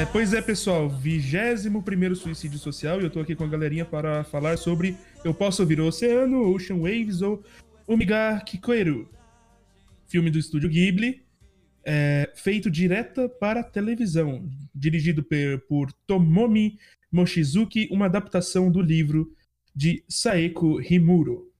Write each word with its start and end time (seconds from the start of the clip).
É, 0.00 0.06
pois 0.06 0.32
é, 0.32 0.40
pessoal, 0.40 0.88
21 0.88 2.14
suicídio 2.14 2.58
social 2.58 2.98
e 2.98 3.04
eu 3.04 3.10
tô 3.10 3.20
aqui 3.20 3.36
com 3.36 3.44
a 3.44 3.46
galerinha 3.46 3.84
para 3.84 4.24
falar 4.24 4.56
sobre 4.56 4.96
Eu 5.22 5.34
Posso 5.34 5.60
Ouvir 5.60 5.78
o 5.78 5.86
Oceano, 5.86 6.50
Ocean 6.54 6.78
Waves 6.78 7.20
ou 7.20 7.44
Umiga 7.86 8.40
Kikoeru, 8.40 9.06
filme 10.08 10.30
do 10.30 10.38
estúdio 10.38 10.70
Ghibli, 10.70 11.22
é, 11.84 12.32
feito 12.34 12.70
direta 12.70 13.28
para 13.28 13.62
televisão, 13.62 14.48
dirigido 14.74 15.22
por, 15.68 15.92
Tomomi 16.06 16.78
Mochizuki, 17.12 17.86
uma 17.92 18.06
adaptação 18.06 18.72
do 18.72 18.80
livro 18.80 19.30
de 19.76 20.02
Saeko 20.08 20.80
Himuro. 20.80 21.52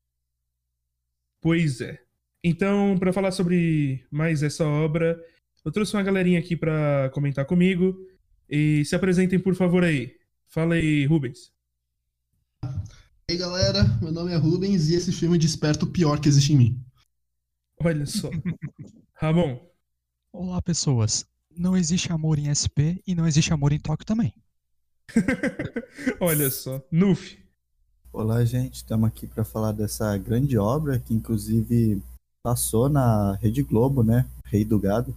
Pois 1.43 1.83
é. 1.83 2.01
Então, 2.43 2.97
para 2.99 3.13
falar 3.13 3.33
sobre 3.33 4.03
mais 4.11 4.43
essa 4.43 4.67
obra, 4.67 5.23
eu 5.63 5.71
trouxe 5.71 5.95
uma 5.95 6.03
galerinha 6.03 6.39
aqui 6.39 6.57
para 6.57 7.11
comentar 7.13 7.45
comigo. 7.45 8.09
E 8.51 8.85
se 8.85 8.97
apresentem, 8.97 9.39
por 9.39 9.55
favor, 9.55 9.85
aí. 9.85 10.17
Fala 10.49 10.75
aí, 10.75 11.07
Rubens. 11.07 11.53
E 12.65 13.33
aí, 13.33 13.37
galera, 13.39 13.85
meu 14.03 14.11
nome 14.11 14.33
é 14.33 14.37
Rubens 14.37 14.89
e 14.89 14.97
esse 14.97 15.13
filme 15.13 15.39
desperta 15.39 15.85
o 15.85 15.91
pior 15.91 16.19
que 16.19 16.29
existe 16.29 16.53
em 16.53 16.57
mim. 16.57 16.85
Olha 17.79 18.05
só. 18.05 18.29
Ramon. 19.15 19.61
Olá, 20.33 20.61
pessoas. 20.61 21.25
Não 21.57 21.77
existe 21.77 22.13
amor 22.13 22.41
em 22.41 22.51
SP 22.51 23.01
e 23.07 23.15
não 23.15 23.25
existe 23.25 23.53
amor 23.53 23.73
em 23.73 23.79
Tóquio 23.79 24.05
também. 24.05 24.35
Olha 26.19 26.51
só. 26.51 26.85
Nuf. 26.91 27.39
Olá, 28.13 28.45
gente. 28.45 28.75
Estamos 28.75 29.09
aqui 29.09 29.29
para 29.29 29.45
falar 29.45 29.71
dessa 29.71 30.17
grande 30.19 30.59
obra 30.59 30.99
que, 30.99 31.15
inclusive, 31.15 32.03
passou 32.43 32.89
na 32.89 33.37
Rede 33.37 33.63
Globo, 33.63 34.03
né? 34.03 34.27
Rei 34.45 34.65
do 34.65 34.79
Gado. 34.81 35.17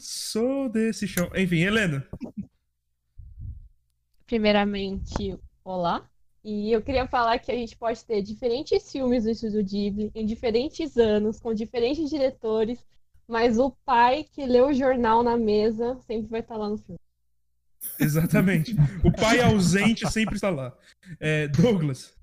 Sou 0.00 0.68
desse 0.68 1.06
chão. 1.06 1.30
Enfim, 1.34 1.60
Helena. 1.60 2.06
Primeiramente, 4.26 5.38
olá. 5.64 6.08
E 6.42 6.72
eu 6.72 6.80
queria 6.80 7.06
falar 7.06 7.38
que 7.38 7.52
a 7.52 7.54
gente 7.54 7.76
pode 7.76 8.02
ter 8.04 8.22
diferentes 8.22 8.90
filmes 8.90 9.24
do 9.24 9.30
Estúdio 9.30 9.62
Ghibli 9.62 10.10
em 10.14 10.24
diferentes 10.24 10.96
anos, 10.96 11.38
com 11.38 11.52
diferentes 11.52 12.08
diretores, 12.08 12.78
mas 13.28 13.58
o 13.58 13.70
pai 13.84 14.24
que 14.24 14.46
lê 14.46 14.60
o 14.60 14.72
jornal 14.72 15.22
na 15.22 15.36
mesa 15.36 15.98
sempre 16.06 16.28
vai 16.28 16.40
estar 16.40 16.56
lá 16.56 16.68
no 16.68 16.78
filme. 16.78 16.98
Exatamente. 17.98 18.74
O 19.04 19.12
pai 19.12 19.40
ausente 19.40 20.10
sempre 20.10 20.36
está 20.36 20.50
lá. 20.50 20.76
É, 21.18 21.48
Douglas. 21.48 22.14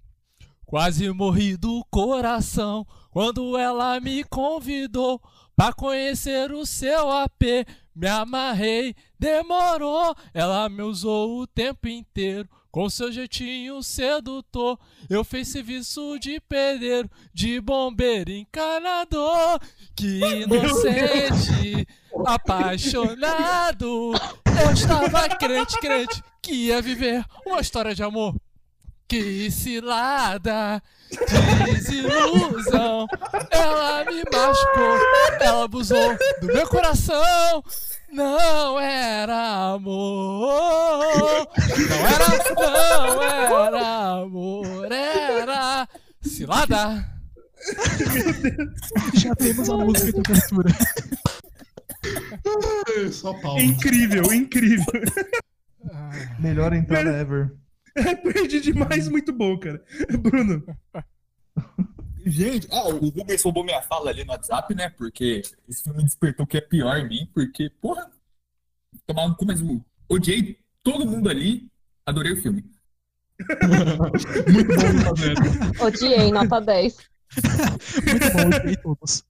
Quase 0.68 1.10
morri 1.14 1.56
do 1.56 1.82
coração 1.90 2.86
quando 3.10 3.58
ela 3.58 4.02
me 4.02 4.22
convidou 4.26 5.22
pra 5.56 5.72
conhecer 5.72 6.52
o 6.52 6.66
seu 6.66 7.10
AP. 7.10 7.66
Me 7.96 8.06
amarrei, 8.06 8.94
demorou, 9.18 10.14
ela 10.34 10.68
me 10.68 10.82
usou 10.82 11.40
o 11.40 11.48
tempo 11.48 11.88
inteiro. 11.88 12.50
Com 12.70 12.90
seu 12.90 13.10
jeitinho 13.14 13.82
sedutor, 13.82 14.78
eu 15.10 15.24
fiz 15.24 15.48
serviço 15.48 16.20
de 16.20 16.38
pedreiro, 16.42 17.10
de 17.34 17.62
bombeiro 17.62 18.30
encanador. 18.30 19.62
Que 19.96 20.20
inocente, 20.20 21.88
apaixonado. 22.26 24.12
Eu 24.62 24.74
estava 24.74 25.30
crente, 25.30 25.80
crente, 25.80 26.22
que 26.42 26.52
ia 26.52 26.82
viver 26.82 27.24
uma 27.46 27.62
história 27.62 27.96
de 27.96 28.04
amor. 28.04 28.36
Que 29.08 29.50
cilada, 29.50 30.84
desilusão. 31.66 33.08
Ela 33.50 34.04
me 34.04 34.22
machucou, 34.32 34.98
ela 35.40 35.64
abusou 35.64 36.18
do 36.42 36.48
meu 36.48 36.68
coração. 36.68 37.64
Não 38.12 38.78
era 38.78 39.74
amor. 39.74 41.48
Não 41.90 42.08
era, 42.08 42.28
não 42.56 43.24
era 43.24 44.22
amor. 44.22 44.92
Era 44.92 45.88
cilada. 46.22 47.10
Já 49.14 49.34
temos 49.36 49.70
a 49.70 49.78
música 49.78 50.22
de 50.22 50.32
abertura. 50.32 50.70
Só 53.12 53.34
palmas. 53.42 53.64
Incrível, 53.64 54.34
incrível. 54.34 55.02
Melhor 56.40 56.74
entrada 56.74 57.10
ever. 57.10 57.52
É, 58.06 58.16
perdi 58.16 58.62
demais, 58.62 59.08
muito 59.10 59.34
bom, 59.34 59.58
cara. 59.58 59.84
Bruno. 60.22 60.64
Gente, 62.26 62.68
ah, 62.72 62.88
o 62.90 62.98
Rubens 62.98 63.42
roubou 63.42 63.64
minha 63.64 63.82
fala 63.82 64.12
ali 64.12 64.24
no 64.24 64.32
WhatsApp, 64.32 64.76
né? 64.76 64.90
Porque 64.90 65.42
esse 65.68 65.84
filme 65.84 66.04
despertou 66.04 66.46
que 66.46 66.58
é 66.58 66.62
pior 66.62 66.98
em 66.98 67.08
mim, 67.08 67.30
porque, 67.34 67.70
porra, 67.82 68.12
tomar 69.06 69.26
um 69.26 69.34
cu, 69.34 69.46
mas 69.46 69.62
odiei 70.08 70.60
todo 70.84 71.08
mundo 71.08 71.30
ali, 71.30 71.72
adorei 72.06 72.34
o 72.34 72.42
filme. 72.42 72.64
Muito 74.52 74.68
bom, 74.76 75.04
tá 75.04 75.14
vendo? 75.14 75.84
Odiei, 75.84 76.32
nota 76.32 76.60
10. 76.60 76.98
Muito 78.06 78.34
bom, 78.34 78.58
odiei 78.58 78.76
todos. 78.78 79.24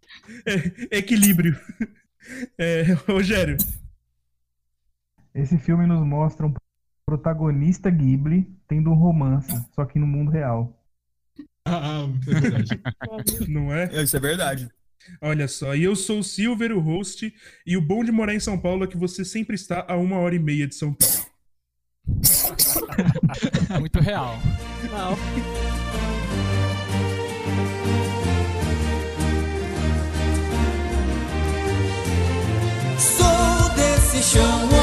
É, 0.46 0.98
equilíbrio. 0.98 1.58
É, 2.58 2.94
Rogério. 3.08 3.58
Esse 5.34 5.58
filme 5.58 5.86
nos 5.86 6.06
mostra 6.06 6.46
um 6.46 6.54
protagonista 7.06 7.90
Ghibli 7.90 8.57
tendo 8.68 8.90
um 8.90 8.96
romance, 8.96 9.54
só 9.74 9.86
que 9.86 9.98
no 9.98 10.08
mundo 10.08 10.32
real. 10.32 10.74
Ah, 11.66 12.08
é 12.28 12.40
verdade. 12.40 12.82
Não 13.48 13.74
é? 13.74 14.04
Isso 14.04 14.16
é 14.16 14.20
verdade. 14.20 14.70
Olha 15.22 15.48
só, 15.48 15.74
e 15.74 15.84
eu 15.84 15.96
sou 15.96 16.20
o 16.20 16.24
Silver, 16.24 16.72
o 16.72 16.80
host, 16.80 17.34
e 17.66 17.78
o 17.78 17.82
bom 17.82 18.04
de 18.04 18.12
morar 18.12 18.34
em 18.34 18.40
São 18.40 18.60
Paulo 18.60 18.84
é 18.84 18.88
que 18.88 18.98
você 18.98 19.24
sempre 19.24 19.56
está 19.56 19.86
a 19.88 19.96
uma 19.96 20.18
hora 20.18 20.36
e 20.36 20.40
meia 20.40 20.68
de 20.68 20.76
São 20.76 20.94
Paulo. 20.94 21.28
Muito 23.80 24.00
real. 24.00 24.38
Não. 24.92 25.16
Sou 32.98 33.76
desse 33.76 34.24
chão 34.24 34.77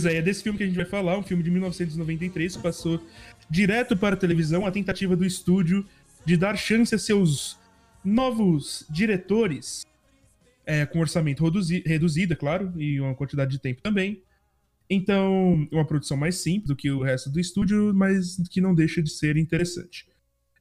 Pois 0.00 0.14
é, 0.14 0.18
é 0.18 0.22
desse 0.22 0.44
filme 0.44 0.56
que 0.56 0.62
a 0.62 0.66
gente 0.68 0.76
vai 0.76 0.84
falar, 0.84 1.18
um 1.18 1.24
filme 1.24 1.42
de 1.42 1.50
1993 1.50 2.54
que 2.54 2.62
passou 2.62 3.04
direto 3.50 3.96
para 3.96 4.14
a 4.14 4.16
televisão, 4.16 4.64
a 4.64 4.70
tentativa 4.70 5.16
do 5.16 5.24
estúdio 5.24 5.84
de 6.24 6.36
dar 6.36 6.56
chance 6.56 6.94
a 6.94 6.98
seus 6.98 7.58
novos 8.04 8.86
diretores, 8.88 9.84
é, 10.64 10.86
com 10.86 11.00
orçamento 11.00 11.42
reduzi 11.42 11.82
reduzido, 11.84 12.32
é 12.32 12.36
claro, 12.36 12.72
e 12.76 13.00
uma 13.00 13.12
quantidade 13.12 13.50
de 13.50 13.58
tempo 13.58 13.82
também. 13.82 14.22
Então, 14.88 15.66
uma 15.72 15.84
produção 15.84 16.16
mais 16.16 16.36
simples 16.36 16.68
do 16.68 16.76
que 16.76 16.92
o 16.92 17.02
resto 17.02 17.28
do 17.28 17.40
estúdio, 17.40 17.92
mas 17.92 18.36
que 18.50 18.60
não 18.60 18.76
deixa 18.76 19.02
de 19.02 19.10
ser 19.10 19.36
interessante. 19.36 20.06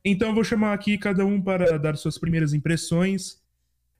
Então, 0.03 0.29
eu 0.29 0.33
vou 0.33 0.43
chamar 0.43 0.73
aqui 0.73 0.97
cada 0.97 1.23
um 1.23 1.39
para 1.39 1.77
dar 1.77 1.95
suas 1.95 2.17
primeiras 2.17 2.55
impressões 2.55 3.39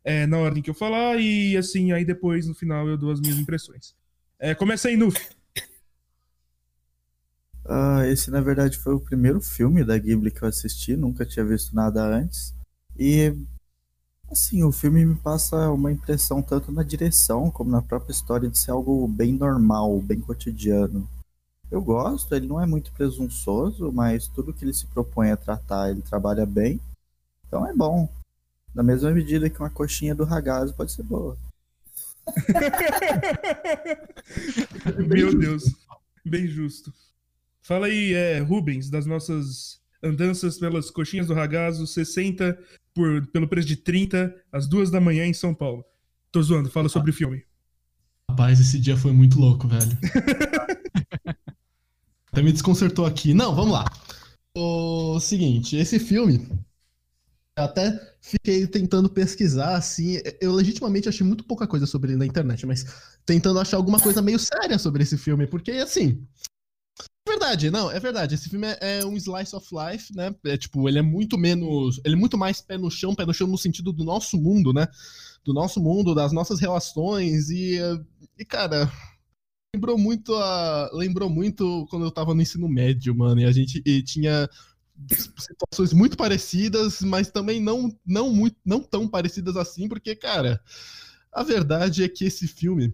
é, 0.03 0.25
na 0.25 0.39
ordem 0.39 0.63
que 0.63 0.69
eu 0.71 0.73
falar, 0.73 1.21
e 1.21 1.55
assim, 1.55 1.91
aí 1.91 2.03
depois, 2.03 2.47
no 2.47 2.55
final, 2.55 2.87
eu 2.87 2.97
dou 2.97 3.11
as 3.11 3.21
minhas 3.21 3.37
impressões. 3.37 3.95
É, 4.39 4.53
começa 4.55 4.87
aí. 4.87 4.97
Ah, 7.67 8.07
esse, 8.07 8.31
na 8.31 8.39
verdade, 8.39 8.77
foi 8.77 8.93
o 8.93 8.99
primeiro 8.99 9.41
filme 9.41 9.83
da 9.83 9.97
Ghibli 9.97 10.31
que 10.31 10.41
eu 10.41 10.47
assisti, 10.47 10.95
nunca 10.95 11.25
tinha 11.25 11.45
visto 11.45 11.75
nada 11.75 12.01
antes. 12.01 12.53
E, 12.97 13.35
assim, 14.31 14.63
o 14.63 14.71
filme 14.71 15.05
me 15.05 15.15
passa 15.15 15.69
uma 15.71 15.91
impressão 15.91 16.41
tanto 16.41 16.71
na 16.71 16.81
direção 16.81 17.51
como 17.51 17.69
na 17.69 17.81
própria 17.81 18.13
história 18.13 18.49
de 18.49 18.57
ser 18.57 18.71
algo 18.71 19.05
bem 19.07 19.33
normal, 19.33 20.01
bem 20.01 20.21
cotidiano. 20.21 21.07
Eu 21.69 21.81
gosto, 21.81 22.33
ele 22.33 22.47
não 22.47 22.61
é 22.61 22.65
muito 22.65 22.93
presunçoso, 22.93 23.91
mas 23.91 24.29
tudo 24.29 24.53
que 24.53 24.63
ele 24.63 24.73
se 24.73 24.87
propõe 24.87 25.31
a 25.31 25.37
tratar, 25.37 25.89
ele 25.89 26.01
trabalha 26.01 26.45
bem. 26.45 26.79
Então 27.45 27.67
é 27.67 27.73
bom. 27.73 28.07
Na 28.73 28.81
mesma 28.81 29.11
medida 29.11 29.49
que 29.49 29.59
uma 29.59 29.69
coxinha 29.69 30.15
do 30.15 30.23
ragazzo 30.23 30.73
pode 30.73 30.93
ser 30.93 31.03
boa. 31.03 31.37
Meu 35.05 35.37
Deus, 35.37 35.75
bem 36.23 36.47
justo. 36.47 36.93
Fala 37.67 37.87
aí, 37.87 38.13
é, 38.13 38.39
Rubens, 38.39 38.89
das 38.89 39.05
nossas 39.05 39.81
andanças 40.01 40.57
pelas 40.57 40.89
coxinhas 40.89 41.27
do 41.27 41.33
ragazzo, 41.33 41.85
60 41.85 42.57
por, 42.93 43.27
pelo 43.27 43.45
preço 43.45 43.67
de 43.67 43.75
30, 43.75 44.33
às 44.53 44.69
duas 44.69 44.89
da 44.89 45.01
manhã 45.01 45.25
em 45.25 45.33
São 45.33 45.53
Paulo. 45.53 45.83
Tô 46.31 46.41
zoando, 46.41 46.69
fala 46.69 46.87
sobre 46.87 47.11
o 47.11 47.13
filme. 47.13 47.43
Rapaz, 48.29 48.61
esse 48.61 48.79
dia 48.79 48.95
foi 48.95 49.11
muito 49.11 49.37
louco, 49.37 49.67
velho. 49.67 49.97
Até 52.31 52.41
me 52.41 52.53
desconcertou 52.53 53.05
aqui. 53.05 53.33
Não, 53.33 53.53
vamos 53.53 53.73
lá. 53.73 53.83
O 54.57 55.19
seguinte, 55.19 55.75
esse 55.75 55.99
filme. 55.99 56.47
Eu 57.57 57.63
até 57.63 58.15
fiquei 58.21 58.65
tentando 58.67 59.09
pesquisar, 59.09 59.75
assim. 59.75 60.21
Eu 60.39 60.53
legitimamente 60.53 61.09
achei 61.09 61.25
muito 61.25 61.43
pouca 61.43 61.67
coisa 61.67 61.85
sobre 61.85 62.11
ele 62.11 62.19
na 62.19 62.25
internet, 62.25 62.65
mas 62.65 62.85
tentando 63.25 63.59
achar 63.59 63.75
alguma 63.75 63.99
coisa 63.99 64.21
meio 64.21 64.39
séria 64.39 64.79
sobre 64.79 65.03
esse 65.03 65.17
filme, 65.17 65.45
porque 65.47 65.71
assim. 65.71 66.25
É 67.27 67.29
verdade, 67.29 67.69
não, 67.69 67.91
é 67.91 67.99
verdade. 67.99 68.35
Esse 68.35 68.47
filme 68.49 68.67
é, 68.67 68.99
é 68.99 69.05
um 69.05 69.17
slice 69.17 69.53
of 69.53 69.67
life, 69.73 70.15
né? 70.15 70.33
É 70.45 70.55
tipo, 70.57 70.87
ele 70.87 70.97
é 70.99 71.01
muito 71.01 71.37
menos. 71.37 71.99
Ele 72.05 72.15
é 72.15 72.17
muito 72.17 72.37
mais 72.37 72.61
pé 72.61 72.77
no 72.77 72.89
chão, 72.89 73.13
pé 73.13 73.25
no 73.25 73.33
chão 73.33 73.47
no 73.47 73.57
sentido 73.57 73.91
do 73.91 74.05
nosso 74.05 74.37
mundo, 74.37 74.71
né? 74.71 74.87
Do 75.43 75.53
nosso 75.53 75.81
mundo, 75.81 76.15
das 76.15 76.31
nossas 76.31 76.59
relações. 76.61 77.49
E, 77.49 77.79
e 78.39 78.45
cara, 78.45 78.89
lembrou 79.75 79.97
muito 79.97 80.35
a. 80.35 80.89
Lembrou 80.93 81.29
muito 81.29 81.87
quando 81.89 82.05
eu 82.05 82.11
tava 82.11 82.35
no 82.35 82.41
ensino 82.41 82.69
médio, 82.69 83.15
mano. 83.15 83.41
E 83.41 83.45
a 83.45 83.51
gente 83.51 83.81
e 83.85 84.03
tinha 84.03 84.49
situações 85.37 85.93
muito 85.93 86.17
parecidas, 86.17 87.01
mas 87.01 87.29
também 87.31 87.61
não, 87.61 87.95
não, 88.05 88.33
muito, 88.33 88.57
não 88.65 88.81
tão 88.81 89.07
parecidas 89.07 89.57
assim, 89.57 89.87
porque, 89.87 90.15
cara, 90.15 90.61
a 91.33 91.43
verdade 91.43 92.03
é 92.03 92.09
que 92.09 92.25
esse 92.25 92.47
filme. 92.47 92.93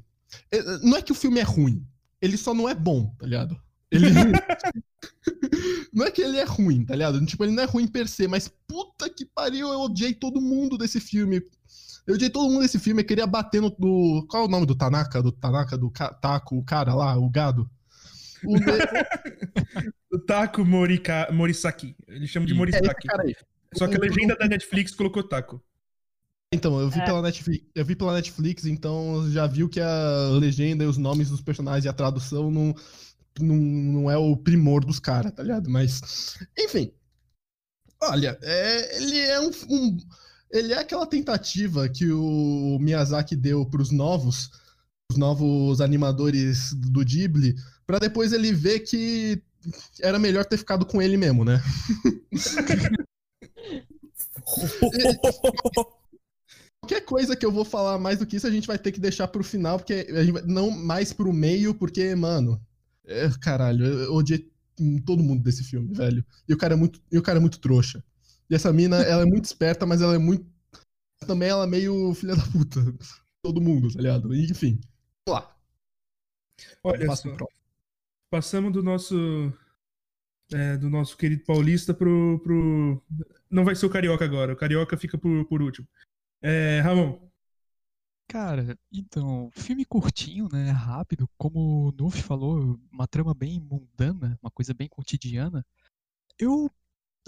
é- 0.51 0.63
Não 0.79 0.97
é 0.97 1.01
que 1.01 1.11
o 1.11 1.15
filme 1.15 1.39
é 1.39 1.43
ruim, 1.43 1.85
ele 2.21 2.37
só 2.37 2.53
não 2.53 2.69
é 2.69 2.75
bom, 2.75 3.13
tá 3.19 3.25
ligado? 3.27 3.59
Ele. 3.93 4.09
não 5.93 6.05
é 6.05 6.11
que 6.11 6.21
ele 6.21 6.37
é 6.37 6.43
ruim, 6.43 6.85
tá 6.85 6.95
ligado? 6.95 7.23
Tipo, 7.25 7.43
ele 7.43 7.53
não 7.53 7.63
é 7.63 7.65
ruim 7.65 7.87
per 7.87 8.07
se, 8.07 8.27
mas 8.27 8.47
puta 8.67 9.09
que 9.09 9.25
pariu, 9.25 9.69
eu 9.69 9.79
odiei 9.81 10.13
todo 10.13 10.41
mundo 10.41 10.77
desse 10.77 10.99
filme. 10.99 11.41
Eu 12.05 12.15
odiei 12.15 12.29
todo 12.29 12.49
mundo 12.51 12.61
desse 12.61 12.79
filme, 12.79 13.01
eu 13.01 13.05
queria 13.05 13.25
bater 13.27 13.61
no. 13.61 13.69
Do, 13.69 14.25
qual 14.29 14.43
é 14.43 14.45
o 14.45 14.49
nome 14.49 14.65
do 14.65 14.75
Tanaka? 14.75 15.21
Do 15.21 15.31
Tanaka, 15.31 15.77
do 15.77 15.89
Ka- 15.89 16.13
Taco, 16.13 16.57
o 16.57 16.63
cara 16.63 16.93
lá, 16.93 17.17
o 17.17 17.29
gado? 17.29 17.69
O, 18.45 18.55
O 20.11 20.19
Taco 20.19 20.63
Morika, 20.65 21.27
Morisaki. 21.31 21.95
Eles 22.07 22.29
chamam 22.29 22.45
de 22.45 22.53
é 22.53 22.55
Morisaki. 22.55 23.07
aí. 23.19 23.35
Só 23.75 23.87
que 23.87 23.95
a 23.95 23.99
legenda 23.99 24.35
da 24.35 24.47
Netflix 24.47 24.93
colocou 24.93 25.23
Taco. 25.23 25.63
Então, 26.53 26.79
eu 26.79 26.87
vi, 26.87 26.99
É. 26.99 27.05
pela 27.05 27.19
Netflix, 27.21 27.65
eu 27.73 27.83
vi 27.83 27.95
pela 27.95 28.13
Netflix, 28.13 28.65
então 28.65 29.27
já 29.31 29.47
viu 29.47 29.67
que 29.67 29.79
a 29.79 30.29
legenda 30.39 30.83
e 30.83 30.87
os 30.87 30.97
nomes 30.99 31.29
dos 31.31 31.41
personagens 31.41 31.83
e 31.85 31.89
a 31.89 31.93
tradução 31.93 32.51
não, 32.51 32.75
não, 33.39 33.55
não 33.55 34.11
é 34.11 34.17
o 34.17 34.35
primor 34.37 34.85
dos 34.85 34.99
caras, 34.99 35.31
tá 35.33 35.43
ligado? 35.43 35.69
Mas, 35.69 36.01
enfim. 36.57 36.91
Olha, 38.01 38.37
é, 38.41 38.97
ele 38.97 39.17
é 39.19 39.39
um, 39.39 39.51
um- 39.69 39.97
Ele 40.51 40.73
é 40.73 40.77
aquela 40.79 41.07
tentativa 41.07 41.87
que 41.89 42.11
o 42.11 42.77
Miyazaki 42.79 43.35
deu 43.35 43.65
pros 43.65 43.91
novos, 43.91 44.51
os 45.11 45.17
novos 45.17 45.81
animadores 45.81 46.73
do 46.73 47.03
Ghibli, 47.03 47.55
pra 47.87 47.99
depois 47.99 48.33
ele 48.33 48.51
ver 48.53 48.81
que 48.81 49.41
era 50.01 50.19
melhor 50.19 50.45
ter 50.45 50.57
ficado 50.57 50.85
com 50.85 51.01
ele 51.01 51.17
mesmo, 51.17 51.45
né? 51.45 51.61
Qualquer 56.81 57.01
coisa 57.05 57.35
que 57.35 57.45
eu 57.45 57.51
vou 57.51 57.63
falar 57.63 57.97
mais 57.97 58.19
do 58.19 58.25
que 58.25 58.35
isso, 58.35 58.45
a 58.47 58.51
gente 58.51 58.67
vai 58.67 58.77
ter 58.77 58.91
que 58.91 58.99
deixar 58.99 59.27
pro 59.27 59.43
final, 59.43 59.77
porque 59.77 60.05
a 60.09 60.23
gente 60.23 60.33
vai- 60.33 60.43
não 60.45 60.69
mais 60.69 61.13
pro 61.13 61.31
meio, 61.31 61.73
porque, 61.73 62.13
mano, 62.15 62.59
é, 63.05 63.29
caralho, 63.41 63.85
eu 63.85 64.13
odiei 64.13 64.51
todo 65.05 65.23
mundo 65.23 65.43
desse 65.43 65.63
filme, 65.63 65.93
velho. 65.93 66.25
E 66.47 66.53
o 66.53 66.57
cara 66.57 66.73
é 66.73 66.77
muito, 66.77 67.01
e 67.11 67.17
o 67.17 67.21
cara 67.21 67.37
é 67.37 67.41
muito 67.41 67.59
trouxa. 67.59 68.03
E 68.49 68.55
essa 68.55 68.71
mina, 68.73 68.97
ela 68.97 69.23
é 69.23 69.25
muito 69.25 69.45
esperta, 69.45 69.85
mas 69.85 70.01
ela 70.01 70.15
é 70.15 70.17
muito 70.17 70.45
também 71.25 71.49
ela 71.49 71.63
é 71.63 71.67
meio 71.67 72.13
filha 72.13 72.35
da 72.35 72.43
puta. 72.51 72.79
Todo 73.41 73.61
mundo, 73.61 73.91
tá 73.91 73.99
ligado? 73.99 74.33
E, 74.33 74.49
Enfim. 74.49 74.79
Vamos 75.27 75.41
lá. 75.41 75.57
Olha 76.83 77.15
só. 77.15 77.35
Passamos 78.29 78.71
do 78.71 78.83
nosso. 78.83 79.53
é, 80.53 80.77
do 80.77 80.89
nosso 80.89 81.17
querido 81.17 81.43
paulista 81.45 81.93
pro, 81.93 82.39
pro. 82.43 83.03
Não 83.49 83.65
vai 83.65 83.75
ser 83.75 83.85
o 83.85 83.89
carioca 83.89 84.23
agora. 84.25 84.53
O 84.53 84.57
carioca 84.57 84.97
fica 84.97 85.17
por, 85.17 85.45
por 85.45 85.61
último. 85.61 85.87
É, 86.41 86.79
Ramon. 86.81 87.19
Cara, 88.33 88.77
então, 88.91 89.51
filme 89.51 89.85
curtinho, 89.85 90.47
né? 90.51 90.71
Rápido, 90.71 91.29
como 91.37 91.89
o 91.89 91.91
Nuff 91.91 92.19
falou, 92.23 92.79
uma 92.91 93.07
trama 93.07 93.31
bem 93.33 93.59
mundana, 93.59 94.39
uma 94.41 94.49
coisa 94.49 94.73
bem 94.73 94.87
cotidiana. 94.89 95.63
Eu, 96.39 96.71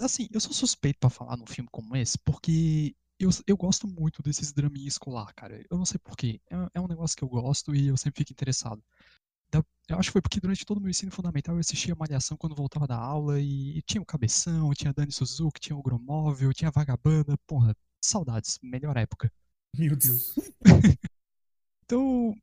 assim, 0.00 0.28
eu 0.32 0.40
sou 0.40 0.52
suspeito 0.52 1.00
pra 1.00 1.10
falar 1.10 1.36
num 1.36 1.46
filme 1.46 1.68
como 1.72 1.96
esse, 1.96 2.18
porque 2.18 2.96
eu, 3.18 3.30
eu 3.46 3.56
gosto 3.56 3.88
muito 3.88 4.22
desses 4.22 4.52
draminha 4.52 4.88
escolar, 4.88 5.34
cara. 5.34 5.64
Eu 5.70 5.78
não 5.78 5.86
sei 5.86 5.98
porquê. 6.00 6.40
É, 6.50 6.56
é 6.76 6.80
um 6.80 6.88
negócio 6.88 7.16
que 7.16 7.24
eu 7.24 7.28
gosto 7.28 7.74
e 7.74 7.88
eu 7.88 7.96
sempre 7.96 8.20
fico 8.20 8.32
interessado. 8.32 8.82
Da- 9.50 9.64
eu 9.88 9.98
acho 9.98 10.08
que 10.10 10.14
foi 10.14 10.22
porque 10.22 10.40
durante 10.40 10.64
todo 10.66 10.78
o 10.78 10.80
meu 10.82 10.90
ensino 10.90 11.12
fundamental 11.12 11.54
eu 11.56 11.60
assistia 11.60 11.94
Malhação 11.96 12.36
quando 12.36 12.54
voltava 12.56 12.86
da 12.86 12.96
aula 12.98 13.40
e, 13.40 13.82
tinha 13.82 14.02
o 14.02 14.06
Cabeção, 14.06 14.72
tinha 14.74 14.92
Dani 14.92 15.12
Suzuki, 15.12 15.60
tinha 15.60 15.76
o 15.76 15.82
Gromóvel, 15.82 16.52
tinha 16.54 16.68
a 16.68 16.72
Vagabanda. 16.72 17.38
Porra, 17.46 17.76
saudades, 18.02 18.58
melhor 18.62 18.96
época. 18.96 19.32
Meu 19.78 19.96
Deus. 19.96 20.34
Então, 21.84 22.34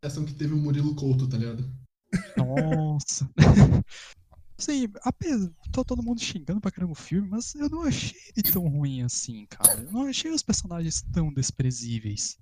A 0.00 0.06
ação 0.06 0.24
que 0.24 0.32
teve 0.32 0.54
o 0.54 0.56
Murilo 0.56 0.94
Couto, 0.94 1.28
tá 1.28 1.36
ligado? 1.36 1.68
Nossa. 2.36 3.28
Assim, 4.56 4.88
apesar, 5.02 5.50
tô 5.72 5.84
todo 5.84 6.02
mundo 6.04 6.20
xingando 6.20 6.60
pra 6.60 6.70
caramba 6.70 6.92
o 6.92 6.94
filme, 6.94 7.28
mas 7.28 7.52
eu 7.56 7.68
não 7.68 7.82
achei 7.82 8.16
ele 8.36 8.50
tão 8.50 8.66
ruim 8.68 9.02
assim, 9.02 9.44
cara. 9.50 9.80
Eu 9.80 9.92
não 9.92 10.06
achei 10.06 10.30
os 10.30 10.42
personagens 10.42 11.02
tão 11.12 11.30
desprezíveis. 11.34 12.38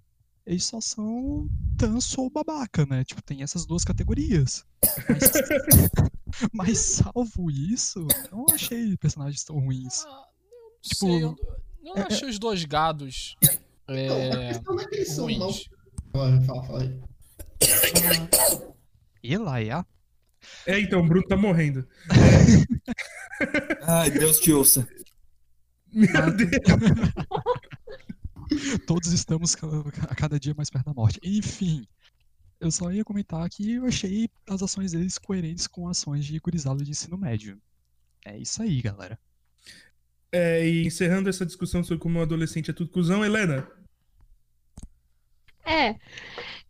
Eles 0.46 0.64
só 0.64 0.81
são 0.82 1.48
tanso 1.78 2.20
ou 2.20 2.31
babaca, 2.31 2.84
né? 2.86 3.02
Tipo, 3.04 3.20
tem 3.22 3.42
essas 3.42 3.64
duas 3.66 3.82
categorias. 3.84 4.64
Mas, 5.08 5.20
mas 6.52 6.78
salvo 6.78 7.50
isso, 7.50 8.06
eu 8.31 8.31
não 8.31 8.46
achei 8.54 8.96
personagens 8.98 9.42
tão 9.42 9.58
ruins. 9.58 10.04
Ah, 10.04 10.10
não 10.10 10.70
Tipo, 10.82 11.06
sei, 11.06 11.25
eu, 11.25 11.36
eu 11.40 11.56
não 11.82 11.96
é- 11.96 12.06
achei 12.06 12.28
os 12.28 12.38
dois 12.38 12.62
gados 12.64 13.34
Não, 13.88 13.96
a 13.96 13.98
é, 13.98 14.48
questão 14.48 14.75
não 14.75 14.82
é 14.82 14.86
que 14.86 14.96
eles 14.96 15.12
são 15.12 15.38
mal. 15.38 15.50
Fala, 16.12 16.42
fala, 16.42 16.62
fala 16.64 16.82
aí. 16.82 17.00
E 19.22 19.38
lá, 19.38 19.58
é? 19.58 19.82
É, 20.66 20.78
então, 20.78 21.00
o 21.00 21.06
Bruno 21.06 21.26
tá 21.26 21.34
morrendo. 21.34 21.88
Ai, 23.82 24.10
Deus 24.10 24.38
te 24.38 24.53
ouça. 24.53 24.86
Meu 25.91 26.36
Deus. 26.36 26.50
Todos 28.86 29.12
estamos 29.12 29.56
a 30.08 30.14
cada 30.14 30.38
dia 30.38 30.53
mais 30.55 30.69
perto 30.69 30.84
da 30.84 30.93
morte. 30.93 31.19
Enfim, 31.22 31.86
eu 32.60 32.70
só 32.70 32.93
ia 32.93 33.03
comentar 33.05 33.48
que 33.48 33.72
eu 33.74 33.86
achei 33.86 34.29
as 34.48 34.62
ações 34.62 34.93
deles 34.93 35.17
coerentes 35.19 35.67
com 35.67 35.88
ações 35.88 36.26
de 36.26 36.38
gurizada 36.38 36.84
de 36.84 36.91
ensino 36.91 37.17
médio. 37.17 37.58
É 38.24 38.38
isso 38.38 38.62
aí, 38.62 38.82
galera. 38.82 39.19
É, 40.36 40.67
e 40.67 40.84
encerrando 40.84 41.29
essa 41.29 41.46
discussão 41.46 41.84
sobre 41.84 42.03
como 42.03 42.19
um 42.19 42.22
adolescente 42.22 42.69
é 42.69 42.74
tudo 42.74 42.91
cuzão, 42.91 43.24
Helena. 43.24 43.69
É, 45.64 45.91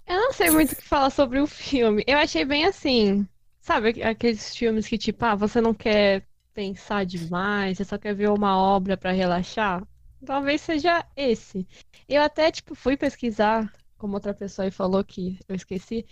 eu 0.07 0.21
não 0.21 0.35
sei 0.35 0.51
muito 0.51 0.73
o 0.73 0.77
que 0.77 0.83
falar 0.83 1.09
sobre 1.09 1.41
o 1.41 1.47
filme. 1.47 2.05
Eu 2.07 2.19
achei 2.19 2.45
bem 2.45 2.67
assim, 2.67 3.27
sabe, 3.63 4.03
aqueles 4.03 4.55
filmes 4.55 4.87
que 4.87 4.99
tipo, 4.99 5.25
ah, 5.25 5.35
você 5.35 5.63
não 5.63 5.73
quer 5.73 6.27
pensar 6.53 7.07
demais, 7.07 7.79
você 7.79 7.87
só 7.87 7.97
quer 7.97 8.15
ver 8.15 8.29
uma 8.29 8.55
obra 8.55 8.99
pra 8.99 9.13
relaxar? 9.13 9.83
Talvez 10.27 10.61
seja 10.61 11.03
esse. 11.17 11.67
Eu 12.07 12.21
até 12.21 12.51
tipo 12.51 12.75
fui 12.75 12.99
pesquisar, 12.99 13.73
como 13.97 14.13
outra 14.13 14.35
pessoa 14.35 14.67
aí 14.67 14.71
falou 14.71 15.03
que 15.03 15.39
eu 15.49 15.57
esqueci, 15.57 16.05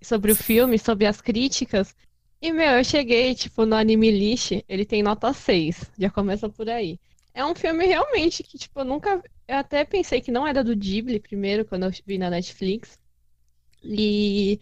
sobre 0.00 0.30
o 0.30 0.36
filme, 0.36 0.78
sobre 0.78 1.06
as 1.06 1.20
críticas. 1.20 1.92
E 2.44 2.52
meu, 2.52 2.72
eu 2.72 2.84
cheguei 2.84 3.34
tipo 3.34 3.64
no 3.64 3.74
Anime 3.74 4.10
List, 4.10 4.52
ele 4.68 4.84
tem 4.84 5.02
nota 5.02 5.32
6, 5.32 5.90
já 5.98 6.10
começa 6.10 6.46
por 6.46 6.68
aí. 6.68 7.00
É 7.32 7.42
um 7.42 7.54
filme 7.54 7.86
realmente 7.86 8.42
que 8.42 8.58
tipo, 8.58 8.80
eu 8.80 8.84
nunca 8.84 9.22
eu 9.48 9.56
até 9.56 9.82
pensei 9.82 10.20
que 10.20 10.30
não 10.30 10.46
era 10.46 10.62
do 10.62 10.76
Ghibli 10.76 11.18
primeiro, 11.18 11.64
quando 11.64 11.84
eu 11.84 11.90
vi 12.06 12.18
na 12.18 12.28
Netflix. 12.28 13.00
E 13.82 14.60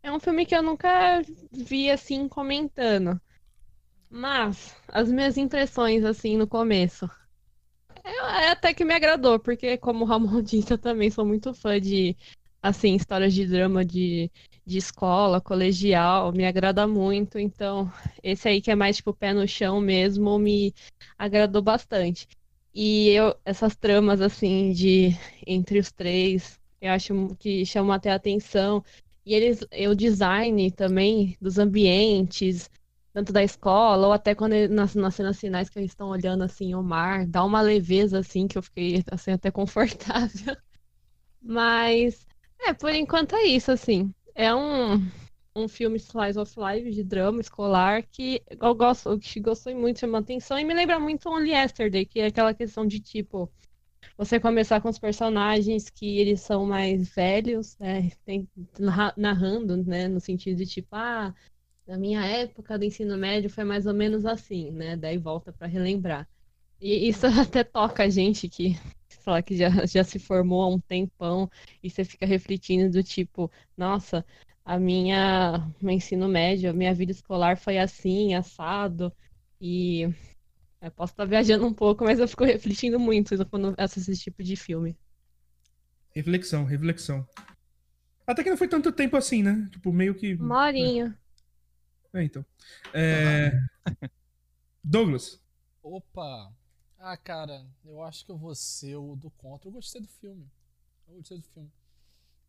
é 0.00 0.12
um 0.12 0.20
filme 0.20 0.46
que 0.46 0.54
eu 0.54 0.62
nunca 0.62 1.22
vi 1.50 1.90
assim 1.90 2.28
comentando. 2.28 3.20
Mas 4.08 4.76
as 4.86 5.10
minhas 5.10 5.36
impressões 5.36 6.04
assim 6.04 6.36
no 6.36 6.46
começo. 6.46 7.10
é 8.04 8.50
até 8.50 8.72
que 8.72 8.84
me 8.84 8.94
agradou, 8.94 9.40
porque 9.40 9.76
como 9.76 10.04
o 10.04 10.06
Ramon 10.06 10.38
disse, 10.40 10.72
eu 10.72 10.78
também 10.78 11.10
sou 11.10 11.26
muito 11.26 11.52
fã 11.52 11.80
de 11.80 12.16
assim, 12.64 12.94
histórias 12.96 13.34
de 13.34 13.46
drama 13.46 13.84
de, 13.84 14.30
de 14.66 14.78
escola, 14.78 15.40
colegial, 15.40 16.32
me 16.32 16.46
agrada 16.46 16.86
muito. 16.88 17.38
Então, 17.38 17.90
esse 18.22 18.48
aí 18.48 18.60
que 18.62 18.70
é 18.70 18.74
mais 18.74 18.96
tipo 18.96 19.12
pé 19.14 19.32
no 19.34 19.46
chão 19.46 19.80
mesmo, 19.80 20.38
me 20.38 20.74
agradou 21.18 21.60
bastante. 21.62 22.26
E 22.74 23.08
eu, 23.10 23.36
essas 23.44 23.76
tramas, 23.76 24.20
assim, 24.20 24.72
de 24.72 25.10
entre 25.46 25.78
os 25.78 25.92
três, 25.92 26.58
eu 26.80 26.90
acho 26.92 27.36
que 27.38 27.64
chamam 27.66 27.92
até 27.92 28.10
a 28.10 28.14
atenção. 28.16 28.82
E 29.26 29.34
eles, 29.34 29.60
o 29.90 29.94
design 29.94 30.70
também 30.72 31.36
dos 31.40 31.58
ambientes, 31.58 32.70
tanto 33.12 33.32
da 33.32 33.42
escola, 33.44 34.06
ou 34.08 34.12
até 34.12 34.34
quando 34.34 34.54
nas, 34.68 34.94
nas 34.94 35.14
cenas 35.14 35.38
finais 35.38 35.68
que 35.70 35.78
eles 35.78 35.90
estão 35.92 36.08
olhando, 36.08 36.42
assim, 36.44 36.74
o 36.74 36.82
mar, 36.82 37.26
dá 37.26 37.44
uma 37.44 37.60
leveza, 37.62 38.18
assim, 38.18 38.46
que 38.48 38.56
eu 38.58 38.62
fiquei, 38.62 39.02
assim, 39.10 39.32
até 39.32 39.50
confortável. 39.52 40.56
Mas, 41.42 42.26
é, 42.68 42.72
por 42.74 42.94
enquanto 42.94 43.34
é 43.36 43.44
isso, 43.44 43.70
assim. 43.70 44.12
É 44.34 44.54
um, 44.54 44.96
um 45.56 45.68
filme 45.68 45.96
slice 45.96 46.38
of 46.38 46.52
life 46.58 46.90
de 46.90 47.04
drama 47.04 47.40
escolar 47.40 48.02
que 48.02 48.42
eu 48.60 48.74
gosto, 48.74 49.18
que 49.18 49.40
gostei 49.40 49.74
muito, 49.74 50.00
chama 50.00 50.18
atenção 50.18 50.58
e 50.58 50.64
me 50.64 50.74
lembra 50.74 50.98
muito 50.98 51.28
Only 51.28 51.50
Yesterday, 51.50 52.04
que 52.04 52.20
é 52.20 52.26
aquela 52.26 52.52
questão 52.52 52.86
de 52.86 53.00
tipo 53.00 53.50
você 54.16 54.38
começar 54.38 54.80
com 54.80 54.88
os 54.88 54.98
personagens 54.98 55.90
que 55.90 56.18
eles 56.18 56.40
são 56.40 56.66
mais 56.66 57.08
velhos, 57.14 57.76
né, 57.78 58.10
tem, 58.24 58.48
narrando, 59.16 59.76
né, 59.78 60.08
no 60.08 60.20
sentido 60.20 60.58
de 60.58 60.66
tipo, 60.66 60.88
ah, 60.92 61.34
na 61.86 61.96
minha 61.96 62.24
época 62.24 62.78
do 62.78 62.84
ensino 62.84 63.16
médio 63.16 63.50
foi 63.50 63.64
mais 63.64 63.86
ou 63.86 63.94
menos 63.94 64.24
assim, 64.24 64.70
né, 64.70 64.96
daí 64.96 65.18
volta 65.18 65.52
para 65.52 65.66
relembrar. 65.66 66.28
E 66.80 67.08
isso 67.08 67.26
até 67.40 67.64
toca 67.64 68.04
a 68.04 68.08
gente 68.08 68.48
que, 68.48 68.78
sei 69.24 69.32
lá, 69.32 69.42
que 69.42 69.56
já, 69.56 69.68
já 69.86 70.04
se 70.04 70.18
formou 70.18 70.62
há 70.62 70.68
um 70.68 70.78
tempão 70.78 71.50
e 71.82 71.88
você 71.90 72.04
fica 72.04 72.26
refletindo 72.26 72.90
do 72.90 73.02
tipo, 73.02 73.50
nossa, 73.76 74.24
a 74.64 74.78
minha 74.78 75.70
meu 75.80 75.94
ensino 75.94 76.28
médio, 76.28 76.70
a 76.70 76.74
minha 76.74 76.94
vida 76.94 77.10
escolar 77.10 77.56
foi 77.56 77.78
assim, 77.78 78.34
assado. 78.34 79.12
E 79.60 80.02
eu 80.80 80.90
posso 80.90 81.14
estar 81.14 81.24
viajando 81.24 81.66
um 81.66 81.72
pouco, 81.72 82.04
mas 82.04 82.18
eu 82.18 82.28
fico 82.28 82.44
refletindo 82.44 83.00
muito 83.00 83.34
quando 83.46 83.74
assisto 83.78 84.10
esse 84.10 84.22
tipo 84.24 84.42
de 84.42 84.56
filme. 84.56 84.96
Reflexão, 86.14 86.64
reflexão. 86.64 87.26
Até 88.26 88.44
que 88.44 88.50
não 88.50 88.56
foi 88.56 88.68
tanto 88.68 88.92
tempo 88.92 89.16
assim, 89.16 89.42
né? 89.42 89.68
Tipo, 89.72 89.92
meio 89.92 90.14
que. 90.14 90.34
Uma 90.34 90.66
horinha. 90.66 91.18
É, 92.12 92.22
então. 92.22 92.44
É... 92.92 93.52
Douglas. 94.82 95.42
Opa! 95.82 96.52
Ah, 97.06 97.18
cara, 97.18 97.66
eu 97.84 98.02
acho 98.02 98.24
que 98.24 98.30
eu 98.30 98.38
vou 98.38 98.54
ser 98.54 98.96
o 98.96 99.14
do 99.14 99.30
contra. 99.32 99.68
Eu 99.68 99.72
gostei 99.72 100.00
do 100.00 100.08
filme. 100.08 100.50
Eu 101.06 101.16
gostei 101.16 101.36
do 101.36 101.44
filme. 101.44 101.70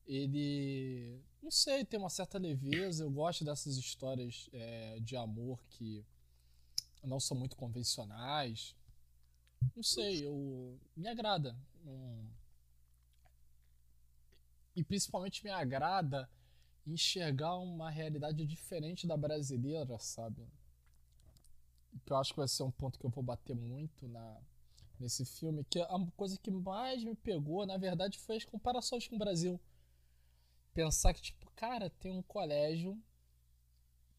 Ele. 0.07 1.21
Não 1.43 1.51
sei, 1.51 1.83
tem 1.83 1.99
uma 1.99 2.09
certa 2.09 2.37
leveza. 2.37 3.03
Eu 3.03 3.11
gosto 3.11 3.43
dessas 3.43 3.75
histórias 3.75 4.49
é, 4.53 4.97
de 5.01 5.17
amor 5.17 5.59
que 5.67 6.05
não 7.03 7.19
são 7.19 7.35
muito 7.35 7.57
convencionais. 7.57 8.73
Não 9.75 9.83
sei, 9.83 10.25
eu. 10.25 10.79
Me 10.95 11.09
agrada. 11.09 11.53
E 14.73 14.85
principalmente 14.85 15.43
me 15.43 15.49
agrada 15.49 16.29
enxergar 16.87 17.57
uma 17.57 17.89
realidade 17.89 18.45
diferente 18.45 19.05
da 19.05 19.17
brasileira, 19.17 19.99
sabe? 19.99 20.47
Que 22.05 22.11
eu 22.11 22.17
acho 22.17 22.33
que 22.33 22.39
vai 22.39 22.47
ser 22.47 22.63
um 22.63 22.71
ponto 22.71 22.99
que 22.99 23.05
eu 23.05 23.09
vou 23.09 23.23
bater 23.23 23.55
muito 23.55 24.07
na, 24.07 24.37
nesse 24.99 25.25
filme. 25.25 25.63
Que 25.63 25.79
a 25.79 26.07
coisa 26.15 26.37
que 26.37 26.51
mais 26.51 27.03
me 27.03 27.15
pegou, 27.15 27.65
na 27.65 27.77
verdade, 27.77 28.17
foi 28.19 28.37
as 28.37 28.45
comparações 28.45 29.07
com 29.07 29.15
o 29.15 29.19
Brasil 29.19 29.59
pensar 30.73 31.13
que, 31.13 31.21
tipo, 31.21 31.49
cara, 31.55 31.89
tem 31.89 32.11
um 32.11 32.21
colégio 32.21 33.01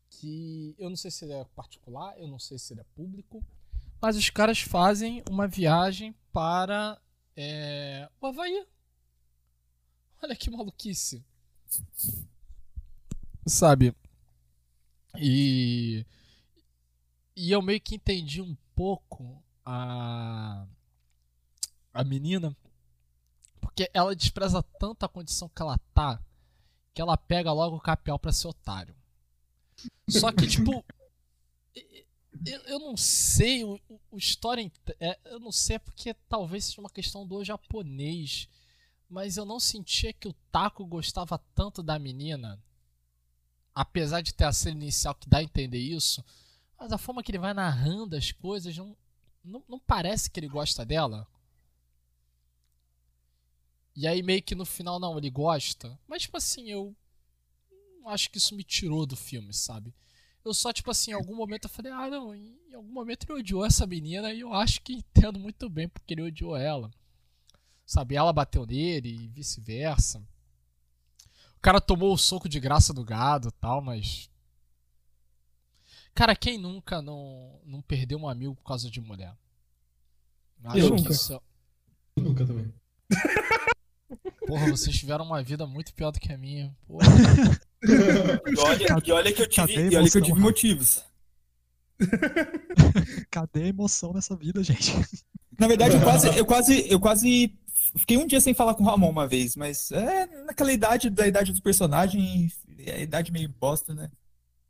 que 0.09 0.75
eu 0.79 0.89
não 0.89 0.97
sei 0.97 1.11
se 1.11 1.25
ele 1.25 1.35
é 1.35 1.45
particular, 1.45 2.19
eu 2.19 2.27
não 2.27 2.39
sei 2.39 2.59
se 2.59 2.73
ele 2.73 2.81
é 2.81 2.87
público, 2.95 3.45
mas 4.01 4.17
os 4.17 4.31
caras 4.31 4.61
fazem 4.61 5.23
uma 5.31 5.47
viagem 5.47 6.15
para 6.33 7.01
é, 7.37 8.09
o 8.21 8.27
Havaí. 8.27 8.67
Olha 10.23 10.35
que 10.35 10.51
maluquice. 10.51 11.25
Sabe? 13.47 13.95
E, 15.19 16.07
e 17.37 17.53
eu 17.53 17.63
meio 17.63 17.81
que 17.81 17.95
entendi 17.95 18.41
um 18.41 18.57
pouco 18.75 19.43
a, 19.65 20.67
a 21.93 22.05
menina, 22.05 22.57
porque 23.61 23.91
ela 23.93 24.17
despreza 24.17 24.63
tanto 24.63 25.05
a 25.05 25.09
condição 25.09 25.49
que 25.49 25.63
ela 25.63 25.79
tá 25.93 26.21
que 26.97 27.03
ela 27.03 27.19
pega 27.19 27.53
logo 27.53 27.77
o 27.77 27.81
capel 27.81 28.19
pra 28.19 28.33
ser 28.33 28.49
otário. 28.49 28.97
Só 30.09 30.33
que, 30.33 30.47
tipo. 30.49 30.83
Eu, 32.45 32.61
eu 32.65 32.79
não 32.79 32.97
sei, 32.97 33.65
o, 33.65 33.81
o 34.11 34.19
história. 34.19 34.71
É, 35.01 35.19
eu 35.25 35.41
não 35.41 35.51
sei, 35.51 35.77
é 35.77 35.79
porque 35.79 36.15
talvez 36.29 36.67
seja 36.67 36.81
uma 36.81 36.91
questão 36.91 37.27
do 37.27 37.43
japonês. 37.43 38.47
Mas 39.09 39.37
eu 39.37 39.45
não 39.45 39.59
sentia 39.59 40.13
que 40.13 40.29
o 40.29 40.35
Taco 40.53 40.85
gostava 40.85 41.39
tanto 41.55 41.83
da 41.83 41.99
menina. 41.99 42.63
Apesar 43.75 44.21
de 44.21 44.35
ter 44.35 44.45
a 44.45 44.53
cena 44.53 44.77
inicial 44.77 45.15
que 45.15 45.29
dá 45.29 45.39
a 45.39 45.43
entender 45.43 45.79
isso. 45.79 46.23
Mas 46.79 46.93
a 46.93 46.99
forma 46.99 47.23
que 47.23 47.31
ele 47.31 47.39
vai 47.39 47.55
narrando 47.55 48.17
as 48.17 48.33
coisas 48.33 48.77
não, 48.77 48.97
não, 49.43 49.65
não 49.69 49.79
parece 49.79 50.31
que 50.31 50.39
ele 50.39 50.49
gosta 50.49 50.85
dela. 50.85 51.27
E 53.95 54.07
aí 54.07 54.23
meio 54.23 54.43
que 54.43 54.55
no 54.55 54.67
final 54.67 55.01
não, 55.01 55.17
ele 55.17 55.31
gosta. 55.31 55.99
Mas 56.07 56.23
tipo 56.23 56.37
assim, 56.37 56.71
eu 56.71 56.95
acho 58.07 58.31
que 58.31 58.39
isso 58.39 58.55
me 58.55 58.63
tirou 58.63 59.07
do 59.07 59.17
filme, 59.17 59.53
sabe? 59.53 59.95
Eu 60.45 60.55
só, 60.55 60.73
tipo 60.73 60.91
assim, 60.91 61.11
em 61.11 61.15
algum 61.15 61.35
momento 61.35 61.65
eu 61.65 61.71
falei, 61.71 61.91
ah 61.91 62.09
não, 62.09 62.33
em 62.35 62.75
algum 62.75 62.93
momento 62.93 63.25
ele 63.25 63.41
odiou 63.41 63.65
essa 63.65 63.87
menina 63.87 64.33
e 64.33 64.41
eu 64.41 64.53
acho 64.55 64.81
que 64.83 64.93
entendo 64.93 65.41
muito 65.41 65.69
bem 65.69 65.89
porque 65.89 66.15
ele 66.15 66.23
odiou 66.23 66.57
ela. 66.57 66.91
Sabe, 67.85 68.15
ela 68.15 68.33
bateu 68.33 68.67
nele 68.67 69.09
e 69.09 69.29
vice-versa. 69.29 70.23
O 71.57 71.61
cara 71.61 71.81
tomou 71.81 72.13
o 72.13 72.19
soco 72.19 72.49
de 72.49 72.61
graça 72.61 72.93
do 72.93 73.05
gado 73.05 73.51
tal, 73.53 73.81
mas. 73.81 74.31
Cara, 76.17 76.35
quem 76.35 76.57
nunca 76.57 77.03
não, 77.03 77.61
não 77.63 77.83
perdeu 77.83 78.19
um 78.19 78.27
amigo 78.27 78.55
por 78.55 78.65
causa 78.65 78.91
de 78.91 79.03
mulher? 79.03 79.35
Acho 80.65 80.79
eu 80.79 80.89
nunca. 80.89 81.13
Isso... 81.13 81.43
Eu 82.17 82.23
nunca 82.25 82.47
também. 82.47 82.73
Porra, 84.47 84.71
vocês 84.71 84.97
tiveram 84.97 85.27
uma 85.27 85.43
vida 85.43 85.67
muito 85.67 85.93
pior 85.93 86.11
do 86.11 86.19
que 86.19 86.33
a 86.33 86.39
minha. 86.39 86.75
E 86.89 88.59
olha, 88.59 88.87
e 89.05 89.13
olha 89.13 89.31
que 89.31 89.43
eu 89.43 89.47
tive, 89.47 89.91
e 89.91 89.97
olha 89.97 90.11
que 90.11 90.17
eu 90.17 90.23
tive 90.23 90.41
motivos. 90.41 91.05
Cadê 93.31 93.65
a 93.65 93.69
emoção 93.69 94.15
nessa 94.15 94.35
vida, 94.35 94.65
gente? 94.65 94.95
Na 95.59 95.69
verdade, 95.69 95.97
eu 95.97 96.01
quase, 96.01 96.29
eu 96.39 96.47
quase, 96.47 96.91
eu 96.91 96.99
quase 96.99 97.55
fiquei 97.99 98.17
um 98.17 98.27
dia 98.27 98.41
sem 98.41 98.55
falar 98.55 98.73
com 98.73 98.83
o 98.83 98.87
Ramon 98.87 99.11
uma 99.11 99.29
vez, 99.29 99.55
mas 99.55 99.93
é 99.93 100.25
naquela 100.45 100.73
idade 100.73 101.11
da 101.11 101.29
idade 101.29 101.53
dos 101.53 101.61
personagens, 101.61 102.59
é 102.79 102.93
a 102.93 103.01
idade 103.01 103.31
meio 103.31 103.51
bosta, 103.51 103.95
né? 103.95 104.11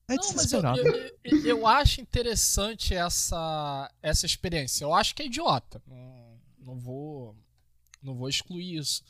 É 0.08 0.14
Não, 0.14 0.32
mas 0.34 0.52
eu, 0.52 0.62
eu, 0.62 1.16
eu, 1.24 1.46
eu, 1.46 1.66
acho 1.66 2.00
interessante 2.00 2.94
essa, 2.94 3.92
essa 4.00 4.24
experiência. 4.24 4.84
Eu 4.84 4.94
acho 4.94 5.14
que 5.14 5.22
é 5.22 5.26
idiota. 5.26 5.82
Não, 5.86 6.40
não 6.60 6.78
vou 6.78 7.36
não 8.06 8.14
vou 8.14 8.28
excluir 8.28 8.76
isso. 8.76 9.02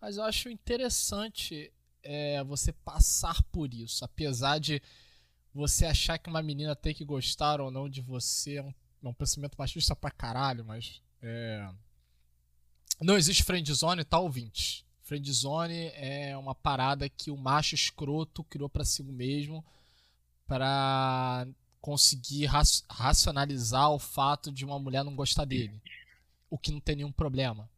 Mas 0.00 0.16
eu 0.16 0.22
acho 0.22 0.48
interessante 0.48 1.72
é, 2.02 2.42
você 2.44 2.72
passar 2.72 3.42
por 3.50 3.74
isso. 3.74 4.04
Apesar 4.04 4.58
de 4.58 4.80
você 5.52 5.84
achar 5.84 6.16
que 6.18 6.30
uma 6.30 6.42
menina 6.42 6.76
tem 6.76 6.94
que 6.94 7.04
gostar 7.04 7.60
ou 7.60 7.70
não 7.70 7.88
de 7.88 8.00
você, 8.00 8.56
é 8.56 8.62
um, 8.62 8.72
é 9.02 9.08
um 9.08 9.14
pensamento 9.14 9.56
machista 9.58 9.96
pra 9.96 10.10
caralho, 10.10 10.64
mas. 10.64 11.02
É... 11.20 11.68
Não 13.00 13.16
existe 13.16 13.42
friendzone, 13.42 14.04
tá, 14.04 14.18
ouvinte? 14.18 14.86
Friendzone 15.02 15.90
é 15.94 16.36
uma 16.36 16.54
parada 16.54 17.08
que 17.08 17.30
o 17.30 17.36
macho 17.36 17.74
escroto 17.74 18.44
criou 18.44 18.68
para 18.68 18.84
si 18.84 19.02
mesmo 19.02 19.64
para 20.46 21.46
conseguir 21.80 22.46
racionalizar 22.88 23.90
o 23.90 23.98
fato 23.98 24.50
de 24.50 24.64
uma 24.64 24.78
mulher 24.78 25.04
não 25.04 25.14
gostar 25.14 25.44
dele. 25.44 25.80
O 26.50 26.58
que 26.58 26.72
não 26.72 26.80
tem 26.80 26.96
nenhum 26.96 27.12
problema. 27.12 27.68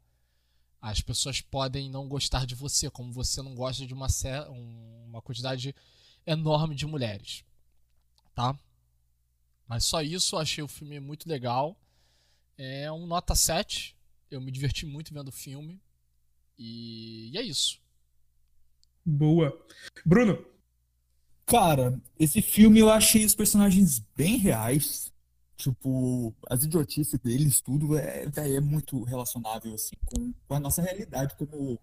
As 0.80 1.00
pessoas 1.00 1.40
podem 1.40 1.90
não 1.90 2.08
gostar 2.08 2.46
de 2.46 2.54
você, 2.54 2.88
como 2.88 3.12
você 3.12 3.42
não 3.42 3.54
gosta 3.54 3.86
de 3.86 3.92
uma, 3.92 4.06
uma 5.06 5.20
quantidade 5.20 5.74
enorme 6.26 6.74
de 6.74 6.86
mulheres. 6.86 7.44
Tá? 8.34 8.58
Mas 9.66 9.84
só 9.84 10.00
isso, 10.00 10.36
eu 10.36 10.40
achei 10.40 10.62
o 10.62 10.68
filme 10.68 11.00
muito 11.00 11.28
legal. 11.28 11.76
É 12.56 12.90
um 12.90 13.06
nota 13.06 13.34
7. 13.34 13.96
Eu 14.30 14.40
me 14.40 14.50
diverti 14.50 14.86
muito 14.86 15.12
vendo 15.12 15.28
o 15.28 15.32
filme. 15.32 15.80
E, 16.56 17.30
e 17.32 17.38
é 17.38 17.42
isso. 17.42 17.78
Boa. 19.04 19.66
Bruno. 20.04 20.44
Cara, 21.48 21.98
esse 22.20 22.42
filme 22.42 22.78
eu 22.78 22.90
achei 22.90 23.24
os 23.24 23.34
personagens 23.34 24.00
bem 24.14 24.36
reais. 24.36 25.10
Tipo, 25.56 26.34
as 26.48 26.62
idiotices 26.62 27.18
deles, 27.18 27.60
tudo 27.62 27.96
é, 27.98 28.26
é 28.36 28.60
muito 28.60 29.02
relacionável, 29.02 29.74
assim, 29.74 29.96
com, 30.04 30.32
com 30.46 30.54
a 30.54 30.60
nossa 30.60 30.82
realidade, 30.82 31.34
como 31.36 31.80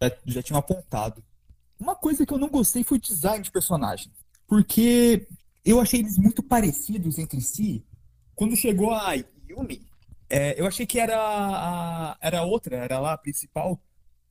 já, 0.00 0.16
já 0.24 0.42
tinham 0.42 0.58
apontado. 0.58 1.22
Uma 1.80 1.96
coisa 1.96 2.24
que 2.24 2.32
eu 2.32 2.38
não 2.38 2.48
gostei 2.48 2.84
foi 2.84 2.96
o 2.98 3.00
design 3.00 3.42
de 3.42 3.50
personagem. 3.50 4.10
Porque 4.46 5.26
eu 5.64 5.80
achei 5.80 5.98
eles 5.98 6.16
muito 6.16 6.40
parecidos 6.40 7.18
entre 7.18 7.40
si. 7.40 7.84
Quando 8.36 8.56
chegou 8.56 8.92
a 8.92 9.14
Yumi, 9.50 9.84
é, 10.30 10.58
eu 10.58 10.64
achei 10.64 10.86
que 10.86 11.00
era 11.00 11.18
a, 11.18 12.16
era 12.20 12.44
outra, 12.44 12.76
era 12.76 13.00
lá 13.00 13.14
a 13.14 13.18
principal. 13.18 13.82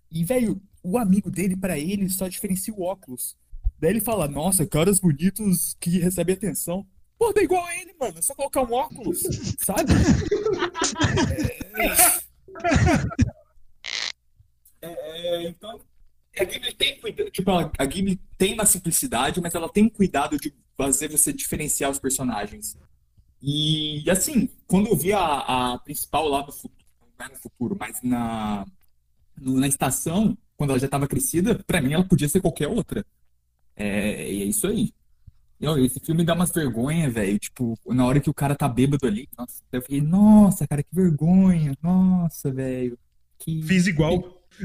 E, 0.10 0.24
velho, 0.24 0.62
o 0.82 0.98
amigo 0.98 1.30
dele, 1.30 1.58
para 1.58 1.78
ele, 1.78 2.10
só 2.10 2.30
diferencia 2.30 2.74
o 2.74 2.84
óculos. 2.84 3.36
Daí 3.82 3.90
ele 3.90 4.00
fala, 4.00 4.28
nossa, 4.28 4.66
caras 4.66 5.00
bonitos 5.00 5.76
que 5.80 5.98
recebem 6.00 6.36
atenção. 6.36 6.86
Pô, 7.18 7.34
é 7.36 7.42
igual 7.44 7.66
a 7.66 7.76
ele, 7.76 7.94
mano. 8.00 8.18
É 8.18 8.22
só 8.22 8.36
colocar 8.36 8.62
um 8.62 8.72
óculos, 8.74 9.22
sabe? 9.66 9.92
É, 14.82 14.88
é, 14.88 15.46
é, 15.46 15.50
então, 15.50 15.80
a 16.40 16.44
Ghibli 16.44 16.74
tem 16.74 17.00
tipo, 17.32 17.52
a 17.52 17.86
Ghibli 17.86 18.20
tem 18.38 18.54
uma 18.54 18.66
simplicidade, 18.66 19.42
mas 19.42 19.54
ela 19.56 19.70
tem 19.70 19.90
cuidado 19.90 20.38
de 20.38 20.54
fazer 20.78 21.08
você 21.10 21.32
diferenciar 21.34 21.92
os 21.92 22.00
personagens. 22.00 22.78
E 23.42 24.04
assim, 24.10 24.50
quando 24.68 24.88
eu 24.90 24.96
vi 24.96 25.14
a, 25.14 25.74
a 25.74 25.80
principal 25.80 26.28
lá 26.28 26.46
no 26.46 26.52
futuro, 26.52 26.86
não 27.20 27.26
é 27.26 27.30
no 27.30 27.36
futuro, 27.36 27.76
mas 27.80 28.00
na, 28.04 28.66
no- 29.38 29.60
na 29.60 29.68
estação, 29.68 30.38
quando 30.56 30.72
ela 30.72 30.80
já 30.80 30.86
estava 30.86 31.08
crescida, 31.08 31.56
pra 31.66 31.82
mim 31.82 31.94
ela 31.94 32.08
podia 32.08 32.30
ser 32.30 32.42
qualquer 32.42 32.68
outra. 32.68 33.06
É, 33.82 34.32
e 34.32 34.44
é 34.44 34.46
isso 34.46 34.68
aí. 34.68 34.94
Não, 35.60 35.78
esse 35.78 36.00
filme 36.00 36.24
dá 36.24 36.34
umas 36.34 36.52
vergonhas, 36.52 37.14
velho. 37.14 37.38
Tipo, 37.40 37.78
na 37.88 38.06
hora 38.06 38.20
que 38.20 38.30
o 38.30 38.34
cara 38.34 38.56
tá 38.56 38.68
bêbado 38.68 39.06
ali, 39.06 39.28
nossa, 39.38 39.62
eu 39.72 39.82
fiquei, 39.82 40.02
nossa, 40.02 40.68
cara, 40.68 40.84
que 40.84 40.94
vergonha. 40.94 41.76
Nossa, 41.82 42.52
velho. 42.52 42.98
Que... 43.40 43.62
Fiz 43.64 43.88
igual. 43.88 44.38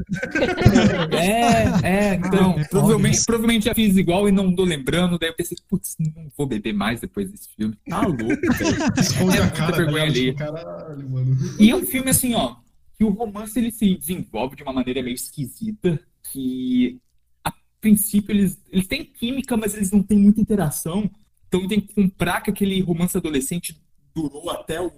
É, 1.13 2.11
é, 2.11 2.15
então, 2.15 2.55
Ah, 2.59 2.67
provavelmente, 2.69 3.25
provavelmente 3.25 3.65
já 3.65 3.73
fiz 3.73 3.95
igual 3.95 4.27
e 4.27 4.31
não 4.31 4.53
tô 4.53 4.63
lembrando, 4.63 5.17
daí 5.17 5.29
eu 5.29 5.33
pensei, 5.33 5.57
putz, 5.67 5.95
não 5.97 6.29
vou 6.37 6.45
beber 6.45 6.73
mais 6.73 6.99
depois 6.99 7.31
desse 7.31 7.49
filme. 7.55 7.75
Tá 7.89 8.01
louco, 8.01 8.17
velho. 8.17 8.37
Esconde 8.99 9.37
É 9.37 9.41
a 9.41 9.49
cara, 9.49 9.77
vergonha 9.77 10.03
alheia. 10.03 10.33
Tipo, 10.33 10.39
caralho, 10.39 11.09
mano. 11.09 11.35
E 11.57 11.71
é 11.71 11.75
um 11.75 11.85
filme 11.85 12.11
assim, 12.11 12.35
ó, 12.35 12.57
que 12.97 13.03
o 13.03 13.09
romance 13.09 13.57
ele 13.57 13.71
se 13.71 13.95
desenvolve 13.97 14.55
de 14.55 14.63
uma 14.63 14.73
maneira 14.73 15.01
meio 15.01 15.15
esquisita, 15.15 15.99
que 16.31 16.99
princípio 17.81 18.31
eles, 18.33 18.57
eles 18.71 18.87
têm 18.87 19.05
química, 19.05 19.55
mas 19.57 19.75
eles 19.75 19.91
não 19.91 20.01
têm 20.03 20.17
muita 20.19 20.41
interação, 20.41 21.09
então 21.47 21.67
tem 21.67 21.79
que 21.81 21.93
comprar 21.93 22.41
que 22.41 22.49
aquele 22.49 22.81
romance 22.81 23.17
adolescente 23.17 23.79
durou 24.13 24.49
até 24.49 24.81
o, 24.81 24.91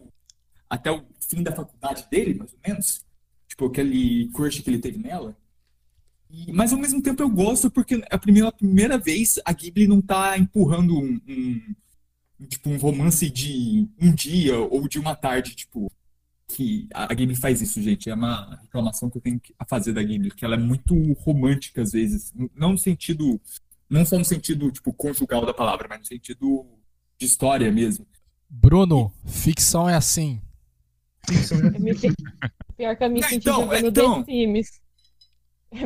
até 0.70 0.92
o 0.92 1.04
fim 1.20 1.44
da 1.44 1.52
faculdade 1.56 2.06
dele, 2.10 2.34
mais 2.36 2.54
ou 2.54 2.60
menos. 2.68 3.06
Tipo, 3.48 3.66
aquele 3.66 4.30
crush 4.30 4.62
que 4.62 4.70
ele 4.70 4.80
teve 4.80 4.98
nela. 4.98 5.38
E- 6.30 6.52
mas 6.54 6.72
ao 6.74 6.80
mesmo 6.80 7.02
tempo 7.02 7.22
eu 7.22 7.30
gosto 7.30 7.70
porque 7.72 8.02
a 8.10 8.18
primeira, 8.18 8.50
a 8.50 8.52
primeira 8.52 8.98
vez 8.98 9.40
a 9.46 9.52
Ghibli 9.54 9.88
não 9.88 10.02
tá 10.02 10.38
empurrando 10.38 10.98
um, 10.98 11.20
um- 11.28 11.76
tipo, 12.48 12.70
um 12.70 12.78
romance 12.78 13.30
de 13.30 13.88
um 14.00 14.14
dia 14.14 14.58
ou 14.60 14.88
de 14.88 15.00
uma 15.00 15.16
tarde, 15.16 15.56
tipo, 15.56 15.92
que 16.50 16.88
a 16.94 17.04
a 17.12 17.14
Ghibli 17.14 17.36
faz 17.36 17.62
isso, 17.62 17.82
gente. 17.82 18.10
É 18.10 18.14
uma 18.14 18.56
reclamação 18.62 19.10
que 19.10 19.18
eu 19.18 19.22
tenho 19.22 19.40
que- 19.40 19.54
a 19.58 19.66
fazer 19.66 19.94
da 19.94 20.02
Ghibli, 20.04 20.32
que 20.32 20.44
ela 20.44 20.56
é 20.56 20.58
muito 20.58 20.94
romântica 21.14 21.82
às 21.82 21.92
vezes. 21.92 22.34
Não 22.56 22.72
no 22.72 22.78
sentido, 22.78 23.40
não 23.90 24.04
só 24.06 24.18
no 24.18 24.26
sentido, 24.26 24.72
tipo, 24.72 24.92
conjugal 24.94 25.46
da 25.46 25.54
palavra, 25.54 25.88
mas 25.88 26.00
no 26.00 26.06
sentido 26.06 26.66
de 27.18 27.26
história 27.26 27.72
mesmo. 27.72 28.06
Bruno, 28.50 29.14
ficção 29.26 29.88
é 29.88 29.96
assim. 29.96 30.42
Eu 31.30 31.80
me 31.80 31.94
senti- 31.94 32.24
Pior 32.76 32.96
que 32.96 33.04
eu 33.04 33.10
me 33.10 33.20
Não, 33.22 33.28
senti 33.30 33.48
então, 33.50 33.62
jogando 33.64 33.88
então. 33.88 34.24
The 34.24 34.32
Sims. 34.32 34.82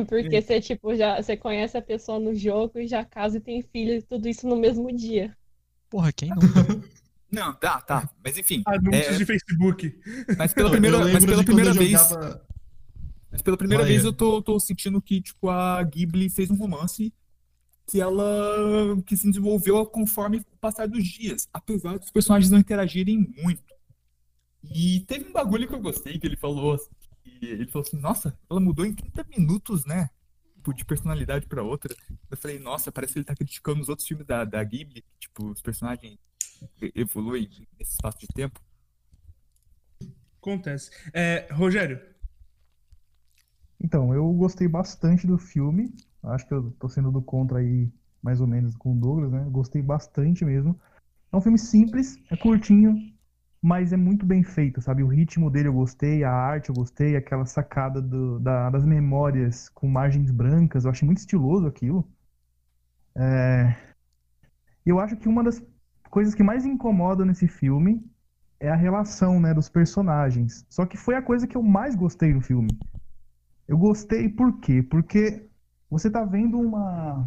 Porque 0.08 0.40
você, 0.40 0.60
tipo, 0.62 0.94
já 0.96 1.20
você 1.20 1.36
conhece 1.36 1.76
a 1.76 1.82
pessoa 1.82 2.18
no 2.18 2.34
jogo 2.34 2.78
e 2.78 2.86
já 2.86 3.04
casa 3.04 3.36
e 3.36 3.40
tem 3.40 3.60
filho 3.60 3.94
e 3.96 4.02
tudo 4.02 4.26
isso 4.28 4.46
no 4.48 4.56
mesmo 4.56 4.90
dia. 4.94 5.36
Porra, 5.90 6.10
quem 6.12 6.30
nunca? 6.30 6.40
Não, 7.34 7.54
tá, 7.54 7.80
tá. 7.80 8.08
Mas 8.24 8.36
enfim. 8.38 8.62
Anúncios 8.66 9.06
é, 9.06 9.16
de 9.16 9.26
Facebook. 9.26 10.00
mas 10.38 10.52
pela 10.54 10.70
primeira, 10.70 10.98
mas 10.98 11.24
pela 11.24 11.44
primeira 11.44 11.72
vez. 11.72 11.90
jogava- 11.90 12.46
Mas 13.30 13.42
pela 13.42 13.56
primeira 13.56 13.82
Vai, 13.82 13.92
vez 13.92 14.04
eu 14.04 14.12
tô, 14.12 14.40
tô 14.40 14.58
sentindo 14.60 15.02
que, 15.02 15.20
tipo, 15.20 15.48
a 15.50 15.82
Ghibli 15.82 16.30
fez 16.30 16.50
um 16.50 16.56
romance 16.56 17.12
que 17.86 18.00
ela 18.00 18.24
que 19.04 19.16
se 19.16 19.28
desenvolveu 19.28 19.84
conforme 19.86 20.38
o 20.38 20.44
passar 20.58 20.86
dos 20.88 21.04
dias, 21.04 21.48
apesar 21.52 21.98
dos 21.98 22.10
personagens 22.10 22.50
não 22.50 22.58
interagirem 22.58 23.18
muito. 23.42 23.62
E 24.62 25.00
teve 25.00 25.28
um 25.28 25.32
bagulho 25.32 25.68
que 25.68 25.74
eu 25.74 25.80
gostei, 25.80 26.18
que 26.18 26.26
ele 26.26 26.36
falou, 26.36 26.78
que 27.22 27.44
ele 27.44 27.66
falou 27.66 27.86
assim, 27.86 27.98
nossa, 27.98 28.38
ela 28.50 28.60
mudou 28.60 28.86
em 28.86 28.94
30 28.94 29.26
minutos, 29.36 29.84
né? 29.84 30.08
Tipo, 30.56 30.72
de 30.72 30.84
personalidade 30.84 31.46
pra 31.46 31.62
outra. 31.62 31.94
Eu 32.30 32.36
falei, 32.38 32.58
nossa, 32.58 32.90
parece 32.90 33.12
que 33.12 33.18
ele 33.18 33.26
tá 33.26 33.34
criticando 33.34 33.82
os 33.82 33.88
outros 33.90 34.08
filmes 34.08 34.26
da, 34.26 34.44
da 34.46 34.64
Ghibli, 34.64 35.04
tipo, 35.20 35.50
os 35.50 35.60
personagens 35.60 36.16
evoluem 36.94 37.48
nesse 37.78 37.92
espaço 37.92 38.18
de 38.20 38.26
tempo. 38.28 38.60
Acontece. 40.40 40.90
É, 41.12 41.46
Rogério, 41.52 42.00
Então, 43.80 44.14
eu 44.14 44.32
gostei 44.32 44.66
bastante 44.68 45.26
do 45.26 45.38
filme. 45.38 45.92
Acho 46.22 46.46
que 46.46 46.54
eu 46.54 46.70
tô 46.78 46.88
sendo 46.88 47.10
do 47.10 47.20
contra 47.22 47.58
aí, 47.58 47.90
mais 48.22 48.40
ou 48.40 48.46
menos, 48.46 48.76
com 48.76 48.92
o 48.92 48.98
Douglas, 48.98 49.30
né? 49.32 49.44
Gostei 49.50 49.82
bastante 49.82 50.44
mesmo. 50.44 50.78
É 51.32 51.36
um 51.36 51.40
filme 51.40 51.58
simples, 51.58 52.16
é 52.30 52.36
curtinho, 52.36 52.96
mas 53.62 53.92
é 53.92 53.96
muito 53.96 54.26
bem 54.26 54.42
feito, 54.44 54.80
sabe? 54.82 55.02
O 55.02 55.08
ritmo 55.08 55.50
dele 55.50 55.68
eu 55.68 55.74
gostei, 55.74 56.24
a 56.24 56.32
arte 56.32 56.70
eu 56.70 56.74
gostei, 56.76 57.16
aquela 57.16 57.46
sacada 57.46 58.00
do- 58.02 58.38
da- 58.40 58.70
das 58.70 58.84
memórias 58.84 59.68
com 59.70 59.88
margens 59.88 60.30
brancas, 60.30 60.84
eu 60.84 60.90
achei 60.92 61.06
muito 61.06 61.18
estiloso 61.18 61.66
aquilo. 61.66 62.08
É, 63.16 63.94
Eu 64.84 64.98
acho 65.00 65.16
que 65.16 65.28
uma 65.28 65.42
das 65.42 65.62
coisas 66.14 66.32
que 66.32 66.44
mais 66.44 66.64
incomodam 66.64 67.26
nesse 67.26 67.48
filme 67.48 68.00
é 68.60 68.70
a 68.70 68.76
relação, 68.76 69.40
né, 69.40 69.52
dos 69.52 69.68
personagens. 69.68 70.64
Só 70.70 70.86
que 70.86 70.96
foi 70.96 71.16
a 71.16 71.22
coisa 71.22 71.44
que 71.44 71.56
eu 71.56 71.62
mais 71.62 71.96
gostei 71.96 72.32
no 72.32 72.40
filme. 72.40 72.68
Eu 73.66 73.76
gostei 73.76 74.28
por 74.28 74.60
quê? 74.60 74.80
Porque 74.80 75.44
você 75.90 76.08
tá 76.08 76.24
vendo 76.24 76.56
uma, 76.60 77.26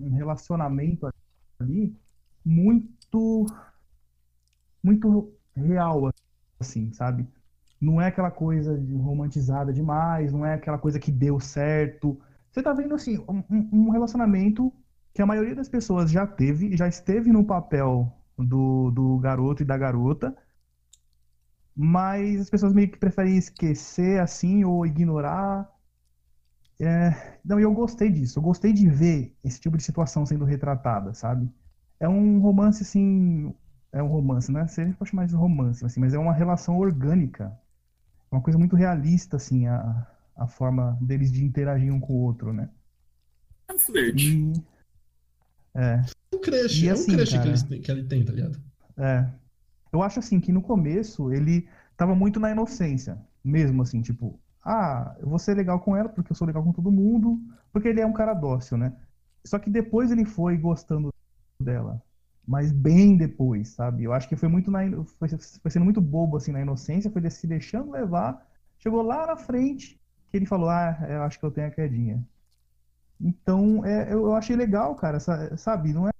um 0.00 0.14
relacionamento 0.14 1.10
ali 1.60 1.94
muito 2.42 3.44
muito 4.82 5.30
real 5.54 6.10
assim, 6.58 6.90
sabe? 6.94 7.28
Não 7.78 8.00
é 8.00 8.06
aquela 8.06 8.30
coisa 8.30 8.78
de 8.78 8.94
romantizada 8.94 9.74
demais, 9.74 10.32
não 10.32 10.46
é 10.46 10.54
aquela 10.54 10.78
coisa 10.78 10.98
que 10.98 11.12
deu 11.12 11.38
certo. 11.38 12.18
Você 12.50 12.62
tá 12.62 12.72
vendo 12.72 12.94
assim 12.94 13.18
um, 13.28 13.44
um- 13.50 13.68
um 13.72 13.90
relacionamento 13.90 14.72
que 15.12 15.20
a 15.20 15.26
maioria 15.26 15.54
das 15.54 15.68
pessoas 15.68 16.10
já 16.10 16.26
teve, 16.26 16.74
já 16.78 16.88
esteve 16.88 17.30
no 17.30 17.44
papel 17.44 18.10
do, 18.38 18.90
do 18.90 19.18
garoto 19.18 19.62
e 19.62 19.66
da 19.66 19.76
garota, 19.76 20.36
mas 21.74 22.40
as 22.40 22.50
pessoas 22.50 22.72
meio 22.72 22.90
que 22.90 22.98
preferem 22.98 23.36
esquecer 23.36 24.20
assim 24.20 24.64
ou 24.64 24.86
ignorar. 24.86 25.70
É, 26.80 27.38
não, 27.44 27.60
e 27.60 27.62
eu 27.62 27.72
gostei 27.72 28.10
disso. 28.10 28.38
Eu 28.38 28.42
gostei 28.42 28.72
de 28.72 28.88
ver 28.88 29.34
esse 29.44 29.60
tipo 29.60 29.76
de 29.76 29.82
situação 29.82 30.26
sendo 30.26 30.44
retratada, 30.44 31.14
sabe? 31.14 31.48
É 32.00 32.08
um 32.08 32.40
romance 32.40 32.82
assim, 32.82 33.54
é 33.92 34.02
um 34.02 34.08
romance, 34.08 34.50
né? 34.50 34.66
Você 34.66 34.86
pode 34.92 35.10
chamar 35.10 35.26
de 35.26 35.34
romance, 35.34 35.84
assim, 35.84 36.00
mas 36.00 36.14
é 36.14 36.18
uma 36.18 36.32
relação 36.32 36.78
orgânica. 36.78 37.56
Uma 38.30 38.40
coisa 38.40 38.58
muito 38.58 38.74
realista 38.74 39.36
assim, 39.36 39.66
a, 39.66 40.06
a 40.36 40.46
forma 40.46 40.98
deles 41.00 41.30
de 41.30 41.44
interagir 41.44 41.92
um 41.92 42.00
com 42.00 42.14
o 42.14 42.22
outro, 42.22 42.52
né? 42.52 42.68
É 43.68 43.72
um 43.72 43.78
flerte. 43.78 44.36
E 44.36 44.52
é, 45.74 46.02
crush, 46.42 46.82
E 46.82 46.88
é 46.88 46.92
um 46.94 46.94
assim, 46.94 47.12
crush 47.14 47.30
que, 47.30 47.36
cara, 47.36 47.48
eles 47.48 47.62
têm- 47.62 47.80
que 47.82 47.90
ele 47.90 48.04
tem, 48.04 48.24
tá 48.24 48.32
ligado? 48.32 48.60
É. 48.98 49.28
Eu 49.92 50.02
acho 50.02 50.18
assim 50.20 50.40
que 50.40 50.52
no 50.52 50.62
começo 50.62 51.32
ele 51.32 51.68
tava 51.96 52.14
muito 52.14 52.40
na 52.40 52.50
inocência, 52.50 53.18
mesmo 53.44 53.82
assim, 53.82 54.02
tipo, 54.02 54.40
ah, 54.64 55.16
eu 55.20 55.28
vou 55.28 55.38
ser 55.38 55.54
legal 55.56 55.80
com 55.80 55.96
ela 55.96 56.08
porque 56.08 56.32
eu 56.32 56.36
sou 56.36 56.46
legal 56.46 56.62
com 56.64 56.72
todo 56.72 56.90
mundo, 56.92 57.40
porque 57.72 57.88
ele 57.88 58.00
é 58.00 58.06
um 58.06 58.12
cara 58.12 58.34
dócil, 58.34 58.78
né? 58.78 58.94
Só 59.44 59.58
que 59.58 59.70
depois 59.70 60.10
ele 60.10 60.24
foi 60.24 60.56
gostando 60.56 61.12
dela, 61.60 62.02
mas 62.46 62.72
bem 62.72 63.16
depois, 63.16 63.70
sabe? 63.70 64.04
Eu 64.04 64.12
acho 64.12 64.28
que 64.28 64.36
foi 64.36 64.48
muito 64.48 64.70
na, 64.70 64.80
foi, 65.18 65.28
foi 65.62 65.70
sendo 65.70 65.84
muito 65.84 66.00
bobo 66.00 66.36
assim 66.36 66.52
na 66.52 66.60
inocência, 66.62 67.10
foi 67.10 67.28
se 67.30 67.46
deixando 67.46 67.92
levar, 67.92 68.46
chegou 68.78 69.02
lá 69.02 69.26
na 69.26 69.36
frente 69.36 70.00
que 70.30 70.36
ele 70.38 70.46
falou, 70.46 70.70
ah, 70.70 70.98
eu 71.08 71.22
acho 71.22 71.38
que 71.38 71.44
eu 71.46 71.50
tenho 71.50 71.68
a 71.68 71.70
quedinha. 71.70 72.24
Então, 73.20 73.84
é, 73.84 74.12
eu, 74.12 74.26
eu 74.26 74.34
achei 74.34 74.56
legal, 74.56 74.94
cara, 74.96 75.20
sabe? 75.56 75.92
Não 75.92 76.08
é 76.08 76.12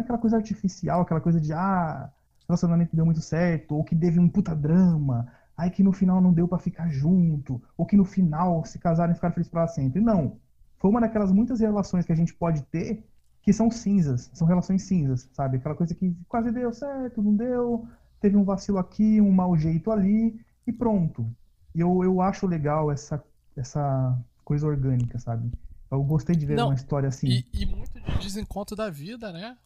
aquela 0.00 0.18
coisa 0.18 0.36
artificial, 0.36 1.02
aquela 1.02 1.20
coisa 1.20 1.40
de, 1.40 1.52
ah, 1.52 2.10
relacionamento 2.48 2.90
que 2.90 2.96
deu 2.96 3.04
muito 3.04 3.20
certo, 3.20 3.74
ou 3.76 3.84
que 3.84 3.94
teve 3.94 4.18
um 4.18 4.28
puta 4.28 4.54
drama, 4.54 5.30
aí 5.56 5.70
que 5.70 5.82
no 5.82 5.92
final 5.92 6.20
não 6.20 6.32
deu 6.32 6.48
pra 6.48 6.58
ficar 6.58 6.88
junto, 6.88 7.60
ou 7.76 7.84
que 7.84 7.96
no 7.96 8.04
final 8.04 8.64
se 8.64 8.78
casaram 8.78 9.12
e 9.12 9.14
ficaram 9.14 9.34
felizes 9.34 9.50
pra 9.50 9.66
sempre. 9.66 10.00
Não. 10.00 10.36
Foi 10.78 10.90
uma 10.90 11.00
daquelas 11.00 11.32
muitas 11.32 11.60
relações 11.60 12.06
que 12.06 12.12
a 12.12 12.16
gente 12.16 12.32
pode 12.32 12.62
ter 12.62 13.04
que 13.42 13.52
são 13.52 13.70
cinzas, 13.70 14.30
são 14.34 14.46
relações 14.46 14.82
cinzas, 14.82 15.28
sabe? 15.32 15.56
Aquela 15.56 15.74
coisa 15.74 15.94
que 15.94 16.14
quase 16.28 16.50
deu 16.50 16.72
certo, 16.72 17.22
não 17.22 17.34
deu, 17.34 17.88
teve 18.20 18.36
um 18.36 18.44
vacilo 18.44 18.78
aqui, 18.78 19.20
um 19.20 19.32
mau 19.32 19.56
jeito 19.56 19.90
ali, 19.90 20.38
e 20.66 20.72
pronto. 20.72 21.26
E 21.74 21.80
eu, 21.80 22.04
eu 22.04 22.20
acho 22.20 22.46
legal 22.46 22.90
essa, 22.92 23.22
essa 23.56 24.18
coisa 24.44 24.66
orgânica, 24.66 25.18
sabe? 25.18 25.50
Eu 25.90 26.02
gostei 26.02 26.36
de 26.36 26.44
ver 26.44 26.56
Não, 26.56 26.66
uma 26.68 26.74
história 26.74 27.08
assim. 27.08 27.26
E, 27.26 27.46
e 27.54 27.66
muito 27.66 27.98
de 27.98 28.18
desencontro 28.18 28.76
da 28.76 28.90
vida, 28.90 29.32
né, 29.32 29.56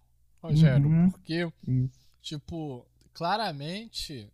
Rogério? 0.43 0.89
Uhum. 0.89 1.11
Porque, 1.11 1.51
Isso. 1.67 2.01
tipo, 2.21 2.87
claramente 3.13 4.29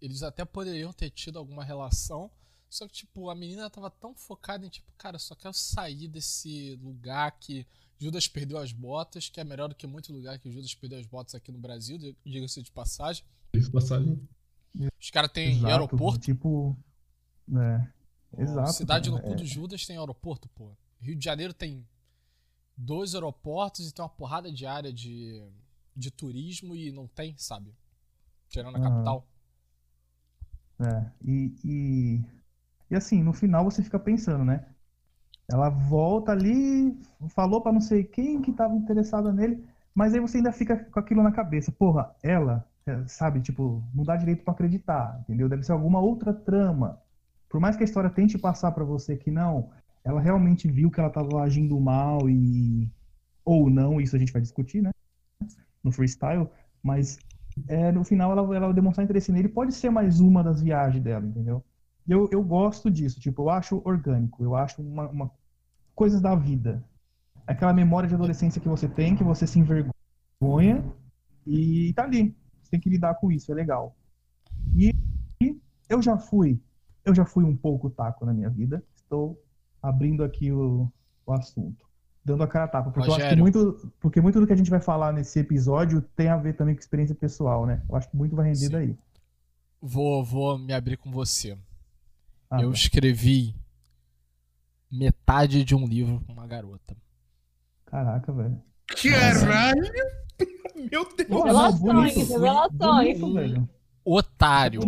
eles 0.00 0.22
até 0.22 0.44
poderiam 0.44 0.92
ter 0.92 1.10
tido 1.10 1.38
alguma 1.38 1.62
relação, 1.64 2.30
só 2.68 2.86
que, 2.86 2.92
tipo, 2.94 3.28
a 3.30 3.34
menina 3.34 3.68
tava 3.70 3.90
tão 3.90 4.14
focada 4.14 4.66
em, 4.66 4.68
tipo, 4.68 4.90
cara, 4.98 5.16
eu 5.16 5.20
só 5.20 5.34
quero 5.34 5.54
sair 5.54 6.08
desse 6.08 6.76
lugar 6.82 7.30
que 7.38 7.66
Judas 8.00 8.26
perdeu 8.26 8.58
as 8.58 8.72
botas, 8.72 9.28
que 9.28 9.38
é 9.40 9.44
melhor 9.44 9.68
do 9.68 9.74
que 9.76 9.86
muito 9.86 10.12
lugar 10.12 10.38
que 10.38 10.50
Judas 10.50 10.74
perdeu 10.74 10.98
as 10.98 11.06
botas 11.06 11.34
aqui 11.36 11.52
no 11.52 11.58
Brasil, 11.58 11.98
di- 11.98 12.16
diga-se 12.24 12.60
de 12.62 12.72
passagem. 12.72 13.24
Isso, 13.52 13.70
passagem. 13.70 14.18
Os 15.00 15.10
caras 15.10 15.30
têm 15.30 15.50
Exato, 15.52 15.66
aeroporto. 15.66 16.18
Tipo. 16.20 16.76
É. 17.54 17.86
Pô, 18.30 18.42
Exato. 18.42 18.72
Cidade 18.72 19.10
no 19.10 19.20
cu 19.20 19.32
é. 19.32 19.34
do 19.36 19.44
Judas 19.46 19.86
tem 19.86 19.98
aeroporto, 19.98 20.48
pô. 20.48 20.72
Rio 21.00 21.14
de 21.14 21.24
Janeiro 21.24 21.52
tem 21.52 21.86
dois 22.82 23.14
aeroportos 23.14 23.88
e 23.88 23.94
tem 23.94 24.02
uma 24.02 24.08
porrada 24.08 24.52
de 24.52 24.66
área 24.66 24.92
de, 24.92 25.42
de 25.96 26.10
turismo 26.10 26.74
e 26.74 26.90
não 26.90 27.06
tem, 27.06 27.34
sabe? 27.38 27.72
Tirando 28.48 28.76
a 28.76 28.80
capital. 28.80 29.26
É, 30.80 31.06
e, 31.24 31.54
e, 31.64 32.24
e 32.90 32.96
assim, 32.96 33.22
no 33.22 33.32
final 33.32 33.64
você 33.64 33.82
fica 33.82 33.98
pensando, 33.98 34.44
né? 34.44 34.66
Ela 35.48 35.68
volta 35.68 36.32
ali, 36.32 36.98
falou 37.28 37.60
pra 37.60 37.72
não 37.72 37.80
sei 37.80 38.04
quem 38.04 38.42
que 38.42 38.52
tava 38.52 38.74
interessada 38.74 39.32
nele, 39.32 39.64
mas 39.94 40.14
aí 40.14 40.20
você 40.20 40.38
ainda 40.38 40.52
fica 40.52 40.76
com 40.76 40.98
aquilo 40.98 41.22
na 41.22 41.32
cabeça. 41.32 41.70
Porra, 41.70 42.14
ela, 42.22 42.66
é, 42.86 43.06
sabe, 43.06 43.40
tipo, 43.40 43.82
não 43.94 44.04
dá 44.04 44.16
direito 44.16 44.42
pra 44.42 44.54
acreditar, 44.54 45.20
entendeu? 45.20 45.48
Deve 45.48 45.62
ser 45.62 45.72
alguma 45.72 46.00
outra 46.00 46.32
trama. 46.32 47.00
Por 47.48 47.60
mais 47.60 47.76
que 47.76 47.82
a 47.82 47.84
história 47.84 48.10
tente 48.10 48.38
passar 48.38 48.72
pra 48.72 48.82
você 48.82 49.16
que 49.16 49.30
não, 49.30 49.70
ela 50.04 50.20
realmente 50.20 50.70
viu 50.70 50.90
que 50.90 51.00
ela 51.00 51.10
tava 51.10 51.42
agindo 51.42 51.78
mal 51.80 52.28
e 52.28 52.90
ou 53.44 53.68
não, 53.68 54.00
isso 54.00 54.14
a 54.14 54.18
gente 54.18 54.32
vai 54.32 54.42
discutir, 54.42 54.82
né? 54.82 54.90
No 55.82 55.90
freestyle, 55.90 56.48
mas 56.82 57.18
é, 57.68 57.90
no 57.92 58.04
final 58.04 58.32
ela, 58.32 58.56
ela 58.56 58.72
demonstrar 58.72 59.04
interesse 59.04 59.32
nele 59.32 59.48
pode 59.48 59.72
ser 59.72 59.90
mais 59.90 60.20
uma 60.20 60.42
das 60.42 60.62
viagens 60.62 61.02
dela, 61.02 61.26
entendeu? 61.26 61.64
Eu, 62.08 62.28
eu 62.32 62.42
gosto 62.42 62.90
disso, 62.90 63.20
tipo, 63.20 63.42
eu 63.42 63.50
acho 63.50 63.82
orgânico, 63.84 64.42
eu 64.42 64.56
acho 64.56 64.82
uma, 64.82 65.08
uma 65.08 65.30
coisas 65.94 66.20
da 66.20 66.34
vida. 66.34 66.82
Aquela 67.46 67.72
memória 67.72 68.08
de 68.08 68.14
adolescência 68.14 68.60
que 68.60 68.68
você 68.68 68.88
tem, 68.88 69.16
que 69.16 69.24
você 69.24 69.46
se 69.46 69.58
envergonha 69.58 70.84
e 71.46 71.92
tá 71.94 72.04
ali. 72.04 72.36
Você 72.62 72.70
tem 72.72 72.80
que 72.80 72.88
lidar 72.88 73.14
com 73.16 73.30
isso, 73.30 73.50
é 73.52 73.54
legal. 73.54 73.96
E 74.74 74.92
eu 75.88 76.00
já 76.00 76.16
fui, 76.16 76.60
eu 77.04 77.14
já 77.14 77.24
fui 77.24 77.44
um 77.44 77.56
pouco 77.56 77.90
taco 77.90 78.24
na 78.24 78.32
minha 78.32 78.48
vida. 78.48 78.82
Estou 78.96 79.40
abrindo 79.82 80.22
aqui 80.22 80.52
o, 80.52 80.90
o 81.26 81.32
assunto. 81.32 81.84
Dando 82.24 82.44
a 82.44 82.46
cara 82.46 82.66
a 82.66 82.68
tapa. 82.68 82.90
Porque 82.90 83.08
eu 83.08 83.14
acho 83.14 83.16
que 83.16 83.34
Rogério. 83.34 83.42
muito, 83.42 83.92
porque 83.98 84.20
muito 84.20 84.38
do 84.38 84.46
que 84.46 84.52
a 84.52 84.56
gente 84.56 84.70
vai 84.70 84.80
falar 84.80 85.12
nesse 85.12 85.40
episódio 85.40 86.00
tem 86.14 86.28
a 86.28 86.36
ver 86.36 86.54
também 86.54 86.74
com 86.74 86.80
experiência 86.80 87.14
pessoal, 87.14 87.66
né? 87.66 87.82
Eu 87.88 87.96
acho 87.96 88.08
que 88.08 88.16
muito 88.16 88.36
vai 88.36 88.46
render 88.46 88.66
Sim. 88.66 88.70
daí. 88.70 88.96
Vou, 89.80 90.22
vou 90.24 90.56
me 90.56 90.72
abrir 90.72 90.96
com 90.96 91.10
você. 91.10 91.58
Ah, 92.48 92.62
eu 92.62 92.70
tá. 92.70 92.76
escrevi 92.76 93.56
metade 94.88 95.64
de 95.64 95.74
um 95.74 95.84
livro 95.84 96.22
com 96.24 96.32
uma 96.32 96.46
garota. 96.46 96.96
Caraca, 97.86 98.32
velho. 98.32 98.62
Caralho! 98.86 99.82
Meu 100.90 101.16
Deus! 101.16 101.28
Revelações, 101.28 101.80
bonito, 101.80 102.18
revelações. 102.18 103.18
bonito, 103.18 103.34
velho. 103.34 103.68
Otário. 104.04 104.80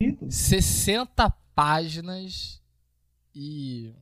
Bonito. 0.00 0.30
60 0.30 1.30
páginas 1.54 2.60
e 3.34 3.94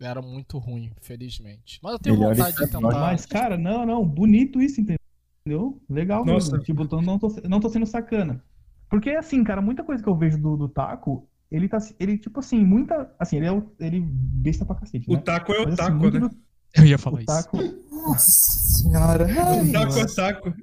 era 0.00 0.22
muito 0.22 0.58
ruim, 0.58 0.90
felizmente. 1.00 1.80
Mas 1.82 1.92
eu 1.92 1.98
tenho 1.98 2.16
Melhor 2.16 2.34
vontade 2.34 2.56
de 2.56 2.66
tentar. 2.66 2.80
Mas, 2.80 3.26
cara, 3.26 3.56
não, 3.56 3.84
não, 3.84 4.04
bonito 4.06 4.60
isso, 4.60 4.80
entendeu? 4.80 5.80
Legal 5.88 6.24
Nossa. 6.24 6.50
mesmo. 6.50 6.64
Tipo, 6.64 6.86
tô- 6.86 7.02
não, 7.02 7.18
tô, 7.18 7.28
não 7.48 7.60
tô 7.60 7.68
sendo 7.68 7.86
sacana. 7.86 8.42
Porque, 8.90 9.10
assim, 9.10 9.44
cara, 9.44 9.60
muita 9.60 9.84
coisa 9.84 10.02
que 10.02 10.08
eu 10.08 10.16
vejo 10.16 10.38
do, 10.38 10.56
do 10.56 10.68
Taco, 10.68 11.28
ele 11.50 11.68
tá, 11.68 11.78
ele, 11.98 12.16
tipo 12.18 12.40
assim, 12.40 12.64
muita, 12.64 13.14
assim, 13.18 13.36
ele 13.36 13.46
é 13.46 13.52
o, 13.52 13.70
ele 13.78 14.00
besta 14.00 14.64
pra 14.64 14.76
cacete, 14.76 15.10
O 15.10 15.14
né? 15.16 15.22
taco 15.22 15.52
é 15.52 15.60
o 15.60 15.64
Mas, 15.64 15.74
assim, 15.74 15.92
taco, 15.92 15.98
muito 15.98 16.20
né? 16.20 16.28
do- 16.28 16.36
Eu 16.74 16.86
ia 16.86 16.98
falar 16.98 17.16
o 17.16 17.20
isso. 17.20 17.26
Taco, 17.26 17.58
Nossa 17.90 18.30
senhora. 18.30 19.26
O 19.26 19.72
taco 19.72 19.98
é 19.98 20.02
o 20.04 20.14
taco. 20.14 20.54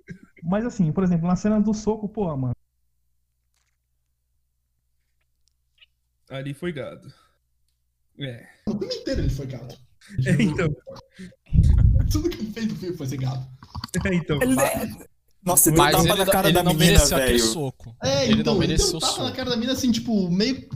mas, 0.43 0.65
assim, 0.65 0.91
por 0.91 1.03
exemplo, 1.03 1.27
na 1.27 1.35
cena 1.35 1.59
do 1.59 1.73
soco, 1.73 2.07
pô, 2.09 2.35
mano, 2.35 2.53
Ali 6.29 6.53
foi 6.53 6.71
gado. 6.71 7.11
É. 8.19 8.43
O 8.67 8.71
filme 8.77 8.95
inteiro 8.95 9.21
ele 9.21 9.29
foi 9.29 9.45
gado. 9.47 9.75
É, 10.25 10.31
então. 10.41 10.67
Tudo 12.11 12.29
que 12.29 12.37
ele 12.41 12.51
fez 12.51 12.67
no 12.67 12.75
filme 12.75 12.95
foi 12.97 13.07
ser 13.07 13.17
gado. 13.17 13.45
É, 14.05 14.13
então. 14.13 14.41
Ele- 14.41 14.55
Nossa, 15.43 15.69
ele 15.69 15.75
deu 15.75 15.83
Mas 15.85 15.91
tapa 15.95 16.07
ele, 16.09 16.17
na 16.25 16.25
cara 16.31 16.47
ele 16.47 16.53
da 16.55 16.63
não 16.63 16.73
menina, 16.73 16.91
mereceu 16.93 17.17
aquele 17.17 17.37
velho. 17.37 17.49
soco. 17.51 17.95
É, 18.03 18.25
ele 18.25 18.41
então, 18.41 18.55
não 18.55 18.63
ele 18.63 18.75
deu 18.75 18.77
mereceu 18.77 18.93
um 18.93 18.97
o 18.97 18.99
tapa 19.01 19.13
soco. 19.13 19.23
na 19.25 19.31
cara 19.31 19.49
da 19.51 19.57
mina, 19.57 19.73
assim, 19.73 19.91
tipo, 19.91 20.29
meio 20.29 20.67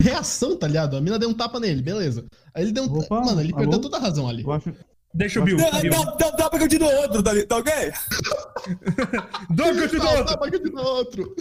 reação, 0.00 0.56
tá 0.56 0.66
ligado? 0.68 0.96
A 0.96 1.00
mina 1.00 1.18
deu 1.18 1.28
um 1.28 1.34
tapa 1.34 1.58
nele, 1.60 1.82
beleza. 1.82 2.24
Aí 2.54 2.62
ele 2.64 2.72
deu 2.72 2.84
um. 2.84 2.98
Opa, 2.98 3.20
Mano, 3.20 3.40
ele 3.40 3.50
alô? 3.52 3.58
perdeu 3.60 3.80
toda 3.80 3.96
a 3.96 4.00
razão 4.00 4.28
ali. 4.28 4.42
eu 4.42 4.52
acho, 4.52 4.72
Deixa 5.14 5.40
o 5.40 5.44
Bill. 5.44 5.56
Dá, 5.56 5.80
Bill. 5.80 5.90
dá, 5.90 6.04
dá, 6.04 6.30
dá 6.30 6.50
pra 6.50 6.58
que 6.58 6.64
eu 6.64 6.68
te 6.68 6.78
dou 6.78 6.92
outro, 6.94 7.22
tá, 7.22 7.32
tá 7.46 7.56
ok? 7.56 7.72
Doug, 9.50 9.78
continua 9.80 10.04
Não, 10.04 10.10
outro. 10.18 10.24
tapa 10.26 10.46
aqui 10.46 10.58
no 10.70 10.82
outro. 10.82 11.34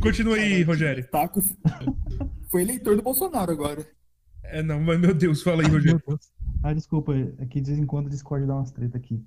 Continua 0.00 0.36
aí, 0.36 0.62
Rogério. 0.62 1.06
Taco 1.10 1.42
foi 2.50 2.62
eleitor 2.62 2.96
do 2.96 3.02
Bolsonaro 3.02 3.52
agora. 3.52 3.86
É, 4.44 4.62
não, 4.62 4.80
mas 4.80 4.98
meu 5.00 5.14
Deus, 5.14 5.42
fala 5.42 5.62
aí, 5.62 5.68
meu 5.68 5.78
Rogério. 5.78 6.02
Ah, 6.62 6.72
desculpa, 6.72 7.12
é 7.38 7.46
que 7.46 7.60
de 7.60 7.70
vez 7.70 7.78
em 7.82 7.86
quando 7.86 8.06
o 8.06 8.10
Discord 8.10 8.46
dá 8.46 8.54
umas 8.54 8.70
treta 8.70 8.96
aqui. 8.96 9.24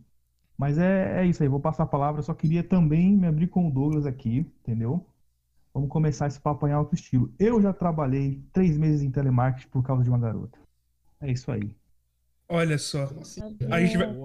Mas 0.58 0.78
é, 0.78 1.22
é 1.22 1.26
isso 1.26 1.44
aí, 1.44 1.50
vou 1.50 1.60
passar 1.60 1.84
a 1.84 1.88
palavra. 1.88 2.20
Eu 2.20 2.24
só 2.24 2.34
queria 2.34 2.64
também 2.64 3.16
me 3.18 3.28
abrir 3.28 3.48
com 3.48 3.68
o 3.68 3.72
Douglas 3.72 4.06
aqui, 4.06 4.40
entendeu? 4.62 5.06
Vamos 5.74 5.90
começar 5.90 6.28
esse 6.28 6.40
papo 6.40 6.66
em 6.68 6.72
alto 6.72 6.96
estilo. 6.96 7.34
Eu 7.38 7.62
já 7.62 7.74
trabalhei 7.74 8.42
três 8.54 8.78
meses 8.78 9.02
em 9.02 9.12
telemarketing 9.12 9.68
por 9.70 9.84
causa 9.84 10.04
de 10.04 10.10
uma 10.10 10.18
garota. 10.20 10.58
É 11.20 11.30
isso 11.32 11.52
aí. 11.52 11.76
Olha 12.48 12.78
só. 12.78 13.10
Meu 13.60 13.74
A 13.74 13.82
gente 13.82 13.98
vai- 13.98 14.16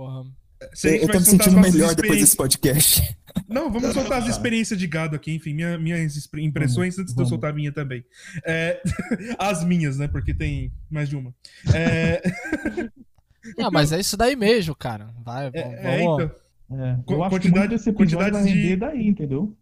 Eu 0.84 1.08
tô 1.08 1.18
me 1.18 1.24
sentindo 1.24 1.58
melhor 1.58 1.94
depois 1.94 2.20
desse 2.20 2.36
podcast. 2.36 3.16
Não, 3.48 3.70
vamos 3.72 3.94
soltar 3.94 4.22
as 4.22 4.28
experiências 4.28 4.78
de 4.78 4.86
gado 4.86 5.16
aqui, 5.16 5.32
enfim, 5.32 5.54
minha- 5.54 5.78
minhas 5.78 6.28
impressões 6.36 6.98
antes 6.98 7.12
de 7.14 7.20
eu 7.20 7.24
vamos. 7.24 7.28
soltar 7.30 7.50
a 7.50 7.54
minha 7.54 7.72
também. 7.72 8.04
É, 8.44 8.82
as 9.38 9.64
minhas, 9.64 9.96
né? 9.98 10.08
Porque 10.08 10.34
tem 10.34 10.72
mais 10.90 11.08
de 11.08 11.16
uma. 11.16 11.34
É, 11.74 12.20
Não, 13.56 13.70
mas 13.70 13.90
é 13.92 13.98
isso 14.00 14.16
daí 14.16 14.36
mesmo, 14.36 14.74
cara. 14.74 15.14
Vai, 15.24 15.50
é, 15.52 15.52
vamos. 15.52 15.84
é, 15.84 16.02
então, 16.02 16.30
É, 16.72 16.98
eu 17.08 17.24
acho 17.24 17.30
que 17.30 17.40
quantidade- 17.40 17.68
desse 17.68 17.88
episódio 17.90 18.32
vai 18.32 18.44
de- 18.44 18.76
daí, 18.76 19.06
entendeu? 19.06 19.56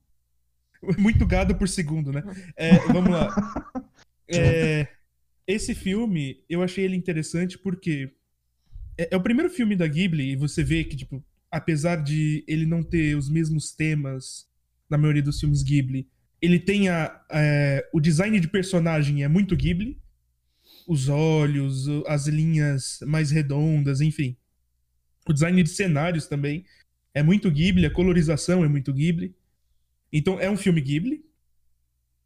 muito 0.99 1.25
gado 1.27 1.55
por 1.55 1.69
segundo, 1.69 2.13
né? 2.13 2.23
É, 2.57 2.77
vamos 2.93 3.11
lá. 3.11 3.29
É, 4.31 4.89
esse 5.47 5.75
filme, 5.75 6.43
eu 6.49 6.63
achei 6.63 6.85
ele 6.85 6.97
interessante 6.97 7.57
porque 7.59 8.13
é, 8.99 9.09
é 9.13 9.17
o 9.17 9.23
primeiro 9.23 9.49
filme 9.49 9.77
da 9.77 9.87
Ghibli 9.87 10.33
e 10.33 10.37
você 10.37 10.65
vê 10.65 10.83
que, 10.85 10.97
tipo, 10.97 11.25
apesar 11.51 11.97
de 11.97 12.45
ele 12.47 12.67
não 12.67 12.83
ter 12.83 13.17
os 13.17 13.31
mesmos 13.31 13.73
temas 13.73 14.47
na 14.91 14.99
maioria 14.99 15.23
dos 15.23 15.39
filmes 15.39 15.63
Ghibli, 15.63 16.09
ele 16.43 16.59
tem 16.59 16.89
a, 16.89 17.25
é, 17.31 17.89
o 17.93 18.01
design 18.01 18.39
de 18.39 18.49
personagem 18.49 19.23
é 19.23 19.29
muito 19.29 19.57
Ghibli, 19.57 20.01
os 20.87 21.09
olhos, 21.09 21.87
as 22.07 22.27
linhas 22.27 22.99
mais 23.07 23.31
redondas, 23.31 24.01
enfim. 24.01 24.37
O 25.29 25.33
design 25.33 25.63
de 25.63 25.69
cenários 25.69 26.27
também 26.27 26.65
é 27.15 27.23
muito 27.23 27.51
Ghibli, 27.51 27.87
a 27.87 27.91
colorização 27.91 28.65
é 28.65 28.69
muito 28.69 28.93
Ghibli. 28.93 29.35
Então 30.13 30.41
é 30.41 30.51
um 30.51 30.57
filme 30.57 30.81
Ghibli. 30.81 31.25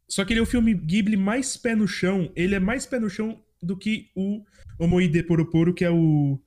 Só 0.07 0.23
que 0.23 0.31
ele 0.33 0.39
é 0.39 0.43
o 0.43 0.47
filme 0.47 0.73
Ghibli 0.73 1.17
mais 1.17 1.57
pé 1.57 1.75
no 1.75 1.87
chão. 1.87 2.31
Ele 2.35 2.55
é 2.55 2.59
mais 2.59 2.85
pé 2.85 2.99
no 2.99 3.09
chão 3.09 3.43
do 3.61 3.75
que 3.75 4.11
o 4.15 4.45
Omoide 4.79 5.23
Poroporo, 5.23 5.73
que 5.73 5.83
é 5.83 5.89
o 5.89 6.39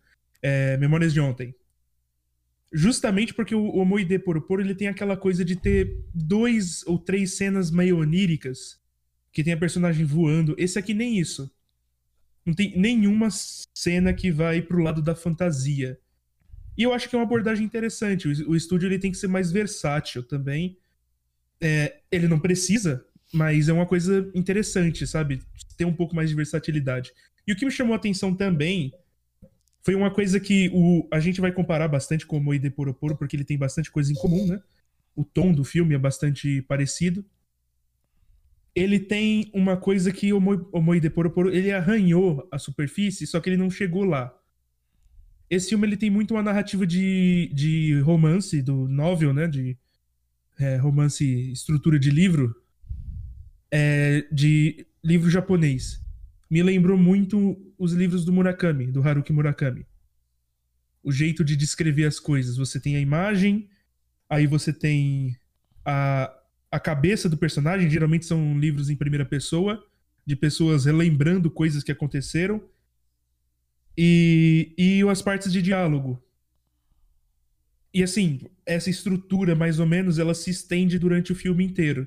é, 0.47 0.77
Memórias 0.77 1.13
de 1.13 1.19
Ontem. 1.19 1.53
Justamente 2.73 3.35
porque 3.35 3.55
o 3.55 3.67
Omoide 3.77 4.17
Poroporo 4.21 4.63
ele 4.63 4.77
tem 4.77 4.87
aquela 4.87 5.17
coisa 5.17 5.45
de 5.45 5.57
ter 5.57 5.99
dois 6.15 6.87
ou 6.87 6.99
três 7.01 7.37
cenas 7.37 7.69
meio 7.69 7.99
oníricas, 7.99 8.79
que 9.33 9.43
tem 9.43 9.53
a 9.53 9.57
personagem 9.57 10.05
voando. 10.05 10.55
Esse 10.57 10.79
aqui 10.79 10.95
nem 10.95 11.19
isso. 11.19 11.51
Não 12.45 12.55
tem 12.55 12.79
nenhuma 12.79 13.29
cena 13.75 14.15
que 14.15 14.31
vai 14.31 14.63
pro 14.63 14.83
lado 14.83 15.03
da 15.03 15.17
fantasia. 15.17 15.99
E 16.79 16.85
eu 16.85 16.93
acho 16.93 17.09
que 17.09 17.17
é 17.17 17.19
uma 17.19 17.25
abordagem 17.25 17.67
interessante. 17.67 18.29
O, 18.29 18.51
o 18.51 18.57
estúdio 18.57 18.87
ele 18.87 19.01
tem 19.01 19.11
que 19.11 19.19
ser 19.19 19.27
mais 19.27 19.51
versátil 19.51 20.23
também. 20.23 20.79
É, 21.61 22.03
ele 22.13 22.29
não 22.29 22.39
precisa, 22.39 23.05
mas 23.33 23.69
é 23.69 23.73
uma 23.73 23.87
coisa 23.87 24.31
interessante, 24.33 25.07
sabe? 25.09 25.43
Ter 25.77 25.87
um 25.87 25.95
pouco 25.95 26.15
mais 26.15 26.29
de 26.29 26.37
versatilidade. 26.37 27.13
E 27.49 27.53
o 27.53 27.57
que 27.57 27.65
me 27.65 27.73
chamou 27.73 27.95
a 27.95 27.97
atenção 27.97 28.33
também 28.33 28.93
foi 29.87 29.95
uma 29.95 30.11
coisa 30.11 30.41
que 30.41 30.69
o, 30.75 31.07
a 31.13 31.21
gente 31.21 31.41
vai 31.41 31.53
comparar 31.53 31.87
bastante 31.87 32.27
com 32.27 32.39
o 32.39 32.41
Moide 32.41 32.69
Poroporo, 32.69 33.17
porque 33.17 33.37
ele 33.37 33.45
tem 33.45 33.57
bastante 33.57 33.89
coisa 33.89 34.11
em 34.11 34.17
comum, 34.17 34.45
né? 34.45 34.61
O 35.15 35.25
tom 35.25 35.53
do 35.53 35.63
filme 35.63 35.95
é 35.95 35.99
bastante 35.99 36.61
parecido. 36.63 37.25
Ele 38.75 38.99
tem 38.99 39.49
uma 39.55 39.77
coisa 39.77 40.11
que 40.11 40.33
o, 40.33 40.41
Mo, 40.41 40.69
o 40.73 40.81
Moide 40.81 41.09
Poroporo, 41.09 41.55
ele 41.55 41.71
arranhou 41.71 42.49
a 42.51 42.59
superfície, 42.59 43.29
só 43.29 43.39
que 43.39 43.49
ele 43.49 43.57
não 43.57 43.71
chegou 43.71 44.03
lá. 44.03 44.37
Esse 45.49 45.69
filme 45.69 45.87
ele 45.87 45.97
tem 45.97 46.11
muito 46.11 46.35
uma 46.35 46.43
narrativa 46.43 46.85
de, 46.85 47.49
de 47.55 48.01
romance, 48.01 48.61
do 48.63 48.89
novel, 48.89 49.33
né? 49.33 49.47
De 49.47 49.79
é, 50.59 50.75
romance, 50.79 51.53
estrutura 51.53 51.97
de 51.97 52.11
livro, 52.11 52.61
é, 53.71 54.27
de 54.33 54.85
livro 55.05 55.31
japonês. 55.31 56.05
Me 56.49 56.63
lembrou 56.63 56.97
muito 56.97 57.57
os 57.79 57.93
livros 57.93 58.25
do 58.25 58.33
Murakami, 58.33 58.87
do 58.87 59.03
Haruki 59.03 59.33
Murakami. 59.33 59.87
O 61.03 61.13
jeito 61.13 61.45
de 61.45 61.57
descrever 61.57 62.05
as 62.05 62.21
coisas. 62.21 62.57
Você 62.57 62.81
tem 62.81 62.97
a 62.97 63.01
imagem, 63.01 63.69
aí 64.29 64.47
você 64.47 64.73
tem 64.73 65.37
a, 65.85 66.33
a 66.71 66.81
cabeça 66.81 67.29
do 67.29 67.37
personagem. 67.37 67.91
Geralmente 67.91 68.27
são 68.27 68.59
livros 68.59 68.91
em 68.91 68.97
primeira 68.97 69.25
pessoa, 69.25 69.85
de 70.25 70.37
pessoas 70.37 70.85
relembrando 70.85 71.51
coisas 71.51 71.83
que 71.83 71.93
aconteceram. 71.93 72.63
E, 73.99 74.75
e 74.77 75.03
as 75.09 75.23
partes 75.23 75.53
de 75.53 75.63
diálogo. 75.63 76.23
e 77.95 78.03
assim, 78.03 78.41
essa 78.67 78.91
estrutura, 78.91 79.55
mais 79.55 79.79
ou 79.79 79.87
menos, 79.87 80.19
ela 80.19 80.35
se 80.35 80.51
estende 80.51 80.99
durante 80.99 81.33
o 81.33 81.35
filme 81.35 81.65
inteiro. 81.65 82.07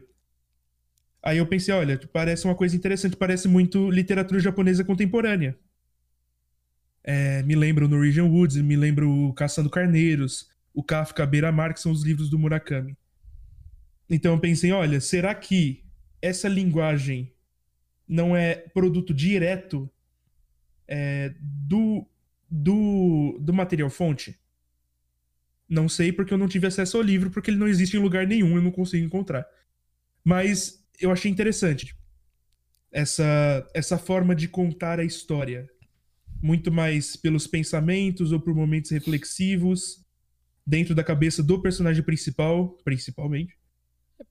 Aí 1.21 1.37
eu 1.37 1.45
pensei, 1.45 1.73
olha, 1.73 1.99
parece 2.13 2.45
uma 2.45 2.55
coisa 2.55 2.75
interessante, 2.75 3.15
parece 3.15 3.47
muito 3.47 3.89
literatura 3.89 4.39
japonesa 4.39 4.83
contemporânea. 4.83 5.57
É, 7.03 7.43
me 7.43 7.55
lembra 7.55 7.85
o 7.85 7.87
Norwegian 7.87 8.25
Woods, 8.25 8.57
me 8.57 8.75
lembra 8.75 9.07
o 9.07 9.33
Caçando 9.33 9.69
Carneiros, 9.69 10.49
o 10.73 10.83
Kafka 10.83 11.25
Beira-Mar, 11.25 11.73
que 11.73 11.81
são 11.81 11.91
os 11.91 12.03
livros 12.03 12.29
do 12.29 12.39
Murakami. 12.39 12.97
Então 14.09 14.33
eu 14.33 14.39
pensei, 14.39 14.71
olha, 14.71 14.99
será 14.99 15.35
que 15.35 15.83
essa 16.21 16.47
linguagem 16.47 17.33
não 18.07 18.35
é 18.35 18.55
produto 18.55 19.13
direto 19.13 19.89
é, 20.87 21.33
do, 21.39 22.07
do, 22.49 23.37
do 23.41 23.53
material 23.53 23.89
fonte? 23.89 24.39
Não 25.67 25.87
sei 25.87 26.11
porque 26.11 26.33
eu 26.33 26.37
não 26.37 26.47
tive 26.47 26.65
acesso 26.65 26.97
ao 26.97 27.03
livro, 27.03 27.29
porque 27.29 27.51
ele 27.51 27.59
não 27.59 27.67
existe 27.67 27.95
em 27.95 27.99
lugar 27.99 28.25
nenhum, 28.25 28.55
eu 28.55 28.61
não 28.61 28.71
consigo 28.71 29.05
encontrar. 29.05 29.45
Mas 30.23 30.78
eu 30.99 31.11
achei 31.11 31.31
interessante 31.31 31.95
essa, 32.91 33.67
essa 33.73 33.97
forma 33.97 34.35
de 34.35 34.47
contar 34.47 34.99
a 34.99 35.03
história. 35.03 35.67
Muito 36.41 36.71
mais 36.71 37.15
pelos 37.17 37.47
pensamentos 37.47 38.31
ou 38.31 38.39
por 38.39 38.55
momentos 38.55 38.91
reflexivos 38.91 40.03
dentro 40.65 40.95
da 40.95 41.03
cabeça 41.03 41.43
do 41.43 41.61
personagem 41.61 42.03
principal, 42.03 42.69
principalmente. 42.83 43.57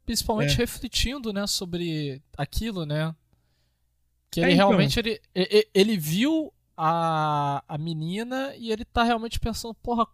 Principalmente 0.06 0.54
É. 0.54 0.56
refletindo, 0.56 1.32
né, 1.32 1.46
sobre 1.46 2.22
aquilo, 2.36 2.86
né? 2.86 3.14
Que 4.30 4.40
É, 4.40 4.44
ele 4.44 4.54
então. 4.54 4.68
realmente 4.68 4.98
ele, 4.98 5.20
e- 5.34 5.58
e- 5.60 5.68
ele 5.74 5.96
viu 5.98 6.52
a, 6.76 7.62
a 7.66 7.78
menina 7.78 8.54
e 8.56 8.70
ele 8.70 8.84
tá 8.84 9.02
realmente 9.02 9.38
pensando, 9.40 9.74
porra, 9.74 10.06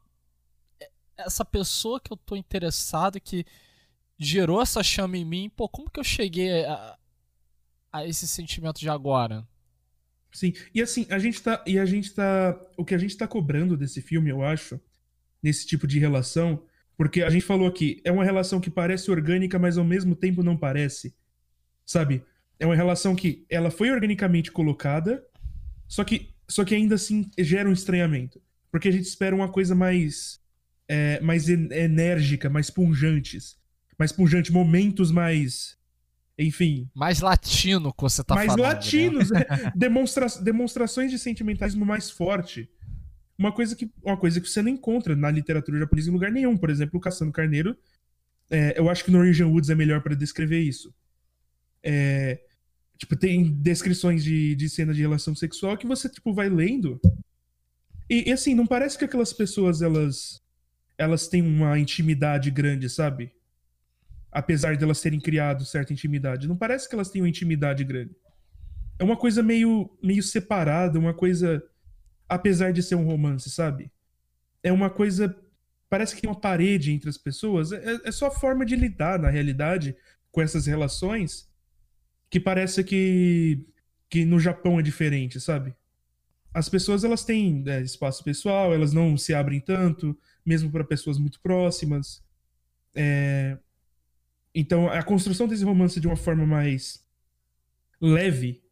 é- 0.81 0.91
essa 1.17 1.45
pessoa 1.45 2.01
que 2.01 2.13
eu 2.13 2.17
tô 2.17 2.35
interessado, 2.37 3.21
que 3.21 3.45
gerou 4.29 4.61
essa 4.63 4.83
chama 4.83 5.17
em 5.19 5.25
mim, 5.25 5.51
pô, 5.55 5.69
como 5.69 5.91
que 5.91 6.01
eu 6.01 6.05
cheguei 6.05 6.65
a, 6.65 6.99
a 7.93 8.07
esse 8.07 8.29
sentimento 8.29 8.81
de 8.81 8.89
agora? 8.91 9.47
Sim, 10.33 10.53
e 10.75 10.83
assim, 10.83 11.07
a 11.11 11.19
gente 11.19 11.41
tá. 11.43 11.63
E 11.67 11.79
a 11.79 11.87
gente 11.87 12.13
tá. 12.13 12.59
O 12.77 12.85
que 12.85 12.95
a 12.95 12.99
gente 12.99 13.17
tá 13.17 13.27
cobrando 13.29 13.77
desse 13.77 14.03
filme, 14.03 14.31
eu 14.31 14.43
acho, 14.43 14.81
nesse 15.43 15.67
tipo 15.67 15.87
de 15.87 15.99
relação, 15.99 16.65
porque 16.97 17.23
a 17.23 17.31
gente 17.31 17.45
falou 17.45 17.69
aqui, 17.69 18.01
é 18.05 18.13
uma 18.13 18.25
relação 18.25 18.61
que 18.61 18.71
parece 18.71 19.11
orgânica, 19.11 19.59
mas 19.59 19.79
ao 19.79 19.85
mesmo 19.85 20.17
tempo 20.17 20.43
não 20.43 20.57
parece. 20.57 21.15
Sabe? 21.87 22.25
É 22.59 22.67
uma 22.67 22.77
relação 22.77 23.17
que 23.17 23.47
ela 23.51 23.71
foi 23.71 23.91
organicamente 23.91 24.53
colocada, 24.53 25.25
só 25.89 26.05
que, 26.05 26.35
só 26.49 26.65
que 26.65 26.75
ainda 26.75 26.97
assim 26.97 27.31
gera 27.39 27.69
um 27.69 27.73
estranhamento. 27.73 28.43
Porque 28.71 28.89
a 28.89 28.93
gente 28.93 29.07
espera 29.07 29.37
uma 29.37 29.51
coisa 29.51 29.75
mais. 29.75 30.41
é, 30.89 31.21
mais 31.21 31.49
en- 31.49 31.69
enérgica, 31.73 32.51
mais 32.51 32.71
punjantes. 32.71 33.59
Mais 33.99 34.13
punjante, 34.13 34.53
momentos 34.53 35.11
mais. 35.11 35.77
Enfim, 36.37 36.91
Mais 36.93 37.21
latino 37.21 37.93
que 37.93 38.03
você 38.03 38.25
tá 38.25 38.35
mais 38.35 38.49
falando. 38.49 38.63
né? 38.63 38.69
latinos, 38.75 39.31
é. 39.31 39.47
Demonstra 39.77 40.27
demonstrações 40.43 41.11
de 41.11 41.19
sentimentalismo 41.19 41.87
mais 41.87 42.11
forte. 42.11 42.69
Uma 43.39 43.53
coisa, 43.53 43.77
que, 43.77 43.91
uma 44.03 44.17
coisa 44.17 44.41
que 44.41 44.49
você 44.49 44.61
não 44.61 44.71
encontra 44.71 45.15
na 45.15 45.31
literatura 45.31 45.79
japonesa 45.79 46.09
em 46.09 46.13
lugar 46.13 46.33
nenhum. 46.33 46.57
Por 46.57 46.71
exemplo, 46.71 46.99
o 46.99 47.01
Caçando 47.01 47.33
Carneiro. 47.33 47.77
é, 48.51 48.79
eu 48.79 48.89
acho 48.89 49.05
que 49.05 49.11
Norwegian 49.11 49.47
Woods 49.47 49.71
é 49.71 49.75
melhor 49.75 50.03
para 50.03 50.15
descrever 50.17 50.61
isso. 50.61 50.93
É, 51.83 52.41
tipo, 52.97 53.15
tem 53.15 53.53
descrições 53.53 54.25
de, 54.25 54.55
de 54.57 54.69
cena 54.69 54.95
de 54.95 55.01
relação 55.01 55.35
sexual 55.35 55.77
que 55.77 55.87
você 55.87 56.09
tipo, 56.09 56.33
vai 56.33 56.49
lendo. 56.49 57.01
E, 58.09 58.29
e, 58.29 58.33
assim, 58.33 58.55
não 58.55 58.67
parece 58.67 58.99
que 58.99 59.05
aquelas 59.05 59.33
pessoas 59.33 59.83
elas, 59.83 60.43
elas 60.97 61.29
têm 61.29 61.43
uma 61.43 61.79
intimidade 61.79 62.51
grande, 62.51 62.89
sabe? 62.89 63.33
Apesar 64.35 64.77
de 64.77 64.83
elas 64.83 65.01
terem 65.01 65.21
criado 65.21 65.65
certa 65.65 65.93
intimidade. 65.93 66.49
Não 66.49 66.57
parece 66.57 66.89
que 66.89 66.95
elas 66.97 67.09
uma 67.15 67.29
intimidade 67.29 67.85
grande. 67.85 68.17
É 68.99 69.05
uma 69.05 69.17
coisa 69.17 69.45
meio, 69.45 69.89
meio 70.03 70.23
separada, 70.23 70.99
uma 70.99 71.15
coisa. 71.15 71.63
Apesar 72.29 72.73
de 72.73 72.83
ser 72.83 72.97
um 72.97 73.05
romance, 73.05 73.49
sabe? 73.49 73.93
É 74.61 74.73
uma 74.73 74.91
coisa. 74.91 75.35
Parece 75.89 76.17
que 76.17 76.23
tem 76.23 76.29
uma 76.29 76.41
parede 76.41 76.91
entre 76.91 77.09
as 77.09 77.17
pessoas. 77.17 77.71
É, 77.71 78.01
é 78.05 78.11
só 78.11 78.27
a 78.27 78.31
forma 78.31 78.67
de 78.67 78.75
lidar, 78.75 79.21
na 79.21 79.31
realidade, 79.31 79.97
com 80.33 80.43
essas 80.43 80.67
relações 80.67 81.49
que 82.29 82.41
parece 82.41 82.83
que, 82.83 83.65
que 84.11 84.25
no 84.25 84.41
Japão 84.41 84.81
é 84.81 84.83
diferente, 84.83 85.41
sabe? 85.41 85.73
As 86.53 86.69
pessoas 86.69 87.05
elas 87.05 87.25
têm 87.25 87.63
é, 87.67 87.81
espaço 87.83 88.25
pessoal, 88.25 88.75
elas 88.75 88.93
não 88.93 89.17
se 89.17 89.33
abrem 89.33 89.61
tanto, 89.61 90.19
mesmo 90.45 90.71
para 90.73 90.83
pessoas 90.83 91.19
muito 91.19 91.41
próximas. 91.41 92.23
É, 92.97 93.59
então, 94.55 94.89
a 94.89 95.03
construção 95.03 95.49
desse 95.49 95.65
romance 95.65 96.01
de 96.01 96.07
uma 96.07 96.17
forma 96.17 96.47
mais 96.47 97.05
leve, 98.01 98.63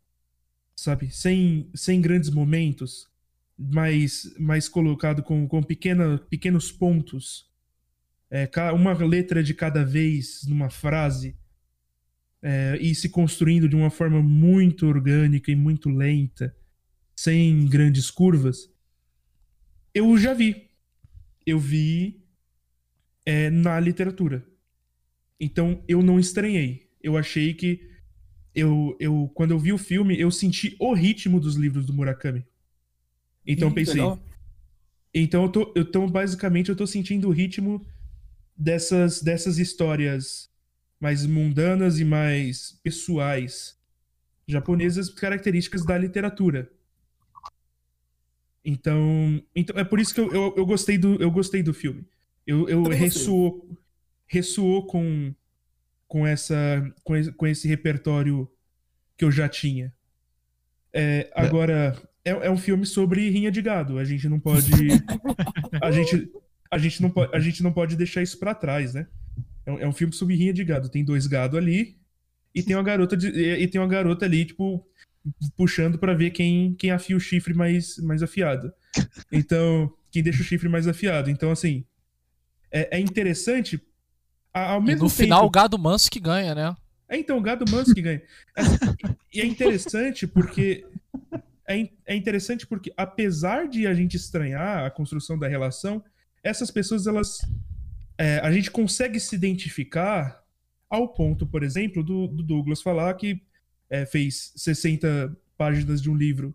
sabe? 0.76 1.10
Sem, 1.10 1.70
sem 1.74 2.00
grandes 2.00 2.30
momentos, 2.30 3.10
mais, 3.58 4.32
mais 4.38 4.68
colocado 4.68 5.22
com, 5.22 5.46
com 5.48 5.62
pequena, 5.62 6.18
pequenos 6.30 6.70
pontos. 6.70 7.50
É, 8.30 8.48
uma 8.72 8.92
letra 9.04 9.42
de 9.42 9.54
cada 9.54 9.84
vez 9.84 10.42
numa 10.46 10.70
frase. 10.70 11.36
é, 12.42 12.76
e 12.80 12.94
se 12.94 13.08
construindo 13.08 13.68
de 13.68 13.76
uma 13.76 13.90
forma 13.90 14.20
muito 14.20 14.86
orgânica 14.86 15.50
e 15.50 15.56
muito 15.56 15.88
lenta, 15.88 16.54
sem 17.14 17.66
grandes 17.66 18.10
curvas. 18.10 18.70
Eu 19.94 20.16
já 20.18 20.34
vi. 20.34 20.70
Eu 21.46 21.58
vi 21.58 22.24
é, 23.24 23.50
na 23.50 23.78
literatura. 23.78 24.46
Então 25.42 25.82
eu 25.88 26.00
não 26.04 26.20
estranhei. 26.20 26.88
Eu 27.02 27.16
achei 27.18 27.52
que 27.52 27.90
eu, 28.54 28.96
eu 29.00 29.28
quando 29.34 29.50
eu 29.50 29.58
vi 29.58 29.72
o 29.72 29.78
filme, 29.78 30.18
eu 30.18 30.30
senti 30.30 30.76
o 30.78 30.94
ritmo 30.94 31.40
dos 31.40 31.56
livros 31.56 31.84
do 31.84 31.92
Murakami. 31.92 32.46
Então 33.44 33.68
Hum, 33.68 33.74
pensei, 33.74 34.02
legal. 34.02 34.18
então 35.12 35.42
eu 35.44 35.48
tô, 35.50 35.72
eu 35.74 35.84
tô 35.90 36.06
basicamente 36.08 36.68
eu 36.70 36.76
tô 36.76 36.86
sentindo 36.86 37.28
o 37.28 37.32
ritmo 37.32 37.84
dessas 38.56 39.22
dessas 39.22 39.58
histórias 39.58 40.50
mais 41.00 41.26
mundanas 41.26 41.98
e 41.98 42.04
mais 42.04 42.78
pessoais 42.84 43.76
japonesas 44.48 45.10
características 45.10 45.84
da 45.84 45.98
literatura. 45.98 46.70
Então, 48.64 49.42
então 49.56 49.76
é 49.78 49.84
por 49.84 49.98
isso 49.98 50.14
que 50.14 50.20
eu, 50.20 50.32
eu, 50.32 50.54
eu 50.56 50.66
gostei 50.66 50.96
do 50.96 51.20
eu 51.20 51.30
gostei 51.30 51.62
do 51.62 51.74
filme. 51.74 52.06
Eu, 52.46 52.68
eu 52.68 52.88
ressoou 52.88 53.68
ressoou 54.32 54.86
com 54.86 55.34
com 56.08 56.26
essa 56.26 56.90
com 57.04 57.14
esse, 57.14 57.32
com 57.32 57.46
esse 57.46 57.68
repertório 57.68 58.50
que 59.14 59.24
eu 59.26 59.30
já 59.30 59.46
tinha. 59.46 59.92
É, 60.90 61.30
agora 61.34 61.94
é, 62.24 62.30
é 62.30 62.50
um 62.50 62.56
filme 62.56 62.86
sobre 62.86 63.28
rinha 63.28 63.50
de 63.52 63.60
gado. 63.60 63.98
A 63.98 64.04
gente 64.04 64.26
não 64.30 64.40
pode 64.40 64.72
a 65.82 65.90
gente 65.90 66.32
a 66.70 66.78
gente 66.78 67.02
não 67.02 67.10
pode 67.10 67.36
a 67.36 67.40
gente 67.40 67.62
não 67.62 67.72
pode 67.72 67.94
deixar 67.94 68.22
isso 68.22 68.38
pra 68.38 68.54
trás, 68.54 68.94
né? 68.94 69.06
É 69.66 69.72
um, 69.72 69.78
é 69.80 69.86
um 69.86 69.92
filme 69.92 70.14
sobre 70.14 70.34
rinha 70.34 70.54
de 70.54 70.64
gado. 70.64 70.88
Tem 70.88 71.04
dois 71.04 71.26
gado 71.26 71.58
ali 71.58 71.98
e 72.54 72.62
tem 72.62 72.74
uma 72.74 72.82
garota 72.82 73.14
de, 73.14 73.28
e 73.28 73.64
e 73.64 73.68
tem 73.68 73.78
uma 73.78 73.86
garota 73.86 74.24
ali 74.24 74.46
tipo 74.46 74.82
puxando 75.58 75.98
pra 75.98 76.14
ver 76.14 76.30
quem 76.30 76.74
quem 76.74 76.90
afia 76.90 77.16
o 77.18 77.20
chifre 77.20 77.52
mais 77.52 77.98
mais 77.98 78.22
afiado. 78.22 78.72
Então 79.30 79.92
quem 80.10 80.22
deixa 80.22 80.40
o 80.40 80.44
chifre 80.44 80.70
mais 80.70 80.88
afiado. 80.88 81.28
Então 81.28 81.50
assim 81.50 81.84
é, 82.70 82.96
é 82.96 82.98
interessante 82.98 83.78
ao 84.52 84.80
E 84.80 84.84
mesmo 84.84 85.04
no 85.04 85.08
tempo 85.10 85.22
final, 85.22 85.46
o 85.46 85.50
gado 85.50 85.78
manso 85.78 86.10
que 86.10 86.20
ganha, 86.20 86.54
né? 86.54 86.76
é, 87.08 87.18
então, 87.18 87.38
o 87.38 87.42
gado 87.42 87.64
manso 87.70 87.94
que 87.94 88.02
ganha. 88.02 88.22
E 89.32 89.40
é 89.40 89.46
interessante 89.46 90.26
porque. 90.26 90.84
É, 91.68 91.88
é 92.06 92.16
interessante 92.16 92.66
porque, 92.66 92.92
apesar 92.96 93.68
de 93.68 93.86
a 93.86 93.94
gente 93.94 94.16
estranhar 94.16 94.84
a 94.84 94.90
construção 94.90 95.38
da 95.38 95.46
relação, 95.48 96.02
essas 96.42 96.70
pessoas, 96.70 97.06
elas. 97.06 97.38
é, 98.18 98.38
a 98.40 98.50
gente 98.52 98.70
consegue 98.70 99.18
se 99.20 99.34
identificar 99.34 100.42
ao 100.90 101.08
ponto, 101.08 101.46
por 101.46 101.62
exemplo, 101.62 102.02
do, 102.02 102.26
do 102.26 102.42
Douglas 102.42 102.82
falar 102.82 103.14
que 103.14 103.40
é, 103.88 104.04
fez 104.04 104.52
60 104.56 105.34
páginas 105.56 106.02
de 106.02 106.10
um 106.10 106.14
livro 106.16 106.54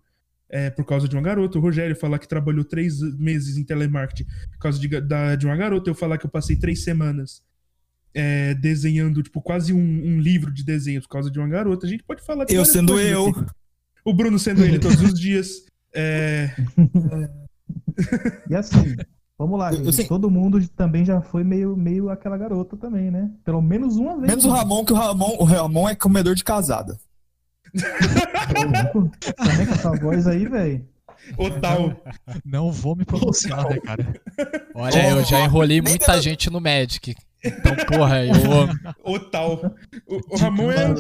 é, 0.49 0.69
por 0.69 0.85
causa 0.85 1.07
de 1.07 1.15
uma 1.15 1.21
garota. 1.23 1.57
O 1.57 1.61
Rogério 1.61 1.95
falar 1.95 2.19
que 2.19 2.27
trabalhou 2.27 2.63
três 2.63 2.99
meses 3.17 3.57
em 3.57 3.63
telemarketing 3.63 4.29
por 4.51 4.59
causa 4.59 4.77
de, 4.79 4.87
da- 5.01 5.35
de 5.35 5.45
uma 5.47 5.55
garota. 5.55 5.89
Eu 5.89 5.95
falar 5.95 6.17
que 6.17 6.25
eu 6.25 6.29
passei 6.29 6.55
três 6.55 6.83
semanas 6.83 7.41
é, 8.17 8.55
desenhando, 8.55 9.21
tipo, 9.21 9.39
quase 9.39 9.71
um, 9.71 9.77
um 9.77 10.19
livro 10.19 10.51
de 10.51 10.63
desenho 10.63 10.99
por 11.03 11.07
causa 11.09 11.29
de 11.29 11.37
uma 11.37 11.47
garota. 11.47 11.85
A 11.85 11.89
gente 11.89 12.03
pode 12.03 12.23
falar 12.23 12.45
de 12.45 12.55
Eu 12.55 12.65
sendo 12.65 12.93
coisas 12.93 13.11
eu. 13.11 13.27
aqui. 13.27 13.45
O 14.03 14.11
Bruno 14.11 14.39
sendo 14.39 14.65
ele 14.65 14.79
todos 14.79 14.99
os 15.01 15.13
dias. 15.13 15.67
É, 15.93 16.49
E 18.49 18.55
assim, 18.55 18.95
vamos 19.37 19.59
lá, 19.59 19.71
gente. 19.71 20.07
Todo 20.07 20.31
mundo 20.31 20.65
também 20.69 21.05
já 21.05 21.21
foi 21.21 21.43
meio, 21.43 21.77
meio 21.77 22.09
aquela 22.09 22.37
garota 22.37 22.75
também, 22.75 23.11
né? 23.11 23.29
Pelo 23.45 23.61
menos 23.61 23.97
uma 23.97 24.15
vez. 24.15 24.27
Menos 24.27 24.45
o 24.45 24.49
Ramon, 24.49 24.83
que 24.83 24.93
o 24.93 24.95
Ramon, 24.95 25.35
o 25.39 25.43
Ramon 25.43 25.87
é 25.87 25.95
comedor 25.95 26.33
de 26.33 26.43
casada. 26.43 26.97
Também 29.37 29.65
com 29.67 29.73
essa 29.73 29.91
voz 29.91 30.25
aí, 30.25 30.47
velho. 30.47 30.87
Otal. 31.37 32.01
Não 32.45 32.71
vou 32.71 32.95
me 32.95 33.05
pronunciar, 33.05 33.69
né, 33.69 33.79
cara? 33.79 34.13
Olha, 34.73 35.09
eu 35.09 35.23
já 35.23 35.41
enrolei 35.41 35.81
muita 35.81 36.19
gente 36.21 36.49
no 36.49 36.61
Magic. 36.61 37.15
Então, 37.43 37.75
porra, 37.87 38.25
eu 38.25 38.33
amo. 38.51 38.73
Otal. 39.03 39.75
O, 40.07 40.35
o 40.35 40.37
Ramon 40.37 40.71
é. 40.71 40.93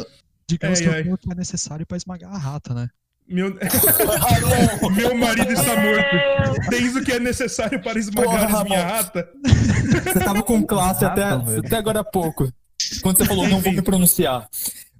Digamos, 0.49 0.79
Ai, 0.79 0.85
que 0.87 0.93
ai. 0.95 1.03
tenho 1.03 1.15
o 1.15 1.17
que 1.17 1.31
é 1.31 1.35
necessário 1.35 1.85
pra 1.85 1.97
esmagar 1.97 2.33
a 2.33 2.37
rata, 2.37 2.73
né? 2.73 2.87
Meu... 3.27 3.53
Meu 4.95 5.15
marido 5.15 5.51
está 5.51 5.75
morto. 5.75 6.69
Tens 6.69 6.95
o 6.95 7.03
que 7.03 7.11
é 7.11 7.19
necessário 7.19 7.81
para 7.81 7.99
esmagar 7.99 8.47
Porra, 8.49 8.63
minha 8.63 8.79
Ramon. 8.79 8.93
rata. 8.95 9.29
Você 10.05 10.19
tava 10.19 10.43
com 10.43 10.63
classe 10.65 11.03
até, 11.05 11.23
Rata, 11.23 11.59
até 11.59 11.75
agora 11.75 11.99
há 11.99 12.03
pouco. 12.03 12.51
Quando 13.01 13.17
você 13.17 13.25
falou, 13.25 13.47
não 13.49 13.59
vou 13.59 13.73
me 13.73 13.81
pronunciar. 13.81 14.47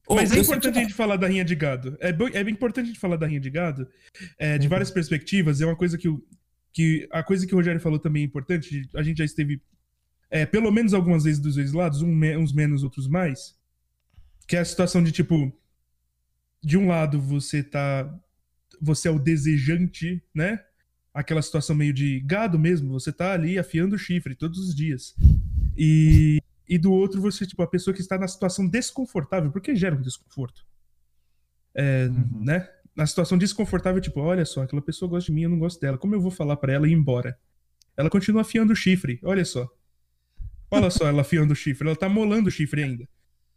Ô, 0.07 0.15
Mas 0.15 0.31
é 0.31 0.37
eu 0.37 0.41
importante 0.41 0.77
a 0.77 0.81
gente 0.81 0.93
falar 0.93 1.15
da 1.17 1.27
rinha 1.27 1.43
de 1.45 1.55
gado. 1.55 1.97
É, 1.99 2.11
bo- 2.13 2.29
é 2.33 2.43
bem 2.43 2.53
importante 2.53 2.85
a 2.85 2.87
gente 2.87 2.99
falar 2.99 3.17
da 3.17 3.27
rinha 3.27 3.39
de 3.39 3.49
gado 3.49 3.87
é, 4.37 4.57
de 4.57 4.67
várias 4.67 4.89
perspectivas. 4.91 5.59
É 5.61 5.65
uma 5.65 5.75
coisa 5.75 5.97
que, 5.97 6.07
o- 6.07 6.21
que 6.73 7.07
a 7.11 7.21
coisa 7.23 7.45
que 7.45 7.53
o 7.53 7.57
Rogério 7.57 7.79
falou 7.79 7.99
também 7.99 8.23
é 8.23 8.25
importante. 8.25 8.89
A 8.95 9.03
gente 9.03 9.17
já 9.17 9.25
esteve 9.25 9.61
é, 10.29 10.45
pelo 10.45 10.71
menos 10.71 10.93
algumas 10.93 11.23
vezes 11.23 11.39
dos 11.39 11.55
dois 11.55 11.71
lados, 11.73 12.01
um 12.01 12.13
me- 12.13 12.37
uns 12.37 12.51
menos, 12.53 12.83
outros 12.83 13.07
mais. 13.07 13.55
Que 14.47 14.55
é 14.55 14.59
a 14.59 14.65
situação 14.65 15.03
de 15.03 15.11
tipo, 15.11 15.51
de 16.63 16.77
um 16.77 16.87
lado 16.87 17.19
você 17.21 17.63
tá, 17.63 18.13
você 18.81 19.07
é 19.07 19.11
o 19.11 19.19
desejante, 19.19 20.21
né? 20.33 20.63
Aquela 21.13 21.41
situação 21.41 21.75
meio 21.75 21.93
de 21.93 22.19
gado 22.21 22.59
mesmo. 22.59 22.91
Você 22.91 23.11
tá 23.11 23.33
ali 23.33 23.57
afiando 23.57 23.95
o 23.95 23.99
chifre 23.99 24.35
todos 24.35 24.59
os 24.59 24.75
dias. 24.75 25.15
E 25.77 26.39
e 26.69 26.77
do 26.77 26.91
outro 26.91 27.21
você, 27.21 27.47
tipo, 27.47 27.61
a 27.63 27.67
pessoa 27.67 27.93
que 27.93 28.01
está 28.01 28.17
na 28.17 28.27
situação 28.27 28.67
desconfortável, 28.67 29.49
porque 29.51 29.73
gera 29.73 29.95
um 29.95 30.01
desconforto. 30.01 30.65
É, 31.73 32.07
Uhum. 32.07 32.43
né? 32.43 32.69
Na 32.93 33.05
situação 33.05 33.37
desconfortável, 33.37 34.01
tipo, 34.01 34.19
olha 34.19 34.43
só, 34.43 34.63
aquela 34.63 34.81
pessoa 34.81 35.07
gosta 35.07 35.27
de 35.27 35.31
mim, 35.31 35.43
eu 35.43 35.49
não 35.49 35.59
gosto 35.59 35.79
dela. 35.79 35.97
Como 35.97 36.13
eu 36.13 36.19
vou 36.19 36.31
falar 36.31 36.57
pra 36.57 36.73
ela 36.73 36.87
ir 36.87 36.91
embora? 36.91 37.39
Ela 37.95 38.09
continua 38.09 38.41
afiando 38.41 38.73
o 38.73 38.75
chifre, 38.75 39.19
olha 39.23 39.45
só. 39.45 39.65
Olha 40.69 40.89
só 40.89 41.07
ela 41.07 41.21
afiando 41.21 41.53
o 41.53 41.55
chifre, 41.55 41.87
ela 41.87 41.95
tá 41.95 42.09
molando 42.09 42.49
o 42.49 42.51
chifre 42.51 42.83
ainda. 42.83 43.07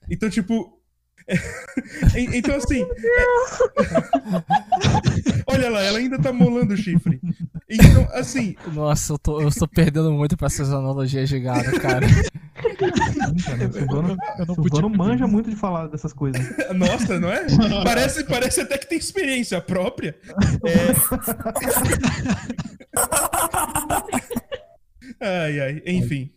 Então, 0.08 0.30
tipo. 0.30 0.78
e- 2.16 2.38
então, 2.38 2.56
assim. 2.56 2.82
é- 2.82 3.26
Olha 5.46 5.70
lá, 5.70 5.82
ela 5.82 5.98
ainda 5.98 6.18
tá 6.18 6.32
molando 6.32 6.74
o 6.74 6.76
chifre. 6.76 7.20
Então, 7.68 8.08
assim, 8.12 8.56
Nossa, 8.72 9.12
eu 9.12 9.18
tô, 9.18 9.40
eu 9.40 9.50
tô 9.50 9.68
perdendo 9.68 10.10
muito 10.12 10.36
pra 10.36 10.46
essas 10.46 10.72
analogias 10.72 11.28
de 11.28 11.38
gado, 11.40 11.70
cara. 11.80 12.06
Cara, 13.44 13.68
o 13.68 13.72
Silvano, 13.72 14.16
Eu 14.38 14.46
não 14.46 14.54
o 14.54 14.62
Silvano 14.62 14.90
podia 14.90 14.98
manja 14.98 15.26
muito 15.26 15.50
de 15.50 15.56
falar 15.56 15.86
dessas 15.88 16.12
coisas. 16.12 16.40
Nossa, 16.74 17.18
não 17.20 17.30
é? 17.30 17.46
Parece, 17.84 18.24
parece 18.24 18.60
até 18.62 18.76
que 18.78 18.88
tem 18.88 18.98
experiência 18.98 19.60
própria. 19.60 20.16
É... 20.64 20.90
Ai, 25.20 25.60
ai, 25.60 25.82
enfim. 25.86 26.32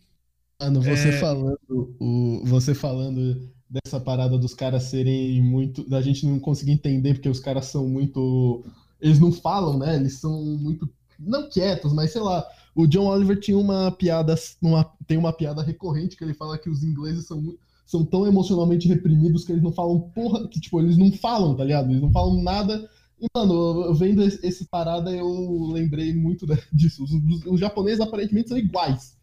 Mano, 0.60 0.80
você 0.80 1.08
É. 1.08 1.12
falando, 1.18 1.58
o, 2.00 2.42
você 2.44 2.74
falando 2.74 3.50
dessa 3.68 4.00
parada 4.00 4.38
dos 4.38 4.54
caras 4.54 4.84
serem 4.84 5.42
muito. 5.42 5.88
da 5.88 6.00
gente 6.00 6.26
não 6.26 6.38
conseguir 6.38 6.72
entender 6.72 7.14
porque 7.14 7.28
os 7.28 7.40
caras 7.40 7.66
são 7.66 7.88
muito. 7.88 8.64
Eles 9.00 9.18
não 9.18 9.32
falam, 9.32 9.78
né? 9.78 9.96
Eles 9.96 10.18
são 10.20 10.42
muito. 10.42 10.88
Não 11.18 11.48
quietos, 11.48 11.92
mas 11.92 12.12
sei 12.12 12.20
lá. 12.22 12.44
O 12.74 12.86
John 12.86 13.06
Oliver 13.06 13.38
tinha 13.38 13.58
uma 13.58 13.90
piada. 13.92 14.34
Uma, 14.60 14.84
tem 15.06 15.16
uma 15.18 15.32
piada 15.32 15.62
recorrente 15.62 16.16
que 16.16 16.24
ele 16.24 16.34
fala 16.34 16.58
que 16.58 16.68
os 16.70 16.82
ingleses 16.82 17.26
são, 17.26 17.54
são 17.86 18.04
tão 18.04 18.26
emocionalmente 18.26 18.88
reprimidos 18.88 19.44
que 19.44 19.52
eles 19.52 19.62
não 19.62 19.72
falam 19.72 20.00
porra. 20.14 20.48
Que, 20.48 20.60
tipo, 20.60 20.80
eles 20.80 20.96
não 20.96 21.10
falam, 21.12 21.54
tá 21.56 21.64
ligado? 21.64 21.90
Eles 21.90 22.02
não 22.02 22.10
falam 22.12 22.42
nada. 22.42 22.88
E, 23.20 23.26
mano, 23.36 23.94
vendo 23.94 24.22
esse, 24.22 24.44
esse 24.44 24.64
parada, 24.66 25.10
eu 25.12 25.68
lembrei 25.72 26.14
muito 26.14 26.46
disso. 26.72 27.04
Os, 27.04 27.12
os- 27.12 27.46
os 27.46 27.60
japoneses 27.60 28.00
aparentemente 28.00 28.48
são 28.48 28.58
iguais 28.58 29.16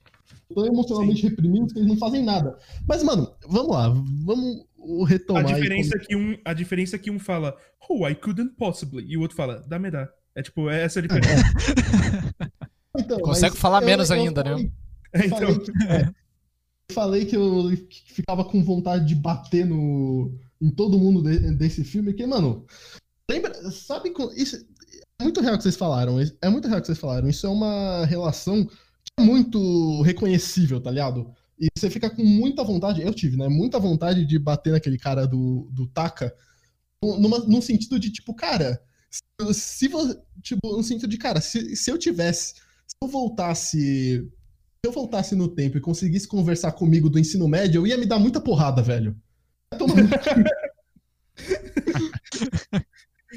tão 0.54 0.65
emocionalmente 0.65 1.24
reprimidos 1.24 1.74
que 1.74 1.80
eles 1.80 1.89
não 1.89 1.98
fazem 1.98 2.24
nada. 2.24 2.58
Mas, 2.88 3.04
mano, 3.04 3.32
vamos 3.48 3.72
lá, 3.76 3.89
vamos 4.24 4.65
A 5.04 5.08
retomar. 5.08 5.46
aí 5.48 5.56
diferença, 5.56 5.96
é 5.96 6.00
que 6.00 6.15
um, 6.15 6.38
a 6.46 6.54
diferença 6.54 6.96
é 6.96 7.00
que 7.00 7.12
um 7.12 7.20
fala, 7.20 7.56
oh, 7.89 8.08
I 8.08 8.15
couldn't 8.15 8.56
possibly. 8.58 9.06
E 9.08 9.17
o 9.17 9.22
outro 9.22 9.36
fala, 9.38 9.63
dá 9.67 9.78
me 9.80 9.89
dá. 9.91 10.10
É 10.36 10.41
tipo, 10.41 10.70
é 10.70 10.84
essa 10.84 11.00
a 11.00 11.02
diferença. 11.02 11.44
Então, 12.98 13.20
Consegue 13.20 13.56
falar 13.56 13.82
eu- 13.82 13.86
menos 13.86 14.10
eu 14.10 14.17
ainda, 14.17 14.44
né? 14.44 14.50
falei- 14.52 14.72
É, 15.13 15.26
então, 15.26 15.38
falei 15.39 15.56
que, 15.56 15.72
é, 15.88 16.10
eu 16.89 16.94
falei 16.94 17.26
que 17.26 17.36
eu 17.36 17.72
ficava 18.13 18.44
com 18.46 18.63
vontade 18.63 19.06
de 19.08 19.15
bater 19.15 19.65
no, 19.65 20.34
em 20.62 20.70
todo 20.70 20.98
mundo 21.00 21.22
de- 21.22 21.54
desse 21.56 21.84
filme, 21.86 22.13
que, 22.13 22.26
mano, 22.26 22.65
lembra, 23.30 23.54
sabe, 23.72 24.12
isso 24.36 24.58
é 25.20 25.24
muito 25.24 25.39
real 25.41 25.56
que 25.58 25.63
vocês 25.63 25.76
falaram, 25.78 26.17
é 26.20 26.50
muito 26.50 26.67
real 26.67 26.80
que 26.82 26.88
vocês 26.88 26.98
falaram, 27.00 27.30
isso 27.30 27.46
é 27.46 27.50
uma 27.50 28.06
relação 28.06 28.67
muito 29.21 30.01
reconhecível, 30.01 30.81
tá 30.81 30.89
ligado? 30.91 31.31
E 31.60 31.67
você 31.77 31.89
fica 31.89 32.10
com 32.10 32.23
muita 32.23 32.63
vontade, 32.63 33.01
eu 33.01 33.13
tive, 33.13 33.38
né, 33.38 33.47
muita 33.47 33.79
vontade 33.79 34.25
de 34.25 34.39
bater 34.39 34.71
naquele 34.73 34.97
cara 34.97 35.27
do, 35.27 35.69
do 35.71 35.88
Taka, 35.88 36.36
numa, 37.03 37.39
num 37.39 37.62
sentido 37.62 37.99
de, 37.99 38.12
tipo, 38.12 38.34
cara, 38.34 38.81
se, 39.10 39.53
se 39.53 39.88
vo- 39.88 40.15
tipo, 40.41 40.75
no 40.77 40.84
sentido 40.84 41.07
de, 41.10 41.17
cara, 41.17 41.41
se, 41.41 41.75
se 41.75 41.91
eu 41.91 41.97
tivesse, 41.97 42.55
se 42.55 42.95
eu 43.01 43.07
voltasse 43.07 44.27
se 44.84 44.89
eu 44.89 44.91
voltasse 44.91 45.36
no 45.36 45.47
tempo 45.47 45.77
e 45.77 45.81
conseguisse 45.81 46.27
conversar 46.27 46.71
comigo 46.71 47.07
do 47.10 47.19
ensino 47.19 47.47
médio, 47.47 47.81
eu 47.81 47.88
ia 47.88 47.97
me 47.97 48.05
dar 48.07 48.17
muita 48.17 48.41
porrada, 48.41 48.81
velho. 48.81 49.15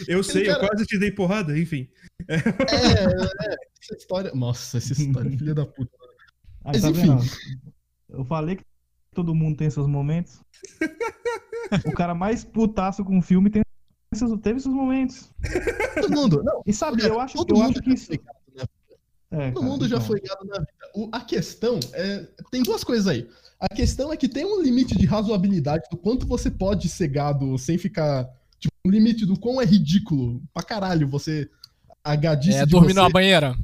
Eu 0.09 0.23
sei, 0.25 0.43
eu 0.43 0.57
cara- 0.57 0.69
quase 0.69 0.87
te 0.87 0.99
dei 0.99 1.13
porrada, 1.13 1.57
enfim. 1.59 1.89
É, 2.29 2.35
é, 2.37 3.57
essa 3.83 3.97
história. 3.97 4.33
Nossa, 4.35 4.79
essa 4.79 4.93
história, 4.93 5.31
filha 5.37 5.55
da 5.55 5.67
puta. 5.67 5.91
Aí, 6.65 6.73
Mas 6.75 6.83
tá 6.83 6.91
enfim. 6.91 7.01
vendo? 7.17 7.23
Eu 8.09 8.25
falei 8.25 8.57
que 8.57 8.65
todo 9.15 9.35
mundo 9.35 9.57
tem 9.57 9.69
seus 9.71 9.87
momentos. 9.87 10.41
o 11.85 11.93
cara 11.93 12.15
mais 12.15 12.45
putaço 12.45 13.05
com 13.05 13.19
o 13.19 13.23
filme 13.23 13.51
tem 13.51 13.63
seus- 14.15 14.39
teve 14.41 14.61
seus 14.61 14.75
momentos. 14.75 15.31
Todo 16.01 16.11
mundo, 16.15 16.43
não, 16.43 16.63
E 16.67 16.73
sabe, 16.73 17.03
eu 17.05 17.21
acho, 17.21 17.37
todo 17.37 17.55
eu 17.55 17.57
mundo 17.63 17.71
acho 17.73 17.81
que 17.83 17.89
já 17.91 17.95
isso. 17.95 18.13
É, 19.31 19.51
Todo 19.51 19.55
cara, 19.63 19.67
mundo 19.73 19.89
já 19.89 19.97
então. 19.97 20.07
foi 20.07 20.21
gado 20.21 20.45
na 20.45 20.59
vida. 20.59 20.73
O- 20.95 21.09
a 21.11 21.21
questão 21.21 21.81
é. 21.93 22.27
Tem 22.53 22.63
duas 22.63 22.85
coisas 22.85 23.07
aí. 23.09 23.29
A 23.59 23.69
questão 23.69 24.13
é 24.13 24.17
que 24.17 24.29
tem 24.29 24.45
um 24.45 24.63
limite 24.63 24.97
de 24.97 25.07
razoabilidade 25.07 25.85
do 25.91 25.97
quanto 25.97 26.27
você 26.27 26.51
pode 26.51 26.89
ser 26.89 27.09
gado 27.09 27.59
sem 27.59 27.77
ficar. 27.77 28.29
Tipo, 28.61 28.73
um 28.87 28.91
limite 28.91 29.27
do 29.27 29.39
quão 29.39 29.61
é 29.61 29.65
ridículo 29.65 30.41
pra 30.53 30.63
caralho 30.63 31.09
você. 31.09 31.51
A 32.05 32.15
gadice 32.17 32.59
É 32.59 32.65
de 32.67 32.71
dormir 32.71 32.93
você 32.93 33.01
numa 33.01 33.09
banheira. 33.11 33.55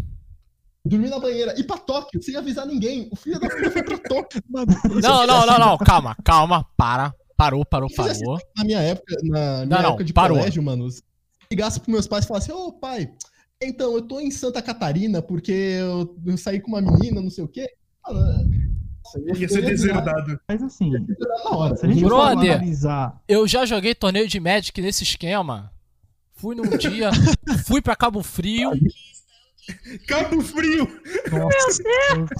dormir 0.84 1.08
na 1.10 1.18
banheira. 1.18 1.58
Ir 1.60 1.64
pra 1.64 1.76
Tóquio 1.76 2.22
sem 2.22 2.34
avisar 2.36 2.66
ninguém. 2.66 3.08
O 3.12 3.16
filho 3.16 3.38
da 3.38 3.48
puta 3.48 3.70
foi 3.70 3.82
pra 3.82 3.98
Tóquio. 3.98 4.42
Mano, 4.48 4.72
Não, 5.02 5.26
não, 5.26 5.46
não, 5.46 5.58
não, 5.58 5.78
calma, 5.84 6.16
calma, 6.24 6.66
para. 6.76 7.12
Parou, 7.36 7.64
parou, 7.64 7.88
parou. 7.94 8.38
Na 8.56 8.64
minha 8.64 8.80
época, 8.80 9.14
na 9.22 9.22
minha 9.22 9.66
Não, 9.66 9.82
não, 9.82 9.88
época 9.90 10.04
de 10.04 10.12
parou. 10.12 10.38
colégio, 10.38 10.62
mano, 10.62 10.90
se 10.90 11.02
ligasse 11.50 11.80
pros 11.80 11.92
meus 11.92 12.06
pais 12.06 12.24
e 12.24 12.28
falasse, 12.28 12.52
ô 12.52 12.70
pai, 12.72 13.10
então, 13.62 13.94
eu 13.94 14.02
tô 14.02 14.20
em 14.20 14.30
Santa 14.30 14.60
Catarina 14.62 15.20
porque 15.22 15.52
eu, 15.52 16.16
eu 16.26 16.36
saí 16.38 16.60
com 16.60 16.68
uma 16.68 16.80
menina, 16.82 17.20
não 17.20 17.30
sei 17.30 17.44
o 17.44 17.48
quê. 17.48 17.66
Mano, 18.06 18.50
nossa, 19.04 19.18
Ia 19.40 19.48
ser 19.48 19.54
virar- 19.56 19.68
deserdado. 19.68 20.40
Mas 20.48 20.62
assim, 20.62 20.90
na 20.90 21.76
se 21.76 21.86
a 21.86 21.88
gente 21.88 22.00
for 22.02 22.08
Brother. 22.08 22.52
analisar. 22.56 23.20
Eu 23.26 23.46
já 23.48 23.64
joguei 23.66 23.94
torneio 23.94 24.28
de 24.28 24.38
Magic 24.40 24.78
nesse 24.80 25.02
esquema. 25.04 25.72
Fui 26.40 26.54
num 26.54 26.76
dia, 26.76 27.10
fui 27.66 27.82
pra 27.82 27.94
Cabo 27.94 28.22
Frio 28.22 28.70
Cabo 30.08 30.40
Frio! 30.40 30.88
nossa. 31.30 31.82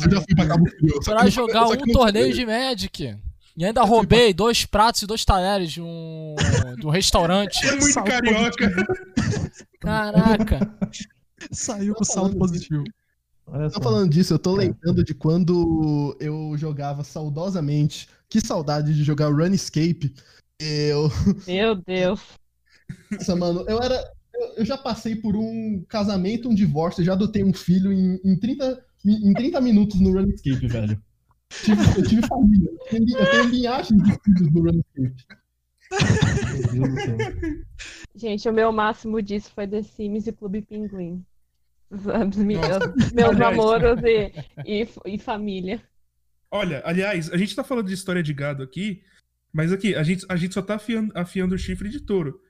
Eu 0.04 0.10
já 0.10 0.20
fui 0.22 0.34
pra 0.34 0.46
Cabo 0.48 0.68
Frio. 0.70 1.00
pra 1.04 1.28
jogar 1.28 1.66
um 1.68 1.76
torneio 1.92 2.32
de 2.32 2.44
Magic. 2.46 3.16
E 3.56 3.64
ainda 3.64 3.82
roubei 3.82 4.32
dois 4.32 4.64
pratos 4.64 5.02
e 5.02 5.06
dois 5.06 5.24
talheres 5.24 5.70
de 5.72 5.82
um, 5.82 6.34
de 6.78 6.86
um 6.86 6.90
restaurante. 6.90 7.64
É 7.66 7.72
muito 7.76 8.02
carioca. 8.04 8.86
Caraca. 9.80 10.74
Saiu 11.50 11.94
com 11.94 12.04
Tô 12.04 12.12
saldo 12.12 12.36
positivo. 12.38 12.84
Olha 13.46 13.68
Tô 13.68 13.74
só. 13.74 13.80
falando 13.82 14.10
disso, 14.10 14.34
eu 14.34 14.38
tô 14.38 14.54
É. 14.56 14.64
lembrando 14.64 15.04
de 15.04 15.14
quando 15.14 16.16
eu 16.20 16.54
jogava 16.56 17.04
saudosamente. 17.04 18.08
Que 18.28 18.40
saudade 18.40 18.94
de 18.94 19.02
jogar 19.04 19.28
Runescape. 19.28 20.14
Eu, 20.58 21.10
Meu 21.46 21.74
Deus. 21.74 22.20
Nossa, 23.10 23.36
mano, 23.36 23.64
eu 23.68 23.78
era. 23.80 24.02
Eu, 24.56 24.64
já 24.64 24.78
passei 24.78 25.14
por 25.16 25.36
um 25.36 25.84
casamento, 25.88 26.48
um 26.48 26.54
divórcio, 26.54 27.02
eu 27.02 27.06
já 27.06 27.12
adotei 27.12 27.44
um 27.44 27.52
filho 27.52 27.92
em, 27.92 28.18
em, 28.24 28.38
30, 28.38 28.82
mi- 29.04 29.28
em 29.28 29.34
30 29.34 29.60
minutos 29.60 30.00
no 30.00 30.12
Runescape, 30.12 30.66
velho. 30.66 31.02
Tive- 31.64 31.82
eu 31.98 32.02
tive 32.08 32.26
família. 32.26 32.70
Eu 32.70 32.78
tenho, 32.88 33.18
eu 33.18 33.30
tenho 33.30 33.44
linhagem 33.50 33.98
de 33.98 34.18
filhos 34.22 34.52
no 34.52 34.60
Runescape. 34.60 35.24
Gente, 38.14 38.48
o 38.48 38.52
meu 38.52 38.72
máximo 38.72 39.20
disso 39.22 39.50
foi 39.54 39.66
The 39.66 39.82
Sims 39.82 40.26
e 40.26 40.32
Clube 40.32 40.62
Pinguim. 40.62 41.24
Os- 41.90 42.04
meus 42.36 42.64
Aliás. 42.64 43.38
namoros 43.38 44.00
e, 44.04 44.32
e, 44.64 44.88
e 45.06 45.18
família. 45.18 45.82
Olha, 46.50 46.82
aliás, 46.84 47.30
a 47.32 47.36
gente 47.36 47.54
tá 47.54 47.62
falando 47.64 47.88
de 47.88 47.94
história 47.94 48.22
de 48.22 48.32
gado 48.32 48.62
aqui, 48.62 49.02
mas 49.52 49.72
aqui, 49.72 49.94
a 49.94 50.02
gente, 50.02 50.24
a 50.28 50.36
gente 50.36 50.54
só 50.54 50.62
tá 50.62 50.76
afiando, 50.76 51.12
afiando 51.16 51.54
o 51.54 51.58
chifre 51.58 51.88
de 51.88 52.00
touro. 52.00 52.40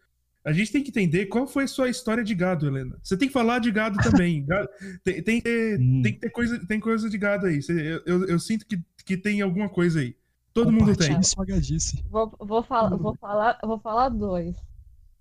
A 0.45 0.53
gente 0.53 0.73
tem 0.73 0.83
que 0.83 0.89
entender 0.89 1.27
qual 1.27 1.47
foi 1.47 1.65
a 1.65 1.69
sua 1.69 1.89
história 1.91 2.25
de 2.25 2.35
gado, 2.35 2.67
Helena. 2.67 2.99
Você 3.03 3.17
tem 3.17 3.29
que 3.29 3.35
falar 3.35 3.59
de 3.59 3.71
gado 3.71 3.99
também. 3.99 4.45
Gado- 4.47 4.69
tem, 5.05 5.23
tem 5.23 5.37
que 5.37 5.43
ter, 5.43 5.77
Sim. 5.77 6.03
tem 6.03 6.13
que 6.15 6.21
ter 6.21 6.31
coisa, 6.31 6.67
tem 6.67 6.81
coisa 6.81 7.11
de 7.11 7.19
gado 7.19 7.47
aí. 7.47 7.61
Eu, 7.69 8.03
eu, 8.07 8.25
eu 8.27 8.39
sinto 8.39 8.67
que, 8.67 8.83
que 9.05 9.17
tem 9.17 9.43
alguma 9.43 9.69
coisa 9.69 10.01
aí. 10.01 10.17
Todo 10.53 10.73
mundo 10.73 10.97
tem. 10.97 11.09
Compartilhe 11.09 11.25
sua 11.25 11.45
gadice. 11.45 12.05
Vou, 12.09 12.35
vou, 12.39 12.63
falar, 12.63 12.97
vou, 12.97 13.15
falar, 13.17 13.59
vou 13.63 13.79
falar 13.79 14.09
dois. 14.09 14.57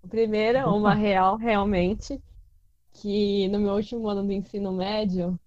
O 0.01 0.07
primeiro 0.07 0.57
é 0.57 0.65
uma 0.65 0.93
real, 0.95 1.35
realmente, 1.35 2.21
que 2.93 3.47
no 3.49 3.59
meu 3.59 3.73
último 3.73 4.07
ano 4.07 4.23
do 4.23 4.31
ensino 4.31 4.71
médio, 4.71 5.37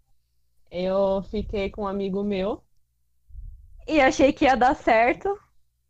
eu 0.71 1.23
fiquei 1.31 1.71
com 1.71 1.83
um 1.83 1.87
amigo 1.87 2.23
meu 2.23 2.63
e 3.87 4.01
achei 4.01 4.33
que 4.33 4.45
ia 4.45 4.55
dar 4.55 4.75
certo, 4.77 5.37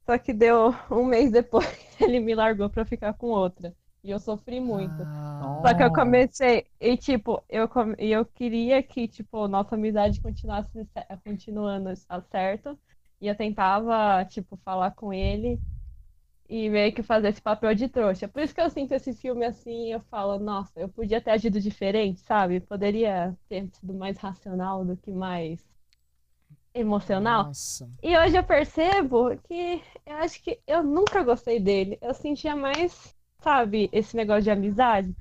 só 0.06 0.16
que 0.16 0.32
deu 0.32 0.74
um 0.90 1.04
mês 1.04 1.30
depois 1.30 1.66
ele 2.08 2.20
me 2.20 2.34
largou 2.34 2.70
pra 2.70 2.84
ficar 2.84 3.14
com 3.14 3.28
outra. 3.28 3.74
E 4.04 4.10
eu 4.10 4.18
sofri 4.18 4.60
muito. 4.60 5.08
Só 5.64 5.74
que 5.74 5.82
eu 5.82 5.90
comecei, 5.92 6.66
e 6.80 6.96
tipo, 6.96 7.44
eu, 7.48 7.68
come- 7.68 7.94
eu 7.98 8.24
queria 8.26 8.82
que, 8.82 9.06
tipo, 9.08 9.46
nossa 9.48 9.76
amizade 9.76 10.20
continuasse 10.20 10.70
continuando 11.24 11.88
a 12.08 12.20
certo. 12.22 12.78
E 13.20 13.28
eu 13.28 13.36
tentava, 13.36 14.24
tipo, 14.26 14.56
falar 14.64 14.90
com 14.92 15.12
ele 15.12 15.62
e 16.48 16.68
meio 16.70 16.94
que 16.94 17.02
fazer 17.02 17.28
esse 17.28 17.42
papel 17.42 17.74
de 17.74 17.88
trouxa. 17.88 18.28
Por 18.28 18.42
isso 18.42 18.54
que 18.54 18.60
eu 18.60 18.70
sinto 18.70 18.92
esse 18.94 19.14
filme 19.14 19.44
assim, 19.46 19.92
eu 19.92 20.00
falo, 20.10 20.38
nossa, 20.38 20.72
eu 20.80 20.88
podia 20.88 21.20
ter 21.20 21.30
agido 21.32 21.60
diferente, 21.60 22.20
sabe? 22.20 22.60
Poderia 22.60 23.36
ter 23.48 23.68
sido 23.74 23.94
mais 23.94 24.18
racional 24.18 24.84
do 24.84 24.96
que 24.96 25.10
mais 25.12 25.64
emocional. 26.74 27.44
Nossa. 27.44 27.88
E 28.02 28.16
hoje 28.16 28.36
eu 28.36 28.42
percebo 28.44 29.36
que 29.48 29.82
eu 30.06 30.16
acho 30.16 30.42
que 30.42 30.58
eu 30.66 30.82
nunca 30.82 31.22
gostei 31.22 31.60
dele. 31.60 31.98
Eu 32.00 32.14
sentia 32.14 32.56
mais, 32.56 33.14
sabe, 33.40 33.88
esse 33.92 34.16
negócio 34.16 34.42
de 34.42 34.50
amizade. 34.50 35.14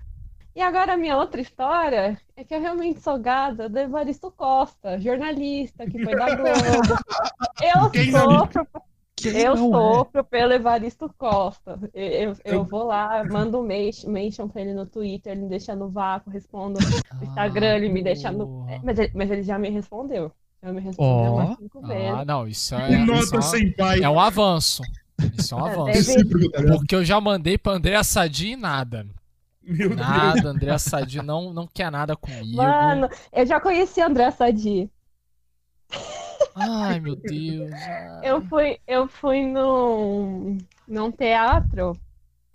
E 0.53 0.61
agora 0.61 0.93
a 0.93 0.97
minha 0.97 1.17
outra 1.17 1.39
história 1.39 2.19
é 2.35 2.43
que 2.43 2.53
eu 2.53 2.59
realmente 2.59 2.99
sou 2.99 3.17
gada 3.17 3.69
do 3.69 3.79
Evaristo 3.79 4.29
Costa, 4.31 4.99
jornalista 4.99 5.85
que 5.85 6.03
foi 6.03 6.13
da 6.13 6.35
Globo. 6.35 6.51
Eu 7.63 7.89
Quem 7.91 8.11
sofro, 8.11 8.67
eu 9.23 9.53
é? 9.53 9.55
sofro 9.55 10.23
pelo 10.23 10.53
Evaristo 10.53 11.13
Costa. 11.17 11.79
Eu, 11.93 12.07
eu, 12.07 12.35
eu 12.43 12.63
vou 12.63 12.83
lá, 12.83 13.23
mando 13.23 13.59
um 13.59 13.63
mention, 13.63 14.47
pra 14.47 14.61
ele 14.61 14.73
no 14.73 14.85
Twitter, 14.85 15.33
ele 15.33 15.43
me 15.43 15.49
deixa 15.49 15.75
no 15.75 15.89
vácuo, 15.89 16.31
respondo 16.31 16.79
no 16.79 17.23
Instagram, 17.27 17.75
ele 17.75 17.89
me 17.89 18.01
deixa 18.03 18.31
no. 18.31 18.67
É, 18.67 18.79
Mas 18.83 18.97
ele, 18.97 19.11
mas 19.13 19.29
ele 19.29 19.43
já 19.43 19.59
me 19.59 19.69
respondeu. 19.69 20.31
Já 20.63 20.71
me 20.71 20.79
respondeu 20.81 21.33
umas 21.33 21.57
cinco 21.57 21.81
vezes. 21.87 22.09
Ah, 22.13 22.25
não, 22.25 22.47
isso 22.47 22.75
é, 22.75 22.87
Que 22.87 22.93
isso 22.95 23.05
nota 23.05 23.37
é, 23.37 23.41
sem 23.41 23.71
pai. 23.71 23.99
é 24.03 24.09
um 24.09 24.19
avanço. 24.19 24.83
Isso 25.37 25.55
é 25.55 25.57
um 25.57 25.67
É, 25.67 25.71
avanço. 25.73 26.15
tá? 26.51 26.61
Porque 26.77 26.95
eu 26.95 27.03
já 27.05 27.19
mandei 27.19 27.57
pra 27.57 27.73
André 27.73 28.01
Sadi 28.03 28.49
e 28.51 28.55
nada. 28.55 29.05
Meu 29.63 29.89
Deus. 29.89 29.99
Nada, 29.99 30.49
André 30.49 30.77
Sadi 30.77 31.21
não, 31.21 31.53
não 31.53 31.67
quer 31.67 31.91
nada 31.91 32.15
comigo. 32.15 32.57
Mano, 32.57 33.07
eu 33.31 33.45
já 33.45 33.59
conheci 33.59 34.01
André 34.01 34.29
Sadi. 34.31 34.89
Ai, 36.55 36.99
meu 36.99 37.15
Deus. 37.15 37.71
ai. 37.71 38.19
Eu 38.23 38.41
fui, 38.47 38.79
eu 38.87 39.07
fui 39.07 39.45
num, 39.45 40.57
num 40.87 41.11
teatro 41.11 41.93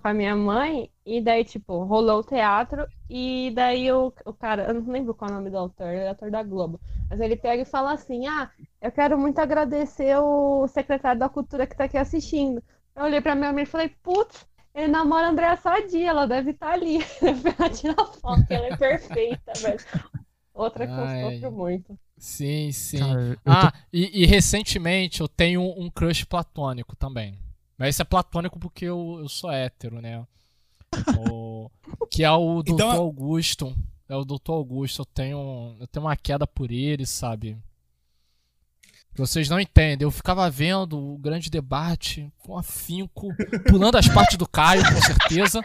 com 0.02 0.08
a 0.08 0.14
minha 0.14 0.36
mãe, 0.36 0.90
e 1.04 1.20
daí, 1.20 1.44
tipo, 1.44 1.82
rolou 1.84 2.20
o 2.20 2.24
teatro, 2.24 2.86
e 3.10 3.50
daí 3.54 3.90
o, 3.90 4.12
o 4.24 4.32
cara, 4.32 4.64
eu 4.68 4.74
não 4.74 4.92
lembro 4.92 5.14
qual 5.14 5.30
é 5.30 5.32
o 5.32 5.36
nome 5.36 5.50
do 5.50 5.58
autor, 5.58 5.88
ele 5.88 6.02
é 6.04 6.08
ator 6.10 6.30
da 6.30 6.42
Globo, 6.42 6.78
mas 7.08 7.20
ele 7.20 7.36
pega 7.36 7.62
e 7.62 7.66
fala 7.66 7.92
assim: 7.92 8.26
Ah, 8.26 8.50
eu 8.80 8.90
quero 8.92 9.18
muito 9.18 9.38
agradecer 9.38 10.16
o 10.18 10.66
secretário 10.68 11.18
da 11.18 11.28
Cultura 11.28 11.66
que 11.66 11.76
tá 11.76 11.84
aqui 11.84 11.96
assistindo. 11.98 12.62
Eu 12.94 13.04
olhei 13.04 13.20
pra 13.20 13.34
minha 13.34 13.52
mãe 13.52 13.62
e 13.64 13.66
falei: 13.66 13.88
Putz, 14.02 14.46
ele 14.74 14.88
namora 14.88 15.26
a 15.26 15.30
Andréa 15.30 15.56
Sadi, 15.56 16.02
ela 16.02 16.26
deve 16.26 16.50
estar 16.52 16.72
ali. 16.72 16.98
Eu 17.22 17.34
fui 17.36 17.54
lá 17.58 17.70
tirar 17.70 18.04
foto, 18.20 18.44
ela 18.50 18.66
é 18.66 18.76
perfeita, 18.76 19.52
velho. 19.60 19.78
Outra 20.54 20.86
que 20.86 20.92
eu 20.92 21.04
Ai. 21.04 21.34
sofro 21.34 21.52
muito. 21.52 21.98
Sim, 22.16 22.72
sim. 22.72 22.98
Cara, 22.98 23.20
eu 23.22 23.36
tô- 23.36 23.40
Ah, 23.44 23.72
e, 23.92 24.22
e 24.22 24.26
recentemente 24.26 25.20
eu 25.20 25.28
tenho 25.28 25.60
um 25.62 25.90
crush 25.90 26.24
platônico 26.24 26.96
também. 26.96 27.38
Mas 27.76 27.90
esse 27.90 28.00
é 28.00 28.04
platônico 28.06 28.58
porque 28.58 28.86
eu, 28.86 29.18
eu 29.20 29.28
sou 29.28 29.50
hétero, 29.52 30.00
né? 30.00 30.24
O- 31.30 31.70
que 32.10 32.24
é 32.24 32.30
o 32.30 32.62
Doutor 32.62 32.72
Então- 32.72 32.90
Augusto. 32.92 33.76
É 34.08 34.14
o 34.14 34.24
Doutor 34.24 34.54
Augusto. 34.54 35.02
Eu 35.02 35.06
tenho, 35.06 35.76
eu 35.80 35.86
tenho 35.86 36.04
uma 36.06 36.16
queda 36.16 36.46
por 36.46 36.70
ele, 36.70 37.04
sabe? 37.06 37.56
Vocês 39.14 39.48
não 39.48 39.58
entendem. 39.58 40.04
Eu 40.04 40.10
ficava 40.10 40.48
vendo 40.50 40.98
o 40.98 41.16
grande 41.18 41.48
debate 41.50 42.30
com 42.38 42.56
afinco, 42.58 43.28
pulando 43.68 43.96
as 43.96 44.06
partes 44.08 44.36
do 44.36 44.46
Caio, 44.46 44.82
com 44.84 45.00
certeza. 45.02 45.60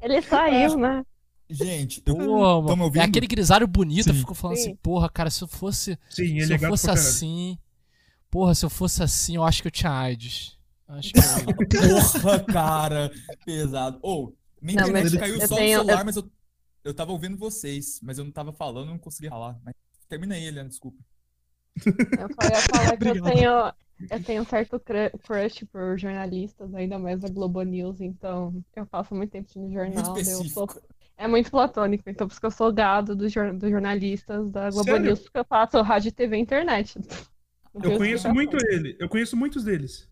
Ele 0.00 0.20
saiu, 0.22 0.76
né? 0.78 1.04
Gente, 1.50 2.02
eu, 2.04 2.14
Pô, 2.14 2.20
tão 2.22 2.26
me 2.62 2.68
mano, 2.68 2.84
ouvindo? 2.84 3.02
é 3.02 3.04
aquele 3.06 3.26
grisalho 3.26 3.66
bonito. 3.66 4.08
Eu 4.08 4.14
Sim. 4.14 4.20
fico 4.20 4.34
falando 4.34 4.56
Sim. 4.58 4.62
assim, 4.64 4.76
porra, 4.76 5.08
cara, 5.08 5.30
se 5.30 5.42
eu 5.42 5.48
fosse. 5.48 5.98
Sim, 6.10 6.26
se 6.26 6.42
ele 6.42 6.52
é 6.52 6.56
eu 6.56 6.60
gato 6.60 6.70
fosse 6.70 6.90
assim. 6.90 7.58
Porra, 8.30 8.54
se 8.54 8.66
eu 8.66 8.70
fosse 8.70 9.02
assim, 9.02 9.36
eu 9.36 9.42
acho 9.44 9.62
que 9.62 9.68
eu 9.68 9.72
tinha 9.72 9.90
AIDS. 9.90 10.58
Acho 10.86 11.10
que 11.14 11.18
eu... 11.18 11.24
Porra, 12.20 12.40
cara, 12.44 13.10
pesado. 13.46 13.98
Ou, 14.02 14.36
Não, 14.60 14.72
internet 14.74 15.04
mas 15.04 15.14
caiu 15.16 15.34
eu 15.36 15.48
só 15.48 15.56
tenho- 15.56 15.78
no 15.78 15.84
celular, 15.86 16.00
eu- 16.00 16.04
mas 16.04 16.16
eu, 16.16 16.30
eu 16.88 16.94
tava 16.94 17.12
ouvindo 17.12 17.36
vocês, 17.36 18.00
mas 18.02 18.18
eu 18.18 18.24
não 18.24 18.32
tava 18.32 18.52
falando, 18.52 18.88
não 18.88 18.98
consegui 18.98 19.28
falar. 19.28 19.58
Mas 19.62 19.74
termina 20.08 20.34
aí, 20.34 20.44
Eliana, 20.44 20.68
desculpa. 20.68 20.98
Eu 22.18 22.32
só 22.34 22.42
ia 22.48 22.62
falar 22.62 22.96
que 22.96 23.08
eu 23.08 23.22
tenho, 23.22 23.72
eu 24.10 24.24
tenho 24.24 24.42
um 24.42 24.44
certo 24.44 24.80
cru- 24.80 25.18
crush 25.24 25.64
por 25.66 25.98
jornalistas, 25.98 26.74
ainda 26.74 26.98
mais 26.98 27.22
a 27.24 27.28
Globo 27.28 27.62
News, 27.62 28.00
então 28.00 28.54
eu 28.74 28.86
passo 28.86 29.14
muito 29.14 29.30
tempo 29.30 29.48
no 29.56 29.66
Muito 29.68 29.72
jornal. 29.72 30.16
eu 30.16 30.44
sou, 30.44 30.66
é 31.16 31.28
muito 31.28 31.50
platônico, 31.50 32.08
então 32.08 32.26
por 32.26 32.32
isso 32.32 32.40
que 32.40 32.46
eu 32.46 32.50
sou 32.50 32.72
gado 32.72 33.14
dos, 33.14 33.32
jor- 33.32 33.54
dos 33.56 33.70
jornalistas 33.70 34.50
da 34.50 34.70
Globo 34.70 34.84
Sério? 34.84 35.06
News, 35.06 35.20
porque 35.20 35.38
eu 35.38 35.44
faço 35.44 35.80
rádio, 35.82 36.10
TV 36.12 36.36
e 36.36 36.40
internet. 36.40 36.98
Eu 37.82 37.96
conheço 37.96 38.28
muito 38.32 38.56
ele. 38.70 38.96
Eu 38.98 39.08
conheço 39.08 39.36
muitos 39.36 39.62
deles. 39.64 40.08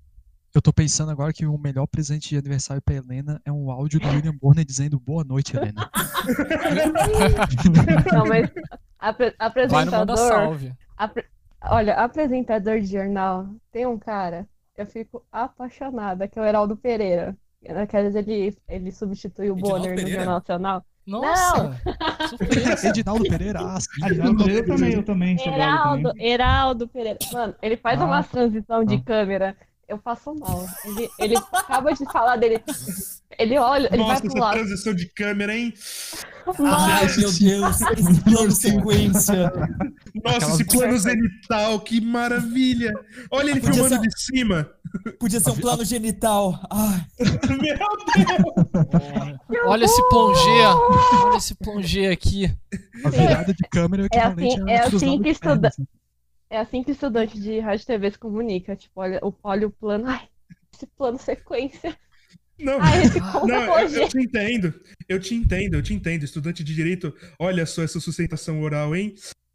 Eu 0.57 0.63
tô 0.63 0.73
pensando 0.73 1.11
agora 1.11 1.35
que 1.35 1.45
o 1.45 1.59
melhor 1.59 1.87
presente 1.87 2.31
de 2.31 2.39
aniversário 2.39 2.81
pra 2.81 2.95
Helena 2.95 3.39
é 3.45 3.53
um 3.53 3.71
áudio 3.71 4.01
do 4.01 4.09
William 4.09 4.35
Bonner 4.41 4.65
dizendo 4.65 4.99
boa 4.99 5.23
noite, 5.23 5.55
Helena. 5.55 5.91
Não, 8.11 8.25
mas 8.25 8.51
apre- 8.99 9.35
no 9.39 9.39
apresentador. 9.39 10.17
Salve. 10.17 10.73
apre- 10.97 11.27
Olha, 11.63 11.93
apresentador 11.97 12.81
de 12.81 12.87
jornal, 12.87 13.47
tem 13.71 13.85
um 13.87 13.99
cara, 13.99 14.49
eu 14.79 14.87
fico 14.87 15.23
apaixonada, 15.31 16.27
que 16.27 16.39
é 16.39 16.43
o 16.43 16.47
Heraldo 16.47 16.75
Pereira. 16.75 17.37
Naquelas 17.69 18.15
ele, 18.15 18.57
ele 18.67 18.91
substitui 18.93 19.51
o 19.51 19.59
Edinaldo 19.59 19.77
Bonner 19.81 19.91
no 19.91 19.97
Pereira? 19.97 20.19
Jornal 20.21 20.39
Nacional. 20.39 20.87
Nossa! 21.07 21.79
Edinaldo 22.89 23.25
Pereira, 23.29 23.61
ah, 23.61 23.79
sim. 23.79 23.89
Ah, 24.03 24.09
não, 24.33 24.49
eu 24.49 24.67
também, 24.67 24.93
eu 24.95 25.03
também. 25.05 25.37
Heraldo. 25.39 26.13
Heraldo 26.17 26.89
Pereira. 26.89 27.19
Mano, 27.31 27.55
ele 27.61 27.77
faz 27.77 28.01
Ah, 28.01 28.07
uma 28.07 28.23
transição 28.25 28.83
de 28.85 28.95
ah. 28.95 29.03
câmera. 29.05 29.55
Eu 29.89 29.99
passo 29.99 30.35
mal. 30.35 30.67
Ele, 30.85 31.09
ele 31.19 31.37
acaba 31.53 31.93
de 31.93 32.05
falar 32.11 32.37
dele. 32.37 32.61
Ele 33.39 33.57
olha, 33.59 33.87
ele 33.89 33.99
Nossa, 33.99 34.13
vai 34.15 34.21
pro 34.21 34.29
essa 34.31 34.39
lado. 34.39 34.55
transição 34.55 34.95
de 34.95 35.07
câmera, 35.13 35.55
hein? 35.57 35.73
Ai, 36.65 37.07
meu 37.17 37.33
Deus, 37.33 37.79
plano 38.25 38.51
sequência. 38.53 39.53
Nossa, 40.25 40.37
Aquela- 40.39 40.53
esse 40.55 40.65
plano 40.65 40.99
zenital, 40.99 41.81
que 41.81 42.01
maravilha! 42.01 42.93
Olha 43.31 43.51
ele 43.51 43.61
Podia 43.61 43.75
filmando 43.75 43.95
ser- 44.03 44.09
de 44.09 44.21
cima. 44.23 44.71
Podia 45.21 45.39
ser 45.41 45.51
um 45.51 45.57
plano 45.57 45.85
genital. 45.85 46.59
Ai, 46.71 47.05
Meu 47.61 47.77
Deus! 49.49 49.67
Olha 49.67 49.85
esse 49.85 50.09
plongê. 50.09 50.61
Olha 51.25 51.37
esse 51.37 51.55
plongê 51.55 52.07
aqui. 52.09 52.57
A 53.05 53.11
virada 53.11 53.53
de 53.55 53.69
câmera 53.71 54.03
é 54.03 54.07
o 54.07 54.09
É 54.13 54.21
assim- 54.25 54.47
equivalente 54.47 54.71
é 54.71 54.81
assim 54.81 55.23
que 55.23 55.29
estuda- 55.31 55.71
pernas, 55.71 55.79
né? 55.79 55.85
É 56.49 56.59
assim 56.59 56.83
que 56.83 56.93
estudante 56.93 57.39
de 57.41 57.59
rádio 57.59 57.83
e 57.83 57.87
TV 57.87 58.11
se 58.11 58.19
comunica. 58.19 58.77
Tipo, 58.77 59.01
olha, 59.01 59.19
o- 59.23 59.35
olha 59.43 59.67
o 59.67 59.71
plano. 59.71 60.07
Ai, 60.07 60.29
esse 60.73 60.87
plano 60.87 61.19
sequência. 61.19 61.97
Não, 62.59 62.81
Ai, 62.81 63.03
não, 63.47 63.79
eu, 63.81 63.89
eu 64.03 64.09
te 64.09 64.19
entendo. 64.19 64.81
Eu 65.09 65.21
te 65.21 65.35
entendo, 65.35 65.75
eu 65.75 65.83
te 65.83 65.93
entendo. 65.93 66.23
Estudante 66.25 66.65
de 66.65 66.75
direito, 66.75 67.15
olha 67.39 67.67
só 67.67 67.83
essa 67.83 68.01
sustentação 68.01 68.63
oral, 68.63 68.95
hein? 68.97 69.15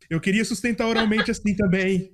Eu 0.09 0.19
queria 0.19 0.43
sustentar 0.45 0.87
oralmente 0.87 1.31
assim 1.31 1.55
também. 1.55 2.11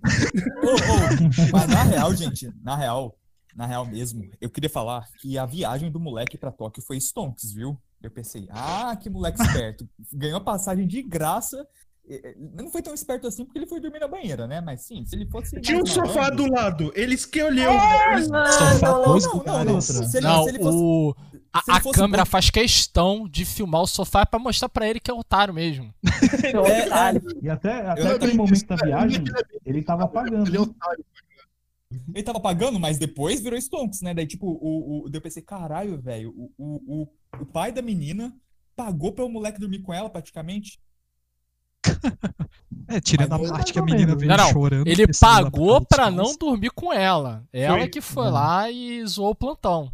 Ô, 0.64 0.76
ô, 0.76 1.50
mas 1.52 1.68
na 1.68 1.84
real, 1.84 2.16
gente, 2.16 2.48
na 2.64 2.76
real, 2.78 3.18
na 3.56 3.66
real 3.66 3.86
mesmo, 3.86 4.30
eu 4.40 4.50
queria 4.50 4.70
falar 4.70 5.06
que 5.20 5.38
a 5.38 5.46
viagem 5.46 5.92
do 5.92 6.00
moleque 6.00 6.38
pra 6.38 6.52
Tóquio 6.52 6.84
foi 6.84 6.98
stonks, 6.98 7.52
viu? 7.52 7.78
Eu 8.02 8.12
pensei, 8.12 8.48
ah, 8.52 8.96
que 8.96 9.10
moleque 9.10 9.42
esperto. 9.42 9.90
Ganhou 10.14 10.38
a 10.38 10.44
passagem 10.44 10.88
de 10.88 11.02
graça. 11.02 11.68
Eh, 12.10 12.22
eh, 12.24 12.36
Não 12.54 12.70
foi 12.70 12.82
tão 12.82 12.94
esperto 12.94 13.28
assim 13.28 13.44
porque 13.46 13.60
ele 13.60 13.68
foi 13.68 13.80
dormir 13.82 14.00
na 14.00 14.08
banheira, 14.08 14.48
né? 14.48 14.62
Mas 14.62 14.82
sim, 14.82 15.06
se 15.06 15.16
ele 15.16 15.26
fosse. 15.30 15.60
Tinha 15.62 15.78
um 15.82 15.86
sofá 15.86 16.30
do 16.30 16.50
lado. 16.52 16.92
Ele 16.96 17.16
escolheu. 17.16 17.72
É, 17.72 18.22
Sofá 18.22 18.92
mano. 18.92 19.04
dois 19.06 19.26
Não, 19.26 19.44
não, 19.44 19.64
não. 19.66 19.82
Se 19.82 20.18
ele, 20.18 20.26
Não, 20.28 20.44
se 20.44 20.50
ele 20.50 20.60
fosse. 20.60 20.78
o... 20.78 21.16
a, 21.54 21.76
a 21.78 21.82
câmera 21.94 22.24
bom- 22.24 22.30
faz 22.30 22.50
questão 22.50 23.28
de 23.28 23.44
filmar 23.46 23.82
o 23.82 23.88
sofá 23.88 24.26
pra 24.26 24.40
mostrar 24.40 24.70
pra 24.70 24.88
ele 24.88 25.00
que 25.00 25.12
é 25.12 25.14
otário 25.14 25.54
mesmo. 25.54 25.94
É, 26.44 26.50
é, 26.50 27.22
E 27.42 27.50
até, 27.50 27.74
até 27.90 28.12
aquele 28.14 28.34
momento 28.36 28.66
da 28.68 28.76
viagem, 28.78 29.24
ele 29.66 29.80
é- 29.80 29.84
tava 29.84 30.08
pagando. 30.08 30.48
Ele 30.48 30.58
é 30.58 30.62
otário. 30.62 31.06
Ele 32.14 32.24
tava 32.24 32.40
pagando, 32.40 32.80
mas 32.80 32.98
depois 32.98 33.40
virou 33.42 33.58
Stonks, 33.60 34.02
né? 34.02 34.14
Daí, 34.14 34.28
tipo, 34.28 34.46
o, 34.48 35.06
o, 35.06 35.10
daí 35.10 35.18
eu 35.18 35.22
pensei, 35.22 35.42
caralho, 35.42 36.00
velho, 36.02 36.34
o, 36.38 36.52
o, 36.58 37.02
o, 37.04 37.08
o 37.42 37.46
pai 37.46 37.72
da 37.72 37.82
menina 37.82 38.34
pagou 38.76 39.12
pra 39.14 39.24
o 39.26 39.30
moleque 39.30 39.60
dormir 39.60 39.80
com 39.82 39.94
ela, 39.94 40.10
praticamente. 40.10 40.80
É, 42.90 43.02
tirando 43.02 43.34
a 43.34 43.38
Mas 43.38 43.50
parte 43.52 43.74
que 43.74 43.80
a 43.80 43.82
menina 43.82 44.16
veio 44.16 44.30
Não, 44.30 44.38
não, 44.38 44.50
chorando. 44.50 44.88
Ele 44.88 45.06
pagou 45.20 45.86
pra 45.86 46.10
não 46.10 46.34
dormir 46.38 46.70
com 46.72 46.94
ela. 46.94 47.44
Ela 47.52 47.80
Foi. 47.80 47.90
que 47.90 48.00
foi 48.00 48.26
Não. 48.28 48.32
lá 48.32 48.72
e 48.72 49.06
zoou 49.06 49.32
o 49.32 49.36
plantão. 49.36 49.92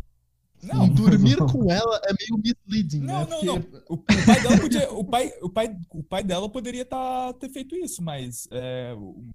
Não, 0.62 0.88
Dormir 0.88 1.38
com 1.38 1.70
ela 1.74 2.00
é 2.06 2.14
meio 2.14 2.40
misleading, 2.42 3.00
não, 3.00 3.22
né? 3.22 3.28
não, 3.32 3.42
não. 3.44 3.66
O, 3.90 3.96
o 3.96 3.98
pai 3.98 4.42
dela 4.42 4.58
podia. 4.60 4.92
O 4.94 5.04
pai, 5.04 5.34
o 5.42 5.50
pai, 5.50 5.76
o 5.90 6.04
pai 6.04 6.24
dela 6.24 6.48
poderia 6.48 6.86
tá, 6.86 7.34
ter 7.34 7.50
feito 7.50 7.76
isso, 7.76 8.02
mas 8.04 8.48
é, 8.52 8.94
o 8.96 9.26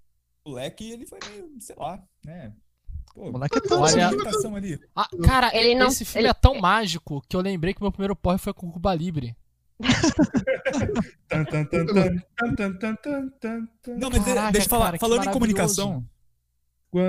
moleque, 0.47 0.91
ele 0.93 1.05
foi 1.05 1.19
meio, 1.29 1.51
sei 1.59 1.75
lá, 1.77 2.01
né? 2.25 2.53
Pô, 3.13 3.29
O 3.29 3.33
moleque 3.33 3.59
é 3.59 3.61
tão 3.61 3.81
olha- 3.83 4.09
ali. 4.57 4.81
Ah, 4.95 5.09
cara, 5.25 5.51
Ele 5.57 5.75
não- 5.75 5.89
esse 5.89 6.05
filme 6.05 6.21
ele- 6.23 6.29
é 6.31 6.35
tão 6.35 6.61
mágico 6.61 7.21
que 7.29 7.35
eu 7.35 7.41
lembrei 7.41 7.75
que 7.75 7.83
meu 7.83 7.91
primeiro 7.91 8.15
porre 8.15 8.39
foi 8.39 8.55
com 8.55 8.71
Cuba 8.71 8.95
Libre. 8.95 9.37
Não, 13.97 14.11
mas 14.11 14.21
eh, 14.21 14.25
Caraca, 14.25 14.53
deixa 14.53 14.67
eu 14.67 14.71
falar. 14.71 14.87
Cara, 14.87 14.99
falando 14.99 15.25
em 15.25 15.31
comunicação. 15.31 16.05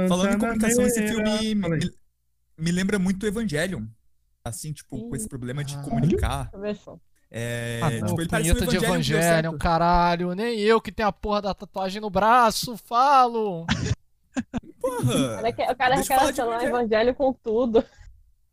Falando 0.07 0.35
em 0.35 0.39
comunicação, 0.39 0.85
esse 0.85 1.07
filme 1.07 1.55
me, 1.55 1.91
me, 2.57 2.71
lembra 2.71 2.99
muito 2.99 3.25
Evangelion. 3.25 3.85
Assim, 4.43 4.71
tipo, 4.71 5.09
com 5.09 5.15
esse 5.15 5.27
problema 5.27 5.63
de 5.63 5.75
ah. 5.75 5.81
comunicar. 5.81 6.51
É, 7.31 7.79
ah, 7.83 7.91
tipo, 8.07 8.21
ele 8.21 8.29
parece 8.29 8.51
um 8.51 8.67
de 8.67 8.77
Evangelion, 8.77 9.57
caralho. 9.57 10.33
Nem 10.35 10.59
eu 10.59 10.79
que 10.79 10.91
tenho 10.91 11.09
a 11.09 11.13
porra 11.13 11.41
da 11.41 11.53
tatuagem 11.53 12.01
no 12.01 12.09
braço, 12.09 12.77
falo. 12.77 13.65
porra. 14.79 15.13
O 15.13 15.35
cara, 15.35 15.53
quer 15.53 15.75
cara 15.75 16.47
o 16.47 16.61
Evangelho 16.61 17.15
com 17.15 17.33
tudo. 17.33 17.83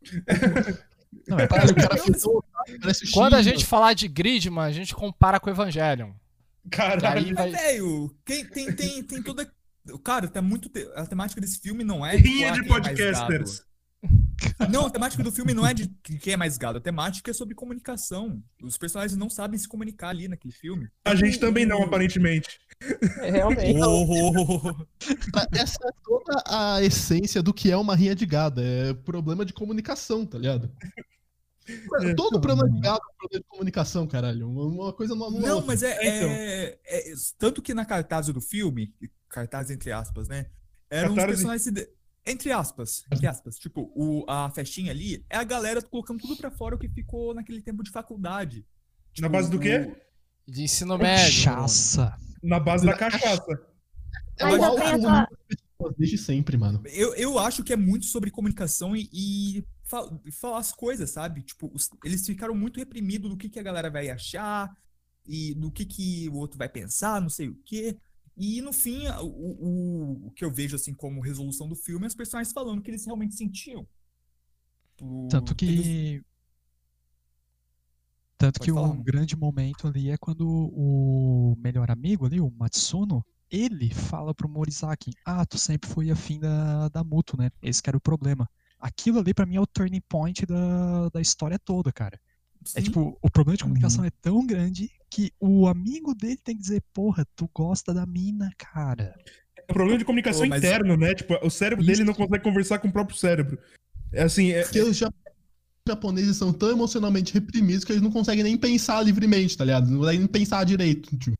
Não, 1.26 1.38
é 1.38 1.46
Caralho, 1.46 1.70
o 1.72 1.74
cara 1.74 1.96
fez 1.96 2.24
um- 2.24 2.40
parece 2.80 3.04
o 3.04 3.12
Quando 3.12 3.34
a 3.34 3.42
gente 3.42 3.64
falar 3.64 3.92
de 3.94 4.08
Gridman, 4.08 4.64
a 4.64 4.72
gente 4.72 4.94
compara 4.94 5.38
com 5.40 5.50
Evangelion. 5.50 6.12
Que 6.70 6.80
aí 6.80 7.00
Caralho. 7.00 7.34
vai... 7.34 7.50
Velho, 7.50 8.16
quem 8.24 8.44
tem, 8.44 8.72
tem, 8.72 9.02
tem 9.02 9.22
toda. 9.22 9.50
Cara, 10.02 10.26
tá 10.26 10.42
muito. 10.42 10.68
te- 10.68 10.88
A 10.96 11.06
temática 11.06 11.40
desse 11.40 11.60
filme 11.60 11.84
não 11.84 12.04
é. 12.04 12.16
Rinha 12.16 12.50
ah, 12.50 12.54
de 12.54 12.60
é 12.60 12.64
podcasters. 12.64 13.58
gado. 13.60 14.70
Não, 14.70 14.86
a 14.86 14.90
temática 14.90 15.22
do 15.22 15.32
filme 15.32 15.54
não 15.54 15.66
é 15.66 15.72
de 15.72 15.88
quem 16.20 16.34
é 16.34 16.36
mais 16.36 16.58
gado. 16.58 16.78
A 16.78 16.80
temática 16.80 17.30
é 17.30 17.34
sobre 17.34 17.54
comunicação. 17.54 18.42
Os 18.62 18.76
personagens 18.76 19.16
não 19.16 19.30
sabem 19.30 19.58
se 19.58 19.66
comunicar 19.68 20.08
ali 20.10 20.28
naquele 20.28 20.52
filme. 20.52 20.88
A 21.04 21.14
gente 21.14 21.38
também 21.38 21.64
não, 21.64 21.82
aparentemente. 21.82 22.58
Realmente. 23.20 23.80
Oh, 23.80 24.86
Essa 25.52 25.78
é 25.88 25.92
toda 26.04 26.42
a 26.46 26.82
essência 26.82 27.42
do 27.42 27.52
que 27.54 27.70
é 27.70 27.76
uma 27.76 27.94
rinha 27.96 28.14
de 28.14 28.26
gado. 28.26 28.60
É 28.60 28.92
problema 28.94 29.44
de 29.44 29.52
comunicação, 29.52 30.26
tá 30.26 30.38
ligado? 30.38 30.70
É. 32.00 32.14
Todo 32.14 32.40
problema 32.40 32.68
de 32.70 32.80
gado 32.80 33.00
é 33.02 33.14
um 33.14 33.16
problema 33.18 33.42
de 33.42 33.48
comunicação, 33.48 34.06
caralho. 34.06 34.48
Uma, 34.48 34.64
uma 34.84 34.92
coisa 34.92 35.14
não 35.14 35.30
Não, 35.30 35.54
outra. 35.56 35.66
mas 35.66 35.82
é, 35.82 35.92
Então. 35.94 36.28
é- 36.30 36.78
é- 36.84 37.14
Tanto 37.38 37.60
que 37.62 37.74
na 37.74 37.84
cartaz 37.84 38.26
do 38.26 38.40
filme, 38.40 38.94
cartaz 39.28 39.70
entre 39.70 39.90
aspas, 39.90 40.28
né? 40.28 40.46
Eram 40.90 41.10
os 41.14 41.24
personagens. 41.24 41.66
ide- 41.66 41.88
Entre 42.28 42.50
aspas, 42.52 43.04
entre 43.12 43.26
aspas. 43.26 43.56
Tipo, 43.56 43.90
o, 43.94 44.24
a 44.28 44.50
festinha 44.50 44.90
ali 44.92 45.24
é 45.30 45.36
a 45.36 45.44
galera 45.44 45.80
colocando 45.80 46.20
tudo 46.20 46.36
pra 46.36 46.50
fora 46.50 46.74
o 46.74 46.78
que 46.78 46.88
ficou 46.88 47.32
naquele 47.34 47.60
tempo 47.62 47.82
de 47.84 47.90
faculdade. 47.90 48.58
Na 48.58 49.12
Tipo, 49.14 49.28
base 49.30 49.50
do 49.50 49.58
quê? 49.60 49.96
De 50.46 50.62
ensino 50.64 50.98
médio. 50.98 51.44
Bruno. 51.44 52.12
Na 52.46 52.60
base 52.60 52.86
da 52.86 52.96
cachaça. 52.96 53.52
É 54.38 54.44
Mas 54.44 54.54
o 54.54 54.64
eu 54.64 54.76
pessoas, 55.48 55.96
desde 55.98 56.18
sempre, 56.18 56.56
mano. 56.56 56.82
Eu, 56.86 57.14
eu 57.14 57.38
acho 57.38 57.64
que 57.64 57.72
é 57.72 57.76
muito 57.76 58.06
sobre 58.06 58.30
comunicação 58.30 58.94
e, 58.96 59.08
e 59.12 59.64
fa- 59.84 60.08
falar 60.32 60.58
as 60.58 60.72
coisas, 60.72 61.10
sabe? 61.10 61.42
Tipo, 61.42 61.70
os- 61.74 61.90
eles 62.04 62.24
ficaram 62.26 62.54
muito 62.54 62.78
reprimidos 62.78 63.30
do 63.30 63.36
que, 63.36 63.48
que 63.48 63.58
a 63.58 63.62
galera 63.62 63.90
vai 63.90 64.08
achar 64.10 64.70
e 65.26 65.54
do 65.54 65.70
que, 65.70 65.84
que 65.84 66.28
o 66.28 66.34
outro 66.36 66.56
vai 66.58 66.68
pensar, 66.68 67.20
não 67.20 67.28
sei 67.28 67.48
o 67.48 67.58
quê. 67.64 67.96
E 68.36 68.60
no 68.60 68.72
fim, 68.72 69.06
o, 69.08 69.26
o, 69.26 70.26
o 70.26 70.30
que 70.32 70.44
eu 70.44 70.52
vejo 70.52 70.76
assim 70.76 70.92
como 70.94 71.20
resolução 71.22 71.66
do 71.68 71.74
filme 71.74 72.04
é 72.04 72.08
os 72.08 72.14
personagens 72.14 72.52
falando 72.52 72.78
o 72.78 72.82
que 72.82 72.90
eles 72.90 73.04
realmente 73.06 73.34
sentiam. 73.34 73.86
O- 75.00 75.28
Tanto 75.30 75.54
que. 75.54 76.22
Tanto 78.38 78.58
Pode 78.58 78.70
que 78.70 78.74
falar, 78.74 78.90
um 78.90 79.02
grande 79.02 79.34
momento 79.36 79.88
ali 79.88 80.10
é 80.10 80.16
quando 80.18 80.46
o 80.46 81.56
melhor 81.58 81.90
amigo 81.90 82.26
ali, 82.26 82.40
o 82.40 82.50
Matsuno, 82.50 83.24
ele 83.50 83.92
fala 83.94 84.34
pro 84.34 84.48
Morizaki: 84.48 85.12
Ah, 85.24 85.46
tu 85.46 85.56
sempre 85.58 85.88
foi 85.88 86.10
afim 86.10 86.38
da, 86.38 86.88
da 86.88 87.02
Muto, 87.02 87.36
né? 87.36 87.50
Esse 87.62 87.82
que 87.82 87.88
era 87.88 87.96
o 87.96 88.00
problema. 88.00 88.48
Aquilo 88.78 89.20
ali 89.20 89.32
pra 89.32 89.46
mim 89.46 89.56
é 89.56 89.60
o 89.60 89.66
turning 89.66 90.02
point 90.06 90.44
da, 90.44 91.08
da 91.08 91.20
história 91.20 91.58
toda, 91.58 91.90
cara. 91.92 92.20
É 92.74 92.80
Sim. 92.80 92.82
tipo, 92.82 93.18
o 93.22 93.30
problema 93.30 93.56
de 93.56 93.62
comunicação 93.62 94.04
é 94.04 94.10
tão 94.20 94.46
grande 94.46 94.90
que 95.08 95.32
o 95.40 95.66
amigo 95.66 96.14
dele 96.14 96.36
tem 96.42 96.56
que 96.56 96.60
dizer, 96.62 96.82
porra, 96.92 97.24
tu 97.34 97.48
gosta 97.54 97.94
da 97.94 98.04
mina, 98.04 98.50
cara. 98.58 99.14
É 99.56 99.62
um 99.72 99.74
problema 99.74 99.98
de 99.98 100.04
comunicação 100.04 100.42
Pô, 100.42 100.48
mas- 100.48 100.62
interno, 100.62 100.96
né? 100.96 101.14
Tipo, 101.14 101.34
o 101.46 101.50
cérebro 101.50 101.84
dele 101.84 102.04
não 102.04 102.12
consegue 102.12 102.44
conversar 102.44 102.78
com 102.80 102.88
o 102.88 102.92
próprio 102.92 103.16
cérebro. 103.16 103.58
É 104.12 104.24
assim, 104.24 104.50
é, 104.50 104.62
japoneses 105.86 106.36
são 106.36 106.52
tão 106.52 106.70
emocionalmente 106.70 107.32
reprimidos 107.34 107.84
que 107.84 107.92
eles 107.92 108.02
não 108.02 108.10
conseguem 108.10 108.42
nem 108.44 108.56
pensar 108.56 109.02
livremente, 109.02 109.56
tá 109.56 109.64
ligado? 109.64 109.88
Não 109.90 109.98
conseguem 109.98 110.20
nem 110.20 110.28
pensar 110.28 110.64
direito. 110.64 111.16
Tipo. 111.16 111.36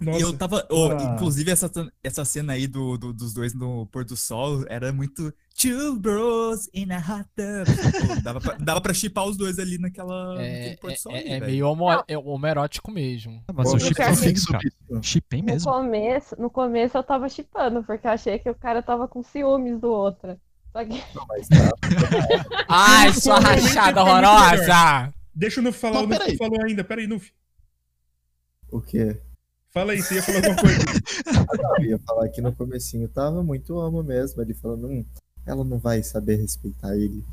nossa. 0.00 0.20
Eu 0.20 0.32
tava. 0.36 0.66
oh, 0.70 0.90
Ah. 0.92 1.14
Inclusive, 1.14 1.50
essa, 1.50 1.70
essa 2.04 2.24
cena 2.24 2.52
aí 2.54 2.66
do, 2.66 2.98
do- 2.98 3.12
dos 3.12 3.32
dois 3.32 3.54
no 3.54 3.86
pôr 3.86 4.04
do 4.04 4.16
sol 4.16 4.64
era 4.68 4.92
muito. 4.92 5.32
Two 5.58 5.96
bros 5.96 6.68
in 6.74 6.92
a 6.92 6.98
hot 6.98 7.24
tub. 7.34 8.06
Pô, 8.06 8.20
dava, 8.22 8.40
pra, 8.42 8.54
dava 8.58 8.78
pra 8.82 8.92
chipar 8.92 9.24
os 9.24 9.38
dois 9.38 9.58
ali 9.58 9.78
naquela, 9.78 10.34
É, 10.42 10.58
naquele 10.58 10.76
pôr 10.76 10.92
do 10.92 10.98
sol. 10.98 11.12
é- 11.12 11.18
ali, 11.20 11.28
é 11.30 11.40
meio 11.40 11.66
homo, 11.66 11.86
é 12.06 12.18
homoerótico 12.18 12.90
mesmo. 12.92 13.42
Ah, 13.48 13.54
Mas 13.54 13.70
Pô, 13.70 13.76
eu 13.76 13.80
chipei 13.80 14.06
mesmo, 14.06 14.22
fixo 14.22 14.46
cara. 14.52 14.62
Chipei 15.02 15.40
No 15.40 15.46
mesmo. 15.46 15.72
começo, 15.72 16.36
no 16.38 16.50
começo 16.50 16.98
eu 16.98 17.02
tava 17.02 17.26
chipando, 17.30 17.82
porque 17.84 18.06
eu 18.06 18.10
achei 18.10 18.38
que 18.38 18.50
o 18.50 18.54
cara 18.54 18.82
tava 18.82 19.08
com 19.08 19.22
ciúmes 19.22 19.80
do 19.80 19.88
outro. 19.88 20.38
Que 20.84 21.02
Mas 21.28 21.48
tá. 21.48 21.70
Ai, 22.68 23.12
sua 23.12 23.38
rachada 23.38 24.02
horrorosa! 24.02 25.14
Deixa 25.34 25.60
o 25.60 25.62
Nuf 25.62 25.78
falar, 25.78 26.06
Mas 26.06 26.18
o 26.18 26.22
Nuf 26.22 26.28
não 26.28 26.36
falou 26.36 26.64
ainda. 26.64 26.84
Pera 26.84 27.00
aí, 27.00 27.06
Nuf. 27.06 27.32
O 28.70 28.80
quê? 28.80 29.20
Fala 29.68 29.92
aí, 29.92 30.02
você 30.02 30.14
ia 30.14 30.22
falar 30.22 30.38
alguma 30.38 30.56
coisa. 30.56 30.84
Eu 31.78 31.84
ia 31.84 31.98
falar 31.98 32.28
que 32.30 32.40
no 32.40 32.54
comecinho 32.54 33.08
tava 33.08 33.42
muito 33.42 33.78
amo 33.78 34.02
mesmo. 34.02 34.40
Ele 34.40 34.54
falando, 34.54 34.88
hum, 34.88 35.04
ela 35.46 35.64
não 35.64 35.78
vai 35.78 36.02
saber 36.02 36.36
respeitar 36.36 36.96
ele. 36.96 37.24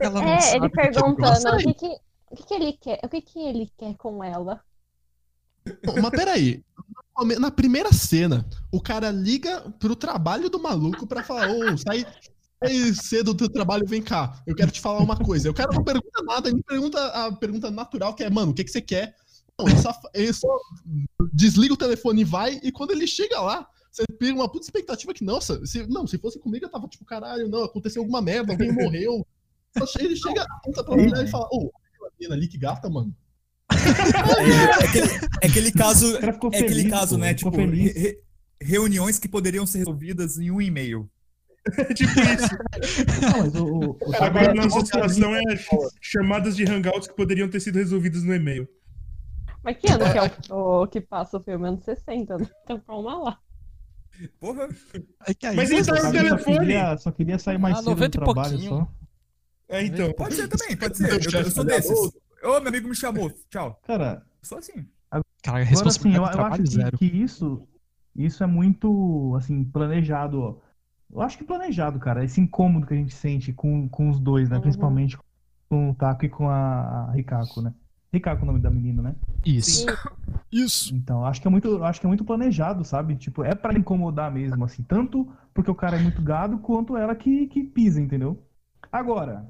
Ela 0.00 0.20
não 0.20 0.28
é, 0.28 0.40
sabe 0.40 0.56
ele 0.58 0.70
que 0.70 0.80
é 0.80 0.90
perguntando 0.90 1.48
o 1.48 1.58
que 1.58 1.74
que, 1.74 1.96
o 2.30 2.36
que 2.36 2.42
que 2.44 2.54
ele 2.54 2.72
quer, 2.74 3.00
o 3.02 3.08
que 3.08 3.20
que 3.20 3.38
ele 3.38 3.72
quer 3.76 3.94
com 3.96 4.22
ela. 4.22 4.60
Mas 6.00 6.10
peraí. 6.10 6.62
Na 7.38 7.50
primeira 7.50 7.92
cena, 7.92 8.48
o 8.70 8.80
cara 8.80 9.10
liga 9.10 9.60
pro 9.78 9.94
trabalho 9.94 10.48
do 10.48 10.60
maluco 10.60 11.06
pra 11.06 11.22
falar: 11.22 11.50
Ô, 11.50 11.76
sai, 11.76 12.06
sai 12.62 12.94
cedo 12.94 13.32
do 13.32 13.38
teu 13.38 13.48
trabalho, 13.48 13.86
vem 13.86 14.02
cá. 14.02 14.42
Eu 14.46 14.54
quero 14.54 14.70
te 14.70 14.80
falar 14.80 15.00
uma 15.00 15.16
coisa. 15.16 15.50
O 15.50 15.54
cara 15.54 15.70
não 15.72 15.84
pergunta 15.84 16.22
nada, 16.24 16.48
ele 16.48 16.62
pergunta 16.62 17.04
a 17.06 17.32
pergunta 17.32 17.70
natural, 17.70 18.14
que 18.14 18.24
é, 18.24 18.30
mano, 18.30 18.52
o 18.52 18.54
que, 18.54 18.64
que 18.64 18.70
você 18.70 18.80
quer? 18.80 19.14
Não, 19.58 19.68
ele 19.68 19.78
só, 19.78 19.92
ele 20.14 20.32
só 20.32 20.48
desliga 21.32 21.74
o 21.74 21.76
telefone 21.76 22.22
e 22.22 22.24
vai, 22.24 22.60
e 22.62 22.72
quando 22.72 22.92
ele 22.92 23.06
chega 23.06 23.40
lá, 23.40 23.68
você 23.90 24.04
pega 24.18 24.34
uma 24.34 24.50
puta 24.50 24.64
expectativa 24.64 25.12
que, 25.12 25.22
nossa, 25.22 25.64
se, 25.66 25.86
não, 25.86 26.06
se 26.06 26.16
fosse 26.16 26.38
comigo, 26.38 26.64
eu 26.64 26.70
tava 26.70 26.88
tipo, 26.88 27.04
caralho, 27.04 27.48
não, 27.48 27.64
aconteceu 27.64 28.00
alguma 28.00 28.22
merda, 28.22 28.52
alguém 28.52 28.72
morreu. 28.72 29.26
Ele 29.98 30.16
chega, 30.16 30.46
aponta 30.50 30.82
pra 30.82 30.96
mulher 30.96 31.24
e 31.24 31.30
fala, 31.30 31.46
ô, 31.52 31.70
aquela 31.92 32.10
menina 32.18 32.34
ali 32.34 32.48
que 32.48 32.58
gata, 32.58 32.88
mano. 32.88 33.14
É 33.82 34.84
aquele, 34.84 35.08
é 35.42 35.46
aquele 35.46 35.72
caso. 35.72 36.16
É 36.18 36.28
aquele 36.28 36.68
feliz, 36.68 36.90
caso, 36.90 37.14
pô, 37.16 37.20
né? 37.20 37.34
Tipo, 37.34 37.50
re- 37.56 37.92
re- 37.92 38.18
reuniões 38.60 39.18
que 39.18 39.28
poderiam 39.28 39.66
ser 39.66 39.78
resolvidas 39.78 40.38
em 40.38 40.50
um 40.50 40.60
e-mail. 40.60 41.08
tipo 41.94 42.10
isso. 42.10 43.20
Não, 43.20 43.38
mas 43.38 43.54
o, 43.54 43.64
o, 43.66 43.90
o 44.00 44.16
agora 44.22 44.52
nossa 44.54 44.80
situação 44.80 45.34
é 45.36 45.42
chamadas 46.00 46.56
de 46.56 46.64
hangouts 46.64 47.06
que 47.08 47.14
poderiam 47.14 47.48
ter 47.48 47.60
sido 47.60 47.76
resolvidas 47.76 48.22
no 48.24 48.34
e-mail. 48.34 48.68
Mas 49.62 49.76
que 49.78 49.90
ano 49.90 50.04
que 50.10 50.18
é 50.18 50.52
o, 50.52 50.82
o 50.82 50.86
que 50.88 51.00
passa 51.00 51.36
o 51.38 51.42
filme? 51.42 51.68
Anos 51.68 51.84
60, 51.84 52.36
né? 52.38 52.48
Então 52.64 52.80
calma 52.80 53.16
lá. 53.16 53.38
Porra. 54.40 54.68
É 55.26 55.32
que 55.34 55.46
aí, 55.46 55.56
Mas 55.56 55.70
ele 55.70 55.84
tá 55.84 55.92
no 55.94 56.00
feliz, 56.00 56.12
só 56.12 56.28
telefone. 56.28 56.58
queria, 56.58 56.98
só 56.98 57.10
queria 57.12 57.38
sair 57.38 57.58
mais 57.58 57.74
Ah, 57.74 57.78
cedo 57.78 57.84
do 57.86 57.90
90 57.92 58.10
trabalho 58.10 58.50
pouquinho. 58.50 58.70
só. 58.70 58.88
É, 59.68 59.82
então. 59.84 60.12
Pode 60.14 60.34
ser 60.34 60.48
também, 60.48 60.76
pode 60.76 60.98
ser. 60.98 61.10
Eu, 61.12 61.40
eu 61.40 61.50
sou 61.50 61.64
desses. 61.64 62.12
"Ô, 62.42 62.60
meu 62.60 62.68
amigo 62.68 62.88
me 62.88 62.94
chamou. 62.94 63.30
Tchau. 63.50 63.80
Cara, 63.86 64.24
Sou 64.42 64.58
assim. 64.58 64.86
Cara, 65.42 65.58
a 65.58 65.62
agora 65.62 65.88
assim, 65.88 66.14
eu, 66.14 66.22
eu 66.22 66.44
acho 66.46 66.66
zero. 66.66 66.98
que, 66.98 67.08
que 67.08 67.16
isso, 67.16 67.66
isso 68.14 68.42
é 68.42 68.46
muito, 68.46 69.34
assim, 69.36 69.64
planejado, 69.64 70.40
ó. 70.40 70.56
Eu 71.12 71.20
acho 71.20 71.36
que 71.36 71.44
planejado, 71.44 71.98
cara. 71.98 72.24
Esse 72.24 72.40
incômodo 72.40 72.86
que 72.86 72.94
a 72.94 72.96
gente 72.96 73.14
sente 73.14 73.52
com, 73.52 73.88
com 73.88 74.08
os 74.08 74.18
dois, 74.18 74.48
né? 74.48 74.56
Uhum. 74.56 74.62
Principalmente 74.62 75.18
com 75.68 75.90
o 75.90 75.94
Taco 75.94 76.24
e 76.24 76.28
com 76.28 76.48
a, 76.48 77.08
a 77.08 77.12
Rikako, 77.12 77.62
né? 77.62 77.74
Ricaco 78.12 78.40
é 78.40 78.44
o 78.44 78.46
nome 78.46 78.60
da 78.60 78.70
menina, 78.70 79.02
né? 79.02 79.14
Isso. 79.44 79.86
Isso. 80.50 80.94
Então, 80.94 81.24
acho 81.24 81.40
que 81.40 81.46
é 81.46 81.50
muito, 81.50 81.82
acho 81.84 82.00
que 82.00 82.06
é 82.06 82.08
muito 82.08 82.24
planejado, 82.24 82.84
sabe? 82.84 83.16
Tipo, 83.16 83.44
é 83.44 83.54
pra 83.54 83.78
incomodar 83.78 84.30
mesmo, 84.30 84.64
assim, 84.64 84.82
tanto 84.82 85.30
porque 85.54 85.70
o 85.70 85.74
cara 85.74 85.96
é 85.96 86.02
muito 86.02 86.20
gado, 86.22 86.58
quanto 86.58 86.96
ela 86.96 87.14
que, 87.14 87.46
que 87.46 87.62
pisa, 87.64 88.00
entendeu? 88.00 88.42
Agora, 88.90 89.48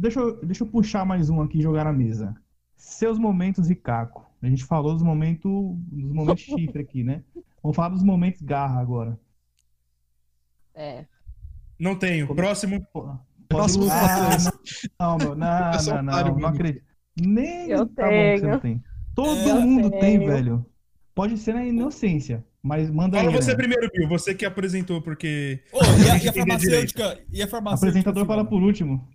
deixa 0.00 0.20
eu, 0.20 0.44
deixa 0.44 0.64
eu 0.64 0.68
puxar 0.68 1.04
mais 1.04 1.30
um 1.30 1.40
aqui 1.42 1.58
e 1.58 1.62
jogar 1.62 1.84
na 1.84 1.92
mesa. 1.92 2.34
Seus 2.76 3.18
momentos 3.18 3.68
Ricaco. 3.68 4.26
A 4.42 4.48
gente 4.48 4.64
falou 4.64 4.94
dos 4.94 5.02
momentos, 5.02 5.50
dos 5.92 6.12
momentos 6.12 6.42
chifre 6.44 6.82
aqui, 6.82 7.04
né? 7.04 7.22
Vamos 7.62 7.76
falar 7.76 7.90
dos 7.90 8.02
momentos 8.02 8.40
garra 8.42 8.80
agora. 8.80 9.18
É. 10.74 11.04
Não 11.78 11.94
tenho. 11.96 12.34
Próximo. 12.34 12.86
Próximo 13.48 13.86
Ah, 13.90 14.36
não, 14.98 15.18
meu, 15.18 15.34
não, 15.34 15.46
não, 15.86 16.02
não, 16.02 16.38
não, 16.38 16.48
acredito. 16.48 16.84
Nem 17.20 17.68
Eu 17.70 17.86
tá 17.86 18.04
bom 18.04 18.08
que 18.10 18.38
você 18.38 18.40
tenho. 18.40 18.52
não 18.52 18.60
tem. 18.60 18.84
Todo 19.14 19.48
Eu 19.48 19.60
mundo 19.60 19.90
tem, 19.90 20.00
tenho. 20.00 20.26
velho. 20.26 20.66
Pode 21.14 21.36
ser 21.36 21.54
na 21.54 21.64
inocência, 21.66 22.46
mas 22.62 22.88
manda 22.90 23.18
aí. 23.18 23.24
Fala 23.26 23.36
você 23.36 23.50
né? 23.50 23.56
primeiro, 23.56 23.90
Bill. 23.92 24.08
Você 24.08 24.34
que 24.34 24.46
apresentou, 24.46 25.02
porque. 25.02 25.62
Ô, 25.72 25.80
e 25.82 26.08
a, 26.10 26.16
e 26.24 26.28
a 26.28 26.32
farmacêutica? 26.32 27.18
E 27.30 27.42
a 27.42 27.46
O 27.46 27.48
farmacêutica? 27.48 27.88
apresentador 27.88 28.26
fala 28.26 28.44
por 28.44 28.62
último. 28.62 29.06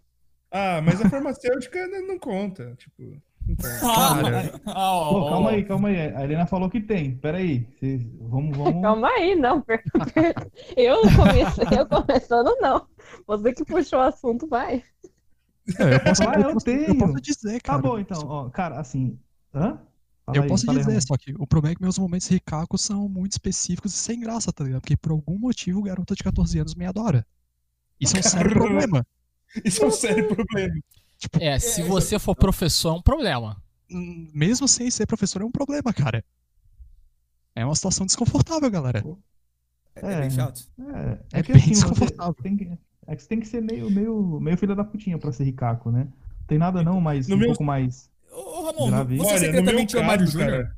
Ah, 0.58 0.82
mas 0.82 1.02
a 1.02 1.10
farmacêutica 1.10 1.86
não 2.08 2.18
conta. 2.18 2.74
Tipo. 2.78 3.22
Ah, 3.84 4.20
ah, 4.66 5.10
Pô, 5.10 5.18
ó, 5.20 5.30
calma 5.30 5.50
aí, 5.52 5.64
calma 5.66 5.88
aí. 5.90 6.00
A 6.00 6.24
Helena 6.24 6.48
falou 6.48 6.70
que 6.70 6.80
tem. 6.82 7.16
Pera 7.18 7.38
aí. 7.38 7.68
Vocês- 7.78 8.04
Vamos, 8.20 8.58
vamos. 8.58 8.82
Calma 8.82 9.08
aí, 9.10 9.36
não. 9.36 9.62
per- 9.62 9.84
Eu 10.76 11.02
comecei, 11.16 11.80
eu 11.80 11.86
começando, 11.88 12.56
não. 12.60 12.88
Você 13.28 13.54
que 13.54 13.64
puxou 13.66 14.00
o 14.00 14.04
assunto, 14.04 14.48
vai. 14.48 14.84
É, 15.80 15.96
eu 15.96 16.00
posso, 16.04 16.24
Ah, 16.24 16.34
eu 16.36 16.42
eu 16.42 16.54
posso- 16.54 16.66
tenho. 16.66 16.86
eu 16.88 16.98
posso 16.98 17.22
dizer, 17.22 17.62
Tá 17.62 17.74
cara. 17.74 17.82
bom, 17.82 18.00
então. 18.00 18.22
Ó, 18.28 18.50
cara, 18.50 18.80
assim. 18.80 19.20
Hã? 19.54 19.78
Fala 20.26 20.38
Eu 20.38 20.44
aí, 20.44 20.50
posso 20.50 20.72
aí, 20.72 20.78
dizer, 20.78 21.02
só 21.04 21.16
que 21.18 21.36
o 21.38 21.46
problema 21.46 21.74
é 21.74 21.76
que 21.76 21.82
meus 21.84 22.00
momentos 22.00 22.28
ricacos 22.28 22.82
são 22.82 23.08
muito 23.08 23.34
específicos 23.34 23.94
e 23.94 23.98
sem 23.98 24.20
graça, 24.20 24.52
tá 24.52 24.64
ligado? 24.64 24.82
Porque 24.82 24.98
por 24.98 25.12
algum 25.12 25.38
motivo 25.38 25.84
garota 25.84 26.16
de 26.16 26.24
14 26.24 26.58
anos 26.58 26.74
me 26.74 26.86
adora. 26.88 27.24
Isso 28.00 28.16
é 28.18 28.22
um 28.22 28.24
sério 28.24 28.52
problema. 28.58 29.06
Isso 29.64 29.84
é 29.84 29.88
um 29.88 29.92
sério 29.92 30.28
problema. 30.28 30.76
É, 31.40 31.58
se 31.60 31.82
você 31.84 32.20
for 32.20 32.36
professor, 32.36 32.90
é 32.90 32.98
um 32.98 33.02
problema. 33.02 33.62
Hum, 33.90 34.30
Mesmo 34.34 34.68
sem 34.68 34.90
ser 34.92 35.06
professor, 35.06 35.42
é 35.42 35.46
um 35.46 35.52
problema, 35.52 35.94
cara. 35.94 36.24
É 37.56 37.64
uma 37.66 37.76
situação 37.76 38.06
desconfortável, 38.06 38.70
galera. 38.70 39.04
É 39.96 40.20
bem 40.22 40.30
chato. 40.30 40.62
É, 41.32 41.40
É 41.40 41.44
que 41.44 41.54
bem 41.54 41.62
assim, 41.62 41.74
você 41.74 41.82
desconfortável. 41.82 42.34
tem 42.44 42.58
que, 42.58 42.78
é 43.08 43.16
que 43.16 43.22
você 43.22 43.28
tem 43.30 43.40
que 43.40 43.48
ser 43.48 43.62
meio, 43.62 43.90
meio, 43.90 44.40
meio 44.42 44.58
filha 44.58 44.76
da 44.76 44.84
putinha 44.84 45.18
pra 45.18 45.32
ser 45.32 45.46
ricaco, 45.46 45.90
né? 45.90 46.04
Não 46.04 46.48
tem 46.48 46.58
nada 46.58 46.84
não, 46.84 47.00
mas 47.00 47.28
No 47.28 47.36
um 47.36 47.40
meu- 47.40 47.48
pouco 47.50 47.64
mais. 47.64 48.10
Ô, 48.32 48.64
Ramon, 48.66 48.88
Grave. 48.90 49.18
você 49.18 49.24
Olha, 49.36 49.40
meu 49.40 49.40
secretamente 49.54 49.96
é 49.96 50.00
o 50.02 50.04
Mário 50.04 50.28
Júnior? 50.28 50.76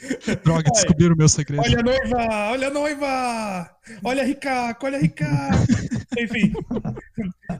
Droga, 0.44 0.70
descobriram 0.70 1.14
o 1.14 1.18
meu 1.18 1.28
segredo. 1.28 1.62
Olha 1.62 1.80
a 1.80 1.82
noiva! 1.82 2.50
Olha 2.50 2.66
a 2.66 2.70
noiva! 2.70 3.76
Olha 4.02 4.22
a 4.22 4.24
Ricaco, 4.26 4.86
olha 4.86 4.98
a 4.98 5.00
Ricaco! 5.00 5.56
Enfim. 6.18 6.52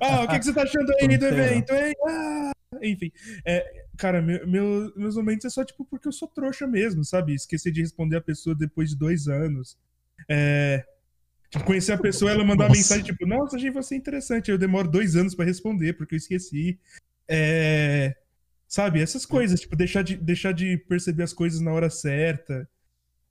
Ah, 0.00 0.22
o 0.24 0.28
que, 0.28 0.38
que 0.38 0.44
você 0.44 0.52
tá 0.52 0.62
achando 0.62 0.92
aí 1.00 1.16
do 1.18 1.26
evento, 1.26 1.72
hein? 1.74 1.94
Ah! 2.08 2.52
Enfim. 2.82 3.10
É, 3.44 3.84
cara, 3.98 4.22
meu- 4.22 4.46
meu- 4.46 4.92
meus 4.96 5.16
momentos 5.16 5.44
é 5.44 5.50
só 5.50 5.64
tipo 5.64 5.84
porque 5.84 6.08
eu 6.08 6.12
sou 6.12 6.28
trouxa 6.28 6.66
mesmo, 6.66 7.04
sabe? 7.04 7.34
Esqueci 7.34 7.70
de 7.70 7.80
responder 7.80 8.16
a 8.16 8.20
pessoa 8.20 8.54
depois 8.54 8.90
de 8.90 8.96
dois 8.96 9.28
anos. 9.28 9.76
É. 10.28 10.84
Tipo, 11.50 11.64
conhecer 11.64 11.92
a 11.92 11.98
pessoa, 11.98 12.30
ela 12.30 12.44
mandar 12.44 12.70
mensagem 12.70 13.04
tipo, 13.04 13.26
nossa, 13.26 13.56
achei 13.56 13.70
você 13.70 13.96
interessante. 13.96 14.50
Eu 14.50 14.58
demoro 14.58 14.88
dois 14.88 15.16
anos 15.16 15.34
pra 15.34 15.44
responder 15.44 15.94
porque 15.94 16.14
eu 16.14 16.18
esqueci. 16.18 16.78
É. 17.28 18.14
Sabe, 18.70 19.00
essas 19.02 19.26
coisas, 19.26 19.58
tipo, 19.60 19.74
deixar 19.74 20.02
de, 20.02 20.16
deixar 20.16 20.52
de 20.52 20.76
perceber 20.78 21.24
as 21.24 21.32
coisas 21.32 21.60
na 21.60 21.72
hora 21.72 21.90
certa. 21.90 22.68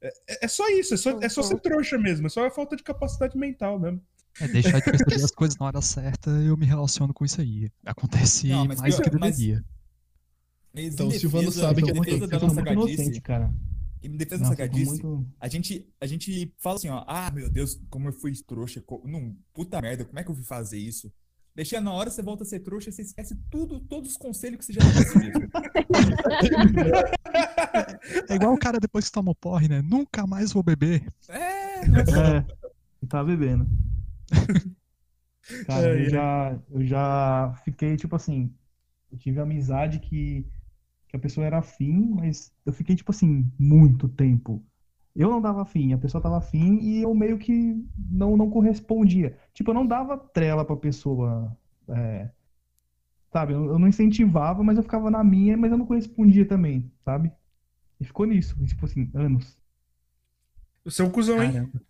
É, 0.02 0.12
é 0.46 0.48
só 0.50 0.68
isso, 0.70 0.94
é 0.94 0.98
só, 0.98 1.18
é 1.22 1.30
só 1.30 1.42
ser 1.42 1.58
trouxa 1.62 1.98
mesmo, 1.98 2.28
é 2.28 2.30
só 2.30 2.46
a 2.46 2.52
falta 2.52 2.76
de 2.76 2.84
capacidade 2.84 3.38
mental 3.38 3.80
mesmo. 3.80 4.02
É 4.42 4.50
deixar 4.50 4.80
de 4.82 4.84
perceber 4.92 5.16
as 5.24 5.32
coisas 5.32 5.58
na 5.58 5.66
hora 5.68 5.82
certa, 5.82 6.30
eu 6.30 6.58
me 6.58 6.66
relaciono 6.66 7.14
com 7.14 7.24
isso 7.24 7.40
aí. 7.40 7.72
Acontece 7.86 8.48
Não, 8.48 8.66
mas 8.66 8.82
mais 8.82 8.96
do 8.98 9.02
pior- 9.02 9.12
que 9.12 9.18
deveria. 9.18 9.64
Mas 10.74 10.94
Então, 10.94 11.08
o 11.08 11.12
Silvano 11.12 11.52
sabe 11.54 11.84
que 11.84 11.90
é 11.90 11.94
defesa 11.94 12.18
muito- 12.18 12.30
da 12.32 12.40
nossa 12.40 12.62
inocente, 12.74 13.22
cara. 13.22 13.50
em 14.04 14.18
defesa 14.18 14.44
da 14.44 14.50
Nossa, 14.50 14.56
gadice, 14.58 14.86
muito... 15.04 15.26
a 15.40 15.48
gente, 15.48 15.88
a 16.02 16.06
gente 16.06 16.54
fala 16.58 16.76
assim, 16.76 16.90
ó, 16.90 17.04
ah, 17.08 17.32
meu 17.32 17.50
Deus, 17.50 17.80
como 17.90 18.10
eu 18.10 18.14
fui 18.14 18.34
trouxa, 18.46 18.82
co- 18.82 19.02
não, 19.06 19.36
puta 19.54 19.82
merda, 19.82 20.04
como 20.06 20.20
é 20.20 20.24
que 20.24 20.30
eu 20.32 20.36
fui 20.36 20.44
fazer 20.44 20.78
isso? 20.78 21.10
Deixa 21.60 21.82
na 21.82 21.92
hora, 21.92 22.10
você 22.10 22.22
volta 22.22 22.44
a 22.44 22.46
ser 22.46 22.62
trouxa, 22.62 22.90
você 22.90 23.02
esquece 23.02 23.36
tudo, 23.52 23.82
todos 23.82 24.12
os 24.12 24.18
conselhos 24.18 24.60
que 24.60 24.64
você 24.64 24.72
já 24.72 24.80
mesmo. 24.82 25.50
É 28.30 28.36
igual 28.36 28.54
o 28.54 28.58
cara 28.58 28.80
depois 28.80 29.08
que 29.08 29.12
toma 29.12 29.32
o 29.32 29.36
porre, 29.36 29.68
né? 29.68 29.82
Nunca 29.82 30.26
mais 30.26 30.54
vou 30.54 30.64
beber. 30.64 31.04
É, 31.28 31.82
É, 31.82 32.46
e 33.04 33.08
tá 33.08 33.22
bebendo. 33.26 33.68
Cara, 35.68 35.88
É, 35.88 36.06
eu 36.06 36.10
já, 36.10 36.60
eu 36.72 36.86
já 36.86 37.54
fiquei, 37.66 37.98
tipo 37.98 38.16
assim, 38.16 38.56
eu 39.12 39.18
tive 39.18 39.42
amizade 39.42 40.00
que, 40.00 40.48
que 41.10 41.18
a 41.18 41.20
pessoa 41.20 41.46
era 41.46 41.58
afim, 41.58 42.08
mas 42.16 42.54
eu 42.66 42.72
fiquei, 42.72 42.96
tipo 42.96 43.12
assim, 43.12 43.52
muito 43.60 44.08
tempo. 44.08 44.66
Eu 45.20 45.30
não 45.30 45.42
dava 45.42 45.62
afim, 45.64 45.92
a 45.94 45.98
pessoa 45.98 46.22
tava 46.24 46.38
afim 46.38 46.80
e 46.82 47.02
eu 47.02 47.14
meio 47.14 47.38
que 47.38 47.76
não, 48.10 48.38
não 48.38 48.50
correspondia. 48.50 49.38
Tipo, 49.54 49.72
eu 49.72 49.76
não 49.76 49.86
dava 49.86 50.18
trela 50.18 50.64
pra 50.64 50.78
pessoa, 50.78 51.56
é, 51.90 52.30
sabe? 53.32 53.54
Eu, 53.54 53.66
eu 53.66 53.80
não 53.80 53.88
incentivava, 53.90 54.64
mas 54.64 54.78
eu 54.78 54.84
ficava 54.84 55.12
na 55.12 55.24
minha, 55.24 55.58
mas 55.58 55.72
eu 55.72 55.78
não 55.78 55.86
correspondia 55.86 56.46
também, 56.48 56.90
sabe? 57.04 57.32
E 58.00 58.06
ficou 58.06 58.26
nisso, 58.26 58.56
tipo 58.66 58.86
assim, 58.86 59.12
anos. 59.14 59.58
Você 60.86 61.02
é 61.02 61.06
um 61.06 61.10
cuzão, 61.12 61.44
hein? 61.44 61.52
Caramba. 61.52 61.82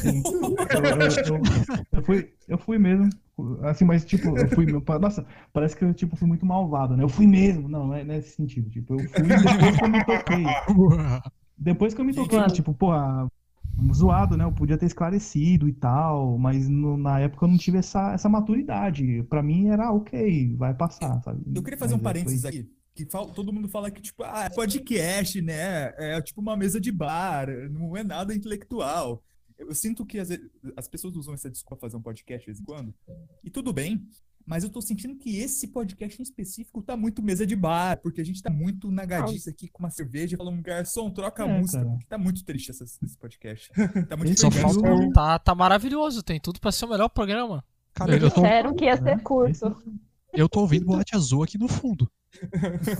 Sim. 0.00 0.22
Eu, 0.32 0.84
eu- 0.84 1.38
eu- 1.38 1.42
eu 1.92 2.02
fui, 2.04 2.32
eu 2.46 2.58
fui 2.58 2.78
mesmo. 2.78 3.10
Assim, 3.62 3.84
mas 3.84 4.04
tipo, 4.04 4.36
eu 4.36 4.48
fui. 4.48 4.64
meu- 4.66 4.82
Nossa, 5.00 5.26
parece 5.52 5.76
que 5.76 5.84
eu 5.84 5.92
tipo, 5.94 6.16
fui 6.16 6.28
muito 6.28 6.46
malvado, 6.46 6.96
né? 6.96 7.02
Eu 7.04 7.08
fui 7.08 7.26
mesmo. 7.26 7.68
Não, 7.68 7.86
não 7.88 7.94
é 7.94 8.04
nesse 8.04 8.30
sentido. 8.36 8.70
Tipo, 8.70 8.94
eu 8.94 9.04
fui 9.08 9.26
depois 9.28 9.76
que 9.76 9.84
eu 9.84 9.88
me 9.88 10.04
toquei. 10.04 10.44
Depois 11.58 11.92
que 11.94 12.00
eu 12.00 12.04
me 12.04 12.14
toquei, 12.14 12.38
Mano. 12.38 12.52
tipo, 12.52 12.72
porra, 12.72 13.28
zoado, 13.92 14.36
né? 14.36 14.44
Eu 14.44 14.52
podia 14.52 14.78
ter 14.78 14.86
esclarecido 14.86 15.68
e 15.68 15.72
tal, 15.72 16.38
mas 16.38 16.68
no- 16.68 16.96
na 16.96 17.20
época 17.20 17.44
eu 17.44 17.50
não 17.50 17.58
tive 17.58 17.78
essa, 17.78 18.12
essa 18.12 18.28
maturidade. 18.28 19.22
Pra 19.24 19.42
mim 19.42 19.68
era 19.68 19.92
ok, 19.92 20.54
vai 20.56 20.74
passar, 20.74 21.20
sabe? 21.22 21.42
Eu 21.54 21.62
queria 21.62 21.78
fazer 21.78 21.94
um 21.94 21.96
Mas, 21.98 22.02
é, 22.02 22.04
parênteses 22.04 22.40
foi- 22.42 22.50
aqui. 22.50 22.70
Que 22.94 23.04
fal- 23.06 23.30
todo 23.30 23.52
mundo 23.52 23.68
fala 23.68 23.90
que, 23.92 24.00
tipo, 24.02 24.24
ah, 24.24 24.44
é 24.46 24.50
podcast, 24.50 25.40
né? 25.40 25.92
É 25.96 26.20
tipo 26.20 26.40
uma 26.40 26.56
mesa 26.56 26.80
de 26.80 26.90
bar, 26.90 27.46
não 27.70 27.96
é 27.96 28.02
nada 28.02 28.34
intelectual. 28.34 29.22
Eu 29.56 29.72
sinto 29.74 30.04
que 30.04 30.18
às 30.18 30.28
vezes, 30.28 30.44
as 30.76 30.88
pessoas 30.88 31.14
usam 31.16 31.34
essa 31.34 31.48
desculpa 31.50 31.76
pra 31.76 31.88
fazer 31.88 31.96
um 31.96 32.02
podcast 32.02 32.40
de 32.40 32.46
vez 32.46 32.60
em 32.60 32.64
quando. 32.64 32.92
E 33.44 33.50
tudo 33.50 33.72
bem, 33.72 34.04
mas 34.48 34.64
eu 34.64 34.70
tô 34.70 34.80
sentindo 34.80 35.14
que 35.16 35.36
esse 35.36 35.68
podcast 35.68 36.18
em 36.18 36.22
específico 36.22 36.80
tá 36.82 36.96
muito 36.96 37.22
mesa 37.22 37.46
de 37.46 37.54
bar, 37.54 37.98
porque 38.02 38.20
a 38.20 38.24
gente 38.24 38.42
tá 38.42 38.48
muito 38.50 38.90
na 38.90 39.04
gadice 39.04 39.50
aqui 39.50 39.68
com 39.68 39.82
uma 39.82 39.90
cerveja, 39.90 40.36
falando, 40.38 40.62
garçom, 40.62 41.10
troca 41.10 41.44
a 41.44 41.46
É, 41.48 41.58
música, 41.60 41.78
cara. 41.78 41.90
porque 41.90 42.06
tá 42.06 42.16
muito 42.18 42.42
triste 42.44 42.70
essa- 42.70 42.84
esse 42.84 43.16
podcast. 43.18 43.70
Tá 44.08 44.16
muito 44.16 44.32
Esse 44.32 44.40
Só 44.40 44.50
falta. 44.50 45.10
Tá, 45.12 45.38
tá 45.38 45.54
maravilhoso, 45.54 46.22
tem 46.22 46.40
tudo 46.40 46.58
pra 46.60 46.72
ser 46.72 46.86
o 46.86 46.88
melhor 46.88 47.08
programa. 47.10 47.62
Cara, 47.92 48.16
eu 48.16 48.30
tô, 48.30 48.40
Disseram 48.40 48.74
que 48.74 48.84
ia 48.86 48.96
ser 48.96 49.02
né? 49.02 49.18
curto. 49.18 49.76
eu 50.32 50.48
tô 50.48 50.60
ouvindo 50.60 50.86
boate 50.86 51.14
azul 51.14 51.42
aqui 51.42 51.58
no 51.58 51.68
fundo. 51.68 52.10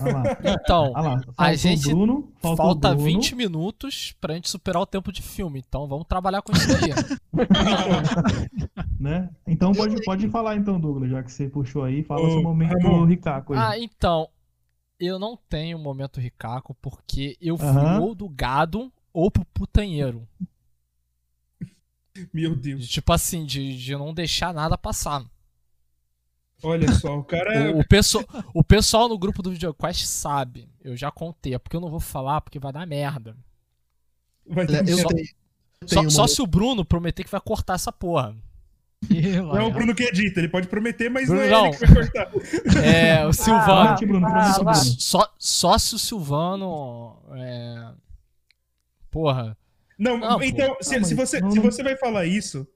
Lá, 0.01 0.37
Então, 0.43 0.91
lá. 0.91 1.21
a 1.37 1.53
gente 1.53 1.87
Bruno, 1.89 2.31
falta 2.41 2.57
falta 2.63 2.89
Bruno. 2.89 3.05
20 3.05 3.35
minutos 3.35 4.15
pra 4.19 4.33
gente 4.33 4.49
superar 4.49 4.81
o 4.81 4.85
tempo 4.87 5.11
de 5.11 5.21
filme. 5.21 5.63
Então 5.65 5.87
vamos 5.87 6.05
trabalhar 6.07 6.41
com 6.41 6.51
isso 6.51 6.67
aí. 6.71 6.89
né? 8.99 9.29
Então 9.59 9.73
pode, 9.73 10.01
pode 10.05 10.29
falar 10.29 10.55
então, 10.55 10.79
Douglas, 10.79 11.09
já 11.11 11.21
que 11.21 11.29
você 11.29 11.49
puxou 11.49 11.83
aí, 11.83 12.01
fala 12.01 12.21
Ô, 12.25 12.31
seu 12.31 12.41
momento 12.41 12.77
Ramon. 12.81 13.03
Ricaco 13.05 13.53
aí. 13.53 13.59
ah, 13.59 13.77
então. 13.77 14.29
Eu 14.97 15.17
não 15.19 15.37
tenho 15.49 15.77
momento 15.79 16.19
ricaco 16.19 16.73
porque 16.81 17.37
eu 17.41 17.57
fui 17.57 17.67
Aham. 17.67 17.99
ou 18.01 18.15
do 18.15 18.27
gado 18.29 18.91
ou 19.13 19.29
pro 19.31 19.43
putanheiro. 19.45 20.27
Meu 22.33 22.55
Deus. 22.55 22.87
Tipo 22.87 23.13
assim, 23.13 23.45
de, 23.45 23.77
de 23.77 23.93
não 23.95 24.13
deixar 24.13 24.53
nada 24.53 24.77
passar. 24.77 25.23
Olha 26.63 26.89
só, 26.95 27.17
o 27.17 27.23
cara. 27.23 27.73
O, 27.75 27.79
o, 27.79 27.87
pesso- 27.87 28.25
o 28.53 28.63
pessoal 28.63 29.07
no 29.07 29.17
grupo 29.17 29.41
do 29.41 29.51
VideoQuest 29.51 30.05
sabe. 30.05 30.69
Eu 30.81 30.95
já 30.97 31.11
contei. 31.11 31.53
É 31.53 31.59
porque 31.59 31.75
eu 31.75 31.81
não 31.81 31.89
vou 31.89 31.99
falar, 32.01 32.41
porque 32.41 32.59
vai 32.59 32.71
dar 32.73 32.85
merda. 32.85 33.37
Vai 34.45 34.65
ter 34.67 34.87
eu 34.89 34.97
Só- 34.97 35.07
tenho, 35.09 35.27
eu 35.81 35.87
Só, 35.87 35.95
tenho 35.99 36.11
só 36.11 36.27
se 36.27 36.41
o 36.41 36.47
Bruno 36.47 36.83
prometer 36.83 37.23
que 37.23 37.31
vai 37.31 37.39
cortar 37.41 37.75
essa 37.75 37.91
porra. 37.91 38.35
Não 39.09 39.57
é 39.57 39.63
o 39.63 39.71
Bruno 39.71 39.95
que 39.95 40.03
edita, 40.03 40.39
ele 40.39 40.49
pode 40.49 40.67
prometer, 40.67 41.09
mas 41.09 41.27
Bruno, 41.27 41.41
não 41.41 41.47
é 41.47 41.51
não. 41.51 41.65
ele 41.67 41.77
que 41.77 41.85
vai 41.85 41.95
cortar. 41.95 42.31
É, 42.83 43.25
o 43.25 43.33
Silvano. 43.33 43.65
Promete, 43.65 44.05
Bruno, 44.05 44.27
Ah, 44.27 44.31
vai. 44.63 44.73
Bruno. 44.75 44.75
Só, 44.99 45.33
só 45.37 45.77
se 45.77 45.95
o 45.95 45.99
Silvano. 45.99 47.17
É... 47.33 47.91
Porra. 49.09 49.57
Não, 49.97 50.17
Não, 50.17 50.41
então, 50.43 50.77
se, 50.81 50.95
Ah, 50.95 51.03
se 51.03 51.13
você, 51.15 51.39
não- 51.39 51.51
se 51.51 51.59
você 51.59 51.81
vai 51.83 51.95
falar 51.95 52.25
isso, 52.25 52.67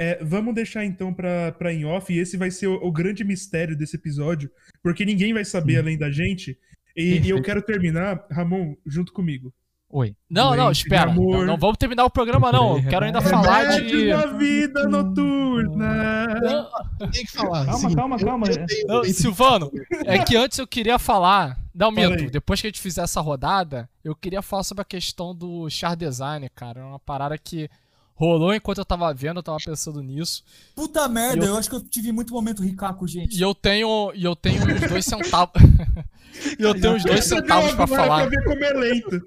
É, 0.00 0.22
vamos 0.24 0.54
deixar 0.54 0.84
então 0.84 1.12
pra, 1.12 1.50
pra 1.52 1.72
em 1.72 1.84
off, 1.84 2.12
e 2.12 2.18
esse 2.20 2.36
vai 2.36 2.52
ser 2.52 2.68
o, 2.68 2.74
o 2.74 2.92
grande 2.92 3.24
mistério 3.24 3.76
desse 3.76 3.96
episódio, 3.96 4.48
porque 4.80 5.04
ninguém 5.04 5.34
vai 5.34 5.44
saber 5.44 5.72
Sim. 5.72 5.78
além 5.80 5.98
da 5.98 6.08
gente. 6.08 6.56
E, 6.96 7.18
e 7.18 7.30
eu 7.30 7.42
quero 7.42 7.60
terminar, 7.60 8.24
Ramon, 8.30 8.76
junto 8.86 9.12
comigo. 9.12 9.52
Oi. 9.90 10.14
Não, 10.28 10.50
não, 10.54 10.64
Doente 10.66 10.82
espera. 10.82 11.14
Não, 11.14 11.46
não 11.46 11.56
vamos 11.56 11.78
terminar 11.78 12.04
o 12.04 12.10
programa, 12.10 12.52
não. 12.52 12.76
Eu 12.76 12.88
quero 12.88 13.06
ainda 13.06 13.22
falar 13.22 13.80
de. 13.80 14.08
da 14.10 14.26
vida 14.26 14.86
noturna. 14.86 16.26
Não, 16.40 17.10
Tem 17.10 17.24
que 17.24 17.32
falar. 17.32 17.64
Calma, 17.64 17.78
seguinte, 17.78 17.96
calma, 17.96 18.16
eu- 18.20 18.26
calma. 18.26 18.46
eu 18.48 18.66
tenho 18.66 18.84
um 18.84 18.88
não, 18.88 18.96
momento- 18.96 19.14
Silvano, 19.14 19.70
é 20.04 20.18
que 20.18 20.36
antes 20.36 20.58
eu 20.58 20.66
queria 20.66 20.98
falar. 20.98 21.58
Não, 21.74 21.88
aí. 21.96 22.28
Depois 22.30 22.60
que 22.60 22.66
a 22.66 22.70
gente 22.70 22.80
fizer 22.80 23.02
essa 23.02 23.20
rodada, 23.20 23.88
eu 24.04 24.14
queria 24.14 24.42
falar 24.42 24.62
sobre 24.64 24.82
a 24.82 24.84
questão 24.84 25.34
do 25.34 25.70
char 25.70 25.96
design, 25.96 26.48
cara. 26.54 26.80
É 26.80 26.84
uma 26.84 26.98
parada 26.98 27.38
que 27.38 27.70
rolou 28.18 28.52
enquanto 28.52 28.78
eu 28.78 28.84
tava 28.84 29.14
vendo, 29.14 29.36
eu 29.38 29.42
tava 29.44 29.58
pensando 29.64 30.02
nisso. 30.02 30.42
Puta 30.74 31.06
merda, 31.08 31.44
Eu- 31.44 31.50
eu... 31.50 31.56
acho 31.56 31.70
que 31.70 31.76
eu 31.76 31.80
tive 31.80 32.10
muito 32.10 32.32
momento 32.34 32.62
ricaco, 32.62 33.06
gente. 33.06 33.38
E 33.38 33.40
eu 33.40 33.54
tenho. 33.54 34.12
E 34.12 34.24
eu 34.24 34.34
tenho 34.34 34.60
uns 34.64 34.88
dois 34.90 35.04
centavos. 35.04 35.52
e 36.58 36.62
eu 36.62 36.74
tenho 36.78 36.94
uns 36.96 37.04
dois 37.04 37.24
centavos 37.24 37.72
pra 37.74 37.84
agora 37.84 38.02
falar. 38.02 38.20
Pra 38.26 38.30
ver 38.30 38.44
como 38.44 38.64
é 38.64 38.72
lento. 38.72 39.20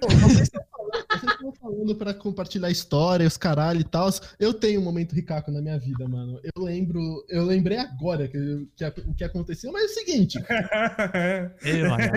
Pô, 0.00 0.08
Vocês 0.08 0.40
estão 0.42 0.60
falando, 0.72 1.06
vocês 1.20 1.32
estão 1.32 1.52
falando 1.52 1.94
pra 1.94 2.12
compartilhar 2.14 2.68
história, 2.70 3.26
os 3.28 3.36
caralho 3.36 3.80
e 3.80 3.84
tal. 3.84 4.10
Eu 4.40 4.52
tenho 4.52 4.80
um 4.80 4.84
momento 4.84 5.14
ricaco 5.14 5.52
na 5.52 5.62
minha 5.62 5.78
vida, 5.78 6.08
mano. 6.08 6.40
Eu 6.42 6.64
lembro, 6.64 7.24
eu 7.28 7.44
lembrei 7.44 7.78
agora 7.78 8.26
que, 8.26 8.66
que 8.76 8.84
o 8.84 9.14
que 9.14 9.22
aconteceu, 9.24 9.70
mas 9.70 9.84
é 9.84 9.86
o 9.86 9.88
seguinte, 9.94 10.38
Ei, 11.64 11.82
Maia. 11.88 12.12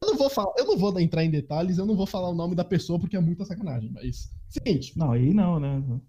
Eu 0.00 0.08
não 0.08 0.16
vou 0.16 0.30
falar, 0.30 0.52
eu 0.58 0.66
não 0.66 0.76
vou 0.76 0.98
entrar 1.00 1.24
em 1.24 1.30
detalhes, 1.30 1.78
eu 1.78 1.86
não 1.86 1.96
vou 1.96 2.06
falar 2.06 2.28
o 2.28 2.34
nome 2.34 2.54
da 2.54 2.64
pessoa 2.64 2.98
porque 2.98 3.16
é 3.16 3.20
muita 3.20 3.44
sacanagem, 3.44 3.90
mas 3.92 4.30
seguinte, 4.48 4.96
Não, 4.96 5.12
aí 5.12 5.32
não, 5.32 5.58
né? 5.58 5.82
não, 5.86 6.00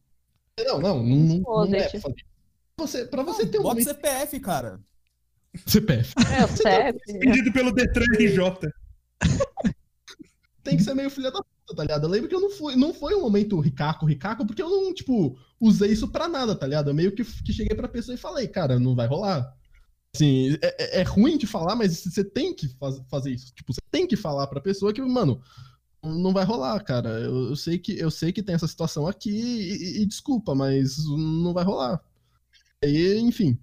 não, 0.80 0.80
não, 0.80 1.04
não, 1.04 1.44
Pô, 1.44 1.66
não 1.66 1.76
é 1.76 1.90
pra 1.90 2.00
fazer. 2.00 2.26
Você, 2.78 3.06
pra 3.06 3.24
você 3.24 3.46
ter 3.46 3.60
um 3.60 3.64
Bota 3.64 3.76
momento 3.76 3.88
CPF, 3.88 4.40
cara. 4.40 4.80
CPF, 5.66 6.14
É, 6.36 6.46
o 6.46 6.48
CEP. 6.48 7.20
Pedido 7.20 7.54
pelo 7.54 7.72
Detran 7.72 8.06
RJ. 8.18 8.72
tem 10.64 10.78
que 10.78 10.84
ser 10.84 10.96
meio 10.96 11.10
filha 11.10 11.32
da 11.32 11.40
puta, 11.40 11.76
tá 11.76 11.84
ligado? 11.84 12.06
Eu 12.06 12.10
lembro 12.10 12.28
que 12.30 12.36
eu 12.36 12.42
não 12.42 12.50
fui, 12.50 12.76
não 12.76 12.94
foi 12.94 13.14
um 13.14 13.22
momento 13.22 13.60
ricaco, 13.60 14.06
ricaco, 14.06 14.46
porque 14.46 14.62
eu 14.62 14.70
não, 14.70 14.94
tipo, 14.94 15.38
usei 15.60 15.92
isso 15.92 16.08
pra 16.08 16.28
nada, 16.28 16.56
tá 16.56 16.66
ligado? 16.66 16.90
Eu 16.90 16.94
meio 16.94 17.12
que, 17.12 17.24
que 17.24 17.54
cheguei 17.54 17.76
pra 17.76 17.88
pessoa 17.88 18.16
e 18.16 18.18
falei, 18.18 18.48
cara, 18.48 18.80
não 18.80 18.96
vai 18.96 19.06
rolar. 19.08 19.56
Assim, 20.16 20.54
é, 20.62 21.00
é- 21.00 21.00
é 21.02 21.04
ruim 21.04 21.38
de 21.38 21.48
falar, 21.48 21.76
mas 21.76 22.04
você 22.04 22.24
tem 22.24 22.54
que 22.54 22.68
faz- 22.78 23.02
fazer 23.10 23.32
isso. 23.32 23.54
Tipo, 23.54 23.74
você 23.74 23.82
tem 23.90 24.06
que 24.08 24.16
falar 24.16 24.46
pra 24.48 24.62
pessoa 24.62 24.94
que, 24.94 25.02
mano, 25.02 25.42
não 26.04 26.32
vai 26.34 26.46
rolar, 26.46 26.80
cara. 26.84 27.10
Eu, 27.20 27.50
eu 27.50 27.56
sei, 27.56 27.80
que, 27.80 27.98
eu 27.98 28.12
sei 28.12 28.32
que 28.32 28.44
tem 28.44 28.54
essa 28.56 28.68
situação 28.68 29.08
aqui 29.08 29.32
e, 29.32 30.00
e- 30.00 30.02
e 30.04 30.06
desculpa, 30.06 30.54
mas 30.54 30.98
não 31.08 31.54
vai 31.54 31.64
rolar. 31.64 32.00
Aí, 32.84 33.20
enfim. 33.20 33.58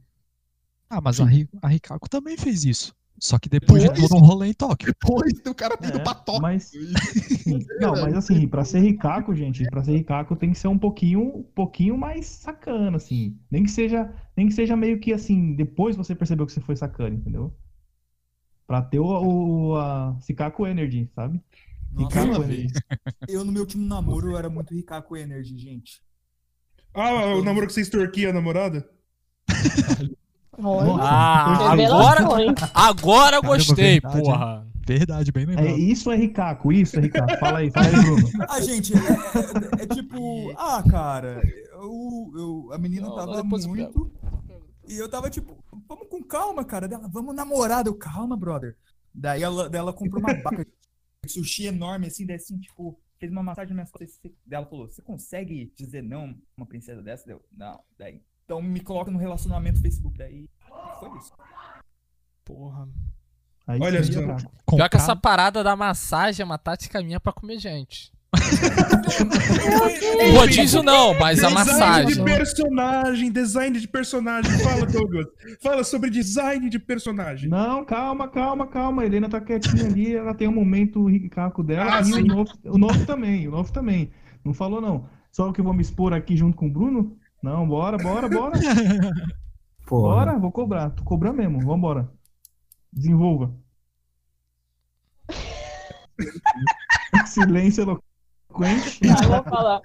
Ah, 0.88 1.00
mas 1.00 1.20
a, 1.20 1.24
Ri- 1.24 1.48
a 1.62 1.68
Ricaco 1.68 2.08
também 2.08 2.36
fez 2.36 2.64
isso. 2.64 2.94
Só 3.20 3.38
que 3.38 3.50
depois 3.50 3.82
de 3.82 3.88
Pois. 3.90 4.00
todo 4.00 4.16
um 4.16 4.20
rolê 4.26 4.48
em 4.48 4.54
Tóquio. 4.54 4.86
Depois 4.86 5.32
o 5.46 5.54
cara 5.54 5.76
tendo 5.76 5.98
É, 5.98 6.02
pra 6.02 6.14
toque. 6.14 6.40
mas 6.40 6.64
sim. 6.72 6.88
não, 7.78 7.92
mas 7.92 8.14
assim, 8.14 8.48
pra 8.48 8.64
ser 8.64 8.80
ricaco, 8.80 9.34
gente, 9.34 9.62
pra 9.66 9.84
ser 9.84 9.92
ricaco 9.92 10.34
tem 10.34 10.52
que 10.52 10.58
ser 10.58 10.68
um 10.68 10.78
pouquinho, 10.78 11.20
um 11.20 11.42
pouquinho 11.42 11.98
mais 11.98 12.26
sacana, 12.26 12.96
assim. 12.96 13.38
Nem 13.50 13.64
que 13.64 13.70
seja, 13.70 14.10
nem 14.34 14.48
que 14.48 14.54
seja 14.54 14.74
meio 14.74 14.98
que 14.98 15.12
assim, 15.12 15.54
depois 15.54 15.96
você 15.96 16.14
percebeu 16.14 16.46
que 16.46 16.52
você 16.52 16.60
foi 16.62 16.76
sacana, 16.76 17.14
entendeu? 17.14 17.54
Pra 18.66 18.80
ter 18.80 19.00
o, 19.00 19.04
o 19.04 19.76
a 19.76 20.16
Ricaco 20.26 20.66
Energy, 20.66 21.10
sabe? 21.14 21.42
Nossa, 21.92 22.20
Ricaco 22.22 22.42
Energy. 22.42 22.68
eu 23.28 23.44
no 23.44 23.52
meu 23.52 23.62
último 23.62 23.86
namoro 23.86 24.30
eu 24.30 24.38
era 24.38 24.48
muito 24.48 24.72
ricaco 24.74 25.14
energy, 25.14 25.58
gente. 25.58 26.00
Ah, 26.94 27.34
o 27.34 27.44
namoro 27.44 27.66
que 27.66 27.72
você 27.74 27.82
extorquia 27.82 28.30
a 28.30 28.32
namorada? 28.32 28.88
Olha, 30.62 31.02
Ah, 31.02 31.72
agora, 31.72 32.20
agora 32.74 33.36
eu 33.36 33.42
Caramba, 33.42 33.48
gostei, 33.58 34.00
verdade, 34.00 34.22
porra. 34.22 34.66
Verdade, 34.86 35.30
bem 35.32 35.44
É, 35.44 35.46
lembrado. 35.46 35.78
isso 35.78 36.10
é 36.10 36.16
ricaco, 36.16 36.72
isso 36.72 36.98
é 36.98 37.02
ricaco. 37.02 37.36
Fala 37.38 37.58
aí, 37.60 37.70
fala 37.70 37.86
aí, 37.86 37.92
Bruno. 38.02 38.28
Ah, 38.48 38.60
gente, 38.60 38.92
é, 38.94 38.98
é- 38.98 39.82
é 39.84 39.86
tipo, 39.86 40.52
ah, 40.56 40.82
cara, 40.88 41.40
eu, 41.72 42.32
eu- 42.36 42.72
a 42.72 42.78
menina 42.78 43.06
Não, 43.08 43.14
tava 43.14 43.36
eu 43.36 43.44
muito. 43.44 44.10
E 44.88 44.96
eu 44.96 45.08
tava 45.08 45.30
tipo, 45.30 45.56
vamos 45.88 46.08
com 46.08 46.20
calma, 46.22 46.64
cara. 46.64 46.88
Dela, 46.88 47.08
vamos 47.08 47.34
namorar. 47.34 47.86
Eu, 47.86 47.94
calma, 47.94 48.36
brother. 48.36 48.76
Daí 49.14 49.42
ela, 49.42 49.68
daí 49.70 49.78
ela 49.78 49.92
comprou 49.92 50.20
uma 50.20 50.34
barra 50.34 50.64
de 51.24 51.30
sushi 51.32 51.66
enorme, 51.66 52.08
assim, 52.08 52.26
daí 52.26 52.36
assim, 52.36 52.58
tipo, 52.58 52.98
fez 53.18 53.30
uma 53.30 53.42
massagem 53.42 53.68
nas 53.68 53.76
minhas 53.76 53.90
costas. 53.92 54.18
e 54.24 54.28
Daí 54.44 54.56
ela 54.58 54.66
falou: 54.66 54.88
Você 54.88 55.02
consegue 55.02 55.72
dizer 55.76 56.02
não 56.02 56.34
uma 56.56 56.66
princesa 56.66 57.00
dessa? 57.02 57.24
Deu, 57.26 57.40
não. 57.56 57.78
Daí, 57.96 58.20
então 58.50 58.60
me 58.60 58.80
coloca 58.80 59.12
no 59.12 59.18
relacionamento 59.18 59.78
do 59.78 59.82
Facebook. 59.82 60.18
Daí 60.18 60.50
foi 60.98 61.08
isso. 61.18 61.32
Porra. 62.44 62.88
Aí 63.64 63.78
Olha 63.80 64.02
só. 64.02 64.20
Pior 64.74 64.88
que 64.90 64.96
essa 64.96 65.14
parada 65.14 65.62
da 65.62 65.76
massagem 65.76 66.42
é 66.42 66.44
uma 66.44 66.58
tática 66.58 67.00
minha 67.00 67.20
pra 67.20 67.32
comer 67.32 67.60
gente. 67.60 68.12
O 70.20 70.38
rodízio 70.38 70.82
não, 70.82 71.18
mas 71.18 71.42
a 71.42 71.48
design 71.48 71.54
massagem. 71.54 72.06
de 72.16 72.22
personagem, 72.22 73.32
design 73.32 73.80
de 73.80 73.88
personagem. 73.88 74.58
Fala, 74.58 74.86
Douglas. 74.86 75.26
Fala 75.60 75.82
sobre 75.82 76.10
design 76.10 76.68
de 76.68 76.78
personagem. 76.78 77.48
Não, 77.48 77.84
calma, 77.84 78.28
calma, 78.28 78.66
calma. 78.66 79.02
A 79.02 79.06
Helena 79.06 79.28
tá 79.28 79.40
quietinha 79.40 79.86
ali, 79.86 80.14
ela 80.14 80.34
tem 80.34 80.46
um 80.46 80.54
momento 80.54 81.06
ricaco 81.06 81.62
dela. 81.62 81.98
Ah, 81.98 82.02
e 82.02 82.12
o 82.12 82.24
novo, 82.24 82.52
o 82.64 82.78
novo 82.78 83.06
também, 83.06 83.48
o 83.48 83.50
novo 83.50 83.72
também. 83.72 84.10
Não 84.44 84.54
falou, 84.54 84.80
não. 84.80 85.08
Só 85.32 85.50
que 85.52 85.60
eu 85.60 85.64
vou 85.64 85.74
me 85.74 85.82
expor 85.82 86.12
aqui 86.12 86.36
junto 86.36 86.56
com 86.56 86.66
o 86.66 86.70
Bruno? 86.70 87.16
Não, 87.42 87.66
bora, 87.66 87.96
bora, 87.98 88.28
bora. 88.28 88.52
Porra. 89.86 90.14
Bora, 90.26 90.38
vou 90.38 90.52
cobrar. 90.52 90.90
Tô 90.90 91.02
cobrando 91.04 91.38
mesmo, 91.38 91.60
vambora. 91.60 92.10
Desenvolva. 92.92 93.52
Silêncio 97.26 97.82
eloquente. 97.82 99.00
Ah, 99.04 99.24
eu 99.24 99.28
vou 99.30 99.42
falar. 99.44 99.80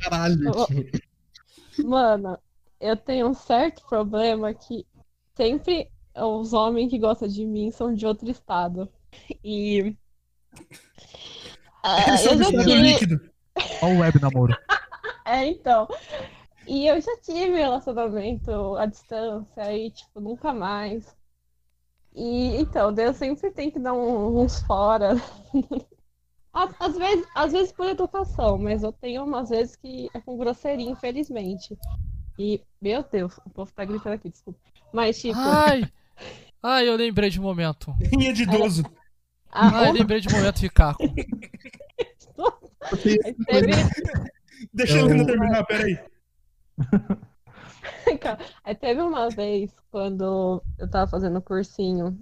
Caralho. 0.00 0.52
Mano, 1.84 2.38
eu 2.80 2.96
tenho 2.96 3.28
um 3.28 3.34
certo 3.34 3.84
problema 3.88 4.52
que 4.52 4.86
sempre 5.36 5.88
os 6.14 6.52
homens 6.52 6.90
que 6.90 6.98
gostam 6.98 7.26
de 7.28 7.46
mim 7.46 7.70
são 7.70 7.94
de 7.94 8.06
outro 8.06 8.30
estado. 8.30 8.88
E. 9.42 9.96
Ah, 11.82 12.08
Eles 12.08 12.20
são 12.20 12.32
eu 12.32 12.38
do 12.38 12.44
já 12.44 12.50
estado 12.50 12.64
tive. 12.68 12.82
líquido. 12.82 13.20
Olha 13.82 13.94
o 13.94 13.98
web 14.00 14.20
namoro. 14.20 14.56
É, 15.24 15.46
então. 15.46 15.86
E 16.66 16.86
eu 16.86 17.00
já 17.00 17.16
tive 17.20 17.56
relacionamento 17.56 18.76
à 18.76 18.86
distância, 18.86 19.62
aí, 19.62 19.90
tipo, 19.90 20.20
nunca 20.20 20.52
mais. 20.52 21.16
E 22.14 22.56
então, 22.56 22.94
eu 22.96 23.14
sempre 23.14 23.50
tenho 23.50 23.72
que 23.72 23.78
dar 23.78 23.94
um- 23.94 24.40
uns 24.42 24.60
fora. 24.62 25.10
Às, 26.54 26.70
às 26.78 26.98
vezes, 26.98 27.26
às 27.34 27.52
vezes 27.52 27.72
por 27.72 27.86
educação, 27.86 28.58
mas 28.58 28.82
eu 28.82 28.92
tenho 28.92 29.24
umas 29.24 29.48
vezes 29.48 29.74
que 29.74 30.10
é 30.12 30.20
com 30.20 30.36
grosseria, 30.36 30.90
infelizmente. 30.90 31.78
E, 32.38 32.60
meu 32.78 33.02
Deus, 33.02 33.38
o 33.38 33.48
povo 33.48 33.72
tá 33.72 33.86
gritando 33.86 34.12
aqui, 34.16 34.28
desculpa. 34.28 34.60
Mas, 34.92 35.18
tipo, 35.18 35.38
Ai! 35.38 35.90
Ai, 36.62 36.86
eu 36.88 36.94
lembrei 36.94 37.30
de 37.30 37.40
um 37.40 37.42
momento. 37.42 37.90
Rinha 37.92 38.34
de 38.34 38.42
idoso. 38.42 38.84
a, 39.50 39.78
Ai, 39.78 39.92
lembrei 39.92 40.20
de 40.20 40.28
um 40.28 40.32
momento, 40.32 40.58
Ricaco. 40.58 41.02
teve, 43.02 43.72
Deixa 44.74 44.98
Helena 44.98 45.24
terminar, 45.26 45.64
peraí. 45.64 45.98
Aí 48.64 48.74
teve 48.74 49.00
uma 49.02 49.28
vez 49.30 49.72
quando 49.90 50.62
eu 50.78 50.88
tava 50.90 51.10
fazendo 51.10 51.40
cursinho 51.42 52.18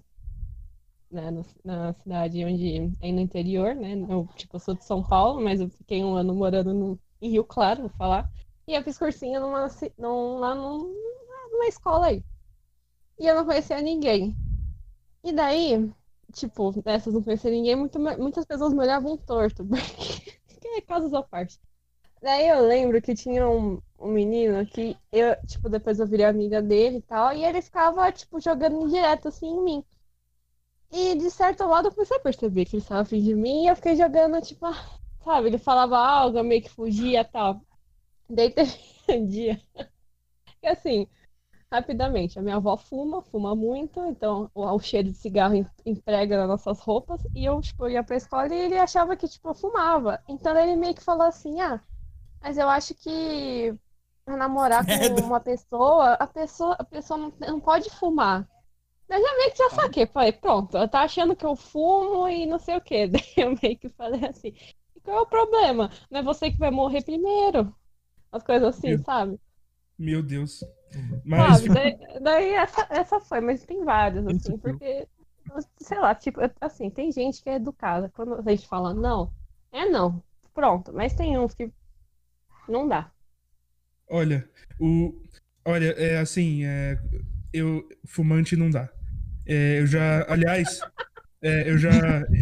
né, 1.11 1.31
na 1.65 1.93
cidade 1.95 2.45
onde 2.45 2.93
é 3.01 3.13
no 3.13 3.21
interior, 3.21 3.75
né? 3.75 3.95
Eu, 4.09 4.29
tipo, 4.37 4.57
eu 4.57 4.61
sou 4.61 4.75
de 4.75 4.85
São 4.85 5.03
Paulo, 5.03 5.41
mas 5.43 5.61
eu 5.61 5.69
fiquei 5.71 6.05
um 6.05 6.15
ano 6.15 6.35
morando 6.35 6.73
no, 6.73 7.01
em 7.21 7.31
Rio 7.31 7.45
Claro, 7.45 7.83
vou 7.83 7.91
falar. 7.91 8.31
E 8.67 8.75
eu 8.75 8.83
fiz 8.83 8.97
cursinho 8.99 9.41
numa, 9.41 9.67
num, 9.99 10.39
lá 10.39 10.55
num- 10.55 10.95
numa 11.53 11.67
escola 11.67 12.07
aí. 12.07 12.25
E 13.19 13.27
eu 13.29 13.35
não 13.37 13.45
conhecia 13.47 13.81
ninguém. 13.83 14.37
E 15.25 15.33
daí, 15.33 15.91
tipo, 16.35 16.73
nessas 16.85 17.15
não 17.15 17.23
conhecia 17.23 17.51
ninguém, 17.51 17.77
muito, 17.77 17.99
muitas 18.01 18.47
pessoas 18.47 18.73
me 18.75 18.81
olhavam 18.81 19.17
torto, 19.19 19.65
porque 19.67 20.61
que 20.61 20.69
é 20.69 20.81
casos 20.83 21.15
à 21.15 21.23
parte. 21.23 21.59
Daí 22.23 22.49
eu 22.49 22.67
lembro 22.67 23.03
que 23.03 23.15
tinha 23.15 23.49
um, 23.49 23.81
um 24.01 24.09
menino 24.13 24.67
que 24.67 24.97
eu, 25.13 25.37
tipo, 25.47 25.69
depois 25.69 26.01
eu 26.01 26.07
virei 26.07 26.27
amiga 26.27 26.63
dele 26.63 26.99
e 26.99 27.03
tal, 27.03 27.33
e 27.35 27.45
ele 27.45 27.63
ficava, 27.63 28.11
tipo, 28.13 28.41
jogando 28.41 28.89
direto 28.89 29.29
assim 29.29 29.47
em 29.49 29.63
mim. 29.65 29.85
E 30.93 31.15
de 31.17 31.31
certo 31.31 31.67
modo 31.67 31.89
eu 31.89 31.93
comecei 31.93 32.17
a 32.17 32.21
perceber 32.21 32.65
que 32.65 32.77
ele 32.77 32.83
estava 32.83 33.01
afim 33.03 33.21
de 33.23 33.35
mim 33.35 33.65
e 33.65 33.69
eu 33.69 33.77
fiquei 33.77 33.97
jogando, 33.97 34.41
tipo, 34.41 34.67
ah, 34.67 34.99
sabe, 35.25 35.49
ele 35.49 35.59
falava 35.59 35.97
algo, 35.99 36.39
eu 36.39 36.45
meio 36.45 36.63
que 36.63 36.71
fugia 36.71 37.21
e 37.21 37.25
tal. 37.25 37.61
Daí 38.31 38.51
teve 38.55 38.73
um 39.11 39.27
dia. 39.27 39.61
E 40.63 40.67
assim, 40.69 41.07
rapidamente, 41.73 42.39
a 42.39 42.43
minha 42.43 42.57
avó 42.57 42.77
fuma, 42.77 43.23
fuma 43.23 43.55
muito, 43.57 44.01
então 44.07 44.51
o, 44.55 44.65
o 44.67 44.81
cheiro 44.81 45.11
de 45.13 45.19
cigarro 45.19 45.55
em- 45.57 45.67
emprega 45.87 46.39
nas 46.39 46.49
nossas 46.49 46.81
roupas, 46.81 47.23
e 47.35 47.45
eu, 47.47 47.61
tipo, 47.63 47.89
ia 47.89 48.05
pra 48.05 48.17
escola 48.17 48.55
e 48.55 48.59
ele 48.61 48.79
achava 48.79 49.17
que, 49.17 49.29
tipo, 49.29 49.49
eu 49.51 49.55
fumava. 49.55 50.23
Então 50.29 50.57
ele 50.59 50.77
meio 50.77 50.95
que 50.95 51.03
falou 51.05 51.27
assim, 51.27 51.61
ah. 51.61 51.83
Mas 52.43 52.59
eu 52.59 52.69
acho 52.69 52.95
que 52.97 53.75
namorar 54.27 54.87
com 54.87 55.07
uma 55.27 55.41
pessoa, 55.41 56.15
a 56.15 56.27
pessoa, 56.27 56.77
a 56.79 56.85
pessoa 56.85 57.19
não, 57.19 57.33
não 57.41 57.61
pode 57.61 57.91
fumar. 57.91 58.49
Eu 59.09 59.21
já 59.21 59.37
meio 59.37 59.51
que 59.53 59.59
já 59.59 59.71
saquei, 59.71 60.07
falei, 60.07 60.33
pronto, 60.33 60.77
ela 60.77 60.89
tá 60.89 61.03
achando 61.03 61.35
que 61.35 61.45
eu 61.45 61.57
fumo 61.57 62.29
e 62.29 62.47
não 62.47 62.59
sei 62.59 62.77
o 62.77 62.81
quê. 62.81 63.07
Daí 63.11 63.23
eu 63.37 63.57
meio 63.63 63.79
que 63.79 63.89
falei 63.91 64.25
assim, 64.27 64.53
qual 65.03 65.19
é 65.19 65.21
o 65.23 65.27
problema? 65.27 65.91
Não 66.11 66.21
é 66.21 66.23
você 66.23 66.51
que 66.51 66.59
vai 66.59 66.71
morrer 66.71 67.03
primeiro? 67.03 67.75
As 68.33 68.43
coisas 68.43 68.77
assim, 68.77 68.91
Meu- 68.91 68.99
sabe? 68.99 69.41
Meu 69.99 70.23
Deus. 70.23 70.65
Mas, 71.25 71.61
Sabe? 71.61 71.69
Daí, 71.69 71.99
daí 72.21 72.55
essa, 72.55 72.87
essa 72.91 73.21
foi, 73.21 73.41
mas 73.41 73.65
tem 73.65 73.85
vários, 73.85 74.27
Esse 74.27 74.49
assim, 74.49 74.59
porque, 74.59 75.09
sei 75.79 75.99
lá, 75.99 76.15
tipo, 76.15 76.41
assim, 76.61 76.91
tem 76.91 77.13
gente 77.13 77.43
que 77.43 77.51
é 77.51 77.55
educada. 77.55 78.11
Quando 78.15 78.35
a 78.35 78.43
gente 78.51 78.67
fala 78.67 78.95
não, 78.95 79.31
é 79.73 79.87
não. 79.87 80.23
Pronto, 80.55 80.93
mas 80.93 81.15
tem 81.15 81.39
uns 81.39 81.55
que 81.55 81.73
não 82.69 82.89
dá. 82.89 83.11
Olha, 84.11 84.45
o. 84.79 85.15
Olha, 85.65 85.87
é 85.97 86.19
assim, 86.19 86.65
é, 86.65 86.99
eu. 87.53 87.83
Fumante 88.07 88.57
não 88.57 88.71
dá. 88.71 88.89
É, 89.47 89.81
eu 89.81 89.87
já. 89.87 90.25
Aliás, 90.29 90.81
é, 91.43 91.71
eu 91.71 91.79
já. 91.79 91.91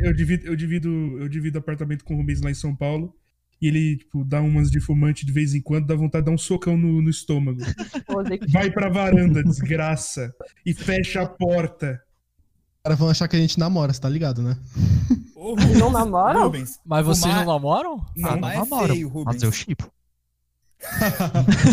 Eu 0.02 0.12
divido, 0.12 0.46
eu 0.46 0.56
divido, 0.56 0.88
eu 1.20 1.28
divido 1.28 1.58
apartamento 1.58 2.04
com 2.04 2.14
o 2.14 2.16
Rubens 2.16 2.40
lá 2.40 2.50
em 2.50 2.54
São 2.54 2.74
Paulo. 2.74 3.14
E 3.60 3.66
ele, 3.66 3.96
tipo, 3.96 4.24
dá 4.24 4.40
umas 4.40 4.70
de 4.70 4.78
fumante 4.80 5.26
de 5.26 5.32
vez 5.32 5.52
em 5.52 5.60
quando, 5.60 5.84
dá 5.86 5.96
vontade 5.96 6.22
de 6.22 6.26
dar 6.26 6.34
um 6.34 6.38
socão 6.38 6.76
no, 6.76 7.02
no 7.02 7.10
estômago. 7.10 7.58
Vai 8.52 8.70
pra 8.70 8.88
varanda, 8.88 9.42
desgraça. 9.42 10.32
E 10.64 10.72
fecha 10.72 11.22
a 11.22 11.26
porta. 11.26 12.00
Os 12.76 12.82
caras 12.84 12.98
vão 13.00 13.10
achar 13.10 13.26
que 13.26 13.34
a 13.34 13.38
gente 13.40 13.58
namora, 13.58 13.92
você 13.92 14.00
tá 14.00 14.08
ligado, 14.08 14.40
né? 14.42 14.56
Ô, 15.34 15.56
Não 15.76 15.90
namoram? 15.90 16.44
Rubens. 16.44 16.78
Mas 16.86 17.04
vocês 17.04 17.32
Fumar- 17.32 17.44
não 17.46 17.52
namoram? 17.54 17.96
Não, 18.16 18.28
Ah, 18.30 18.32
não 18.34 18.40
mas 18.40 18.54
é 18.54 18.58
namoram, 18.58 18.94
feio, 18.94 19.08
Rubens. 19.08 19.34
Mas 19.34 19.42
eu 19.42 19.50
chipo. 19.50 19.90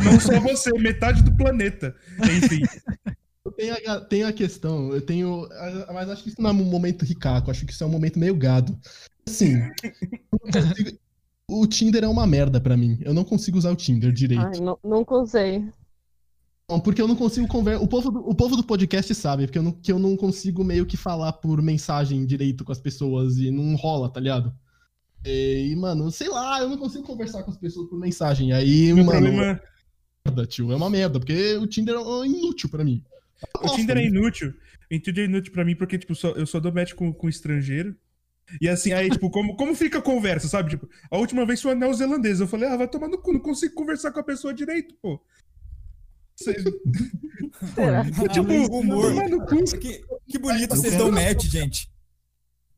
Não 0.03 0.19
só 0.19 0.39
você, 0.39 0.71
metade 0.79 1.23
do 1.23 1.35
planeta. 1.35 1.95
Enfim. 2.19 2.61
Eu 3.45 3.51
tenho 3.51 3.75
a, 3.87 4.01
tenho 4.01 4.27
a 4.27 4.33
questão, 4.33 4.91
eu 4.93 5.01
tenho. 5.01 5.47
Mas 5.93 6.09
acho 6.09 6.23
que 6.23 6.29
isso 6.29 6.41
não 6.41 6.49
é 6.49 6.53
um 6.53 6.63
momento 6.65 7.05
ricaco, 7.05 7.51
acho 7.51 7.65
que 7.65 7.71
isso 7.71 7.83
é 7.83 7.87
um 7.87 7.91
momento 7.91 8.17
meio 8.19 8.35
gado. 8.35 8.77
Assim, 9.27 9.55
não 10.31 10.51
consigo- 10.51 10.97
o 11.49 11.67
Tinder 11.67 12.03
é 12.03 12.07
uma 12.07 12.25
merda 12.25 12.59
pra 12.59 12.75
mim. 12.75 12.97
Eu 13.01 13.13
não 13.13 13.23
consigo 13.23 13.57
usar 13.57 13.71
o 13.71 13.75
Tinder 13.75 14.11
direito. 14.11 14.43
Ai, 14.45 14.59
nu- 14.59 14.79
nunca 14.83 15.13
usei. 15.15 15.63
Não, 16.67 16.79
porque 16.79 16.99
eu 16.99 17.07
não 17.07 17.15
consigo 17.15 17.47
conversar. 17.47 17.83
O 17.83 17.87
povo, 17.87 18.09
do, 18.09 18.19
o 18.27 18.33
povo 18.33 18.55
do 18.57 18.63
podcast 18.63 19.13
sabe, 19.13 19.45
porque 19.45 19.59
eu 19.59 19.63
não, 19.63 19.71
que 19.71 19.91
eu 19.91 19.99
não 19.99 20.17
consigo 20.17 20.63
meio 20.63 20.83
que 20.87 20.97
falar 20.97 21.33
por 21.33 21.61
mensagem 21.61 22.25
direito 22.25 22.65
com 22.65 22.71
as 22.71 22.79
pessoas 22.79 23.37
e 23.37 23.51
não 23.51 23.75
rola, 23.75 24.09
tá 24.09 24.19
ligado? 24.19 24.51
E, 25.25 25.75
mano, 25.75 26.11
sei 26.11 26.29
lá, 26.29 26.59
eu 26.59 26.69
não 26.69 26.77
consigo 26.77 27.03
conversar 27.03 27.43
com 27.43 27.51
as 27.51 27.57
pessoas 27.57 27.89
por 27.89 27.99
mensagem. 27.99 28.53
Aí, 28.53 28.93
Meu 28.93 29.03
mano, 29.05 29.19
problema. 29.21 29.59
merda, 30.25 30.45
tio, 30.45 30.71
é 30.71 30.75
uma 30.75 30.89
merda, 30.89 31.19
porque 31.19 31.55
o 31.57 31.65
Tinder 31.67 31.95
é 31.95 32.25
inútil 32.27 32.69
pra 32.69 32.83
mim. 32.83 33.03
O 33.61 33.75
Tinder 33.75 33.97
é 33.97 34.05
inútil. 34.05 34.53
O 34.91 34.99
Tinder 34.99 35.23
é 35.23 35.27
inútil 35.27 35.51
pra 35.51 35.65
mim 35.65 35.75
porque, 35.75 35.97
tipo, 35.97 36.13
só- 36.15 36.31
eu 36.31 36.45
só 36.45 36.59
dou 36.59 36.71
match 36.71 36.93
com, 36.93 37.11
com 37.11 37.27
estrangeiro. 37.27 37.95
E 38.61 38.69
assim, 38.69 38.93
aí, 38.93 39.09
tipo, 39.09 39.29
como, 39.31 39.55
como 39.55 39.73
fica 39.75 39.97
a 39.97 40.01
conversa, 40.01 40.47
sabe? 40.47 40.69
Tipo, 40.69 40.87
a 41.09 41.17
última 41.17 41.43
vez 41.47 41.59
foi 41.61 41.73
neozelandesa. 41.73 42.43
Eu 42.43 42.47
falei, 42.47 42.69
ah, 42.69 42.77
vai 42.77 42.87
tomar 42.87 43.07
no 43.07 43.17
cu, 43.17 43.33
não 43.33 43.39
consigo 43.39 43.73
conversar 43.73 44.11
com 44.11 44.19
a 44.19 44.23
pessoa 44.23 44.53
direito, 44.53 44.93
pô. 45.01 45.19
Vocês- 46.35 46.63
Será? 47.73 48.03
tipo, 48.31 48.53
humor. 48.77 49.11
Que, 49.79 50.03
que 50.29 50.37
bonito 50.37 50.75
vocês 50.75 50.95
dão 50.95 51.09
match, 51.11 51.45
gente. 51.45 51.89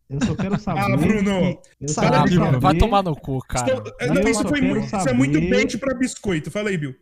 Eu 0.09 0.21
só 0.25 0.35
quero 0.35 0.57
saber. 0.59 0.79
Ah, 0.79 0.95
Bruno. 0.97 1.39
que- 1.57 1.99
Ah, 1.99 2.23
Bruno, 2.23 2.59
vai 2.59 2.71
saber- 2.73 2.79
tomar 2.79 3.03
no 3.03 3.15
cu, 3.15 3.39
cara. 3.39 3.83
Eu 3.99 4.13
não, 4.13 4.21
isso, 4.29 4.41
foi 4.47 4.59
quero 4.61 4.73
muito, 4.73 4.85
isso 4.85 4.95
é 4.95 4.99
saber- 4.99 5.13
muito 5.17 5.39
bait 5.49 5.77
pra 5.77 5.93
biscoito. 5.93 6.49
Fala 6.49 6.69
aí, 6.69 6.77
Bill. 6.77 6.95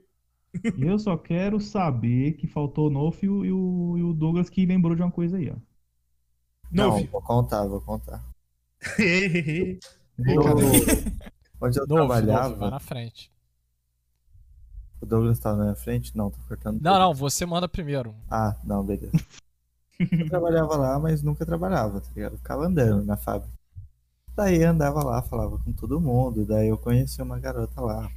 Eu 0.80 0.97
só 0.97 1.16
quero 1.18 1.60
saber 1.60 2.34
que 2.34 2.47
faltou 2.47 2.88
o 2.88 2.89
Nof 2.89 3.24
e 3.24 3.30
o, 3.30 3.45
e 3.45 3.51
o- 3.51 3.97
e 3.97 4.03
o 4.03 4.14
Douglas 4.14 4.49
que 4.49 4.66
lembrou 4.66 4.95
de 4.95 5.01
uma 5.03 5.12
coisa 5.12 5.38
aí, 5.38 5.49
ó. 5.51 5.56
Não, 6.72 6.89
Novi. 6.91 7.08
vou 7.12 7.22
contar, 7.22 7.66
vou 7.68 7.82
contar. 7.82 8.24
Onde 11.62 11.80
eu 11.80 11.88
Novo, 11.88 11.95
novo, 12.01 12.08
vai 12.08 12.22
trabalhava, 12.24 12.70
na 12.72 12.80
frente. 12.80 13.32
o 15.01 15.06
Douglas 15.06 15.39
tava 15.39 15.58
na 15.58 15.64
minha 15.66 15.76
frente? 15.76 16.16
Não, 16.16 16.30
tô 16.32 16.38
cortando. 16.47 16.82
Não, 16.82 16.99
não, 16.99 17.14
você 17.14 17.45
manda 17.45 17.68
primeiro. 17.68 18.16
Ah, 18.30 18.56
não, 18.64 18.84
beleza. 18.84 19.12
Eu 19.99 20.27
trabalhava 20.27 20.75
lá, 20.75 20.99
mas 20.99 21.21
nunca 21.23 21.45
trabalhava, 21.45 22.01
tá 22.01 22.09
ligado? 22.15 22.33
Eu 22.33 22.37
ficava 22.37 22.65
andando 22.65 23.03
na 23.05 23.17
fábrica. 23.17 23.53
Daí 24.35 24.63
andava 24.63 25.03
lá, 25.03 25.21
falava 25.21 25.57
com 25.59 25.71
todo 25.73 26.01
mundo. 26.01 26.45
Daí 26.45 26.67
eu 26.69 26.77
conheci 26.77 27.21
uma 27.21 27.39
garota 27.39 27.81
lá. 27.81 28.09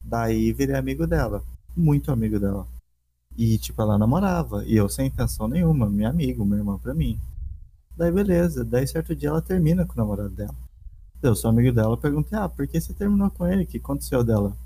Daí 0.00 0.52
virei 0.52 0.76
amigo 0.76 1.06
dela. 1.06 1.42
Muito 1.76 2.10
amigo 2.12 2.38
dela. 2.40 2.66
E, 3.36 3.58
tipo, 3.58 3.80
ela 3.82 3.98
namorava. 3.98 4.64
E 4.64 4.76
eu 4.76 4.88
sem 4.88 5.06
intenção 5.08 5.48
nenhuma, 5.48 5.88
minha 5.88 6.08
amiga, 6.10 6.44
minha 6.44 6.58
irmã 6.58 6.78
pra 6.78 6.94
mim. 6.94 7.18
Daí 7.96 8.12
beleza. 8.12 8.64
Daí 8.64 8.86
certo 8.86 9.14
dia 9.14 9.28
ela 9.30 9.42
termina 9.42 9.86
com 9.86 9.94
o 9.94 9.96
namorado 9.96 10.30
dela. 10.30 10.54
Eu 11.22 11.34
sou 11.36 11.50
amigo 11.50 11.72
dela, 11.74 11.96
perguntei, 11.96 12.38
ah, 12.38 12.48
por 12.48 12.66
que 12.66 12.80
você 12.80 12.94
terminou 12.94 13.30
com 13.30 13.46
ele? 13.46 13.64
O 13.64 13.66
que 13.66 13.78
aconteceu 13.78 14.22
dela? 14.24 14.56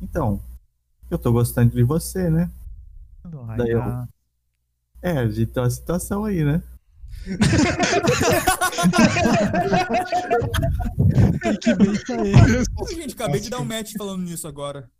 Então, 0.00 0.40
eu 1.10 1.18
tô 1.18 1.32
gostando 1.32 1.74
de 1.74 1.82
você, 1.82 2.30
né? 2.30 2.50
Ai, 3.48 3.58
Daí 3.58 3.70
eu- 3.70 3.82
ah, 3.82 4.08
É, 5.02 5.10
a 5.18 5.28
gente 5.28 5.46
tem 5.52 5.62
uma 5.62 5.70
situação 5.70 6.24
aí, 6.24 6.44
né? 6.44 6.62
É? 12.08 12.94
Gente, 12.94 13.14
acabei 13.14 13.40
de 13.40 13.50
dar 13.50 13.60
um 13.60 13.64
match 13.64 13.92
falando 13.96 14.22
nisso 14.22 14.46
agora. 14.48 14.90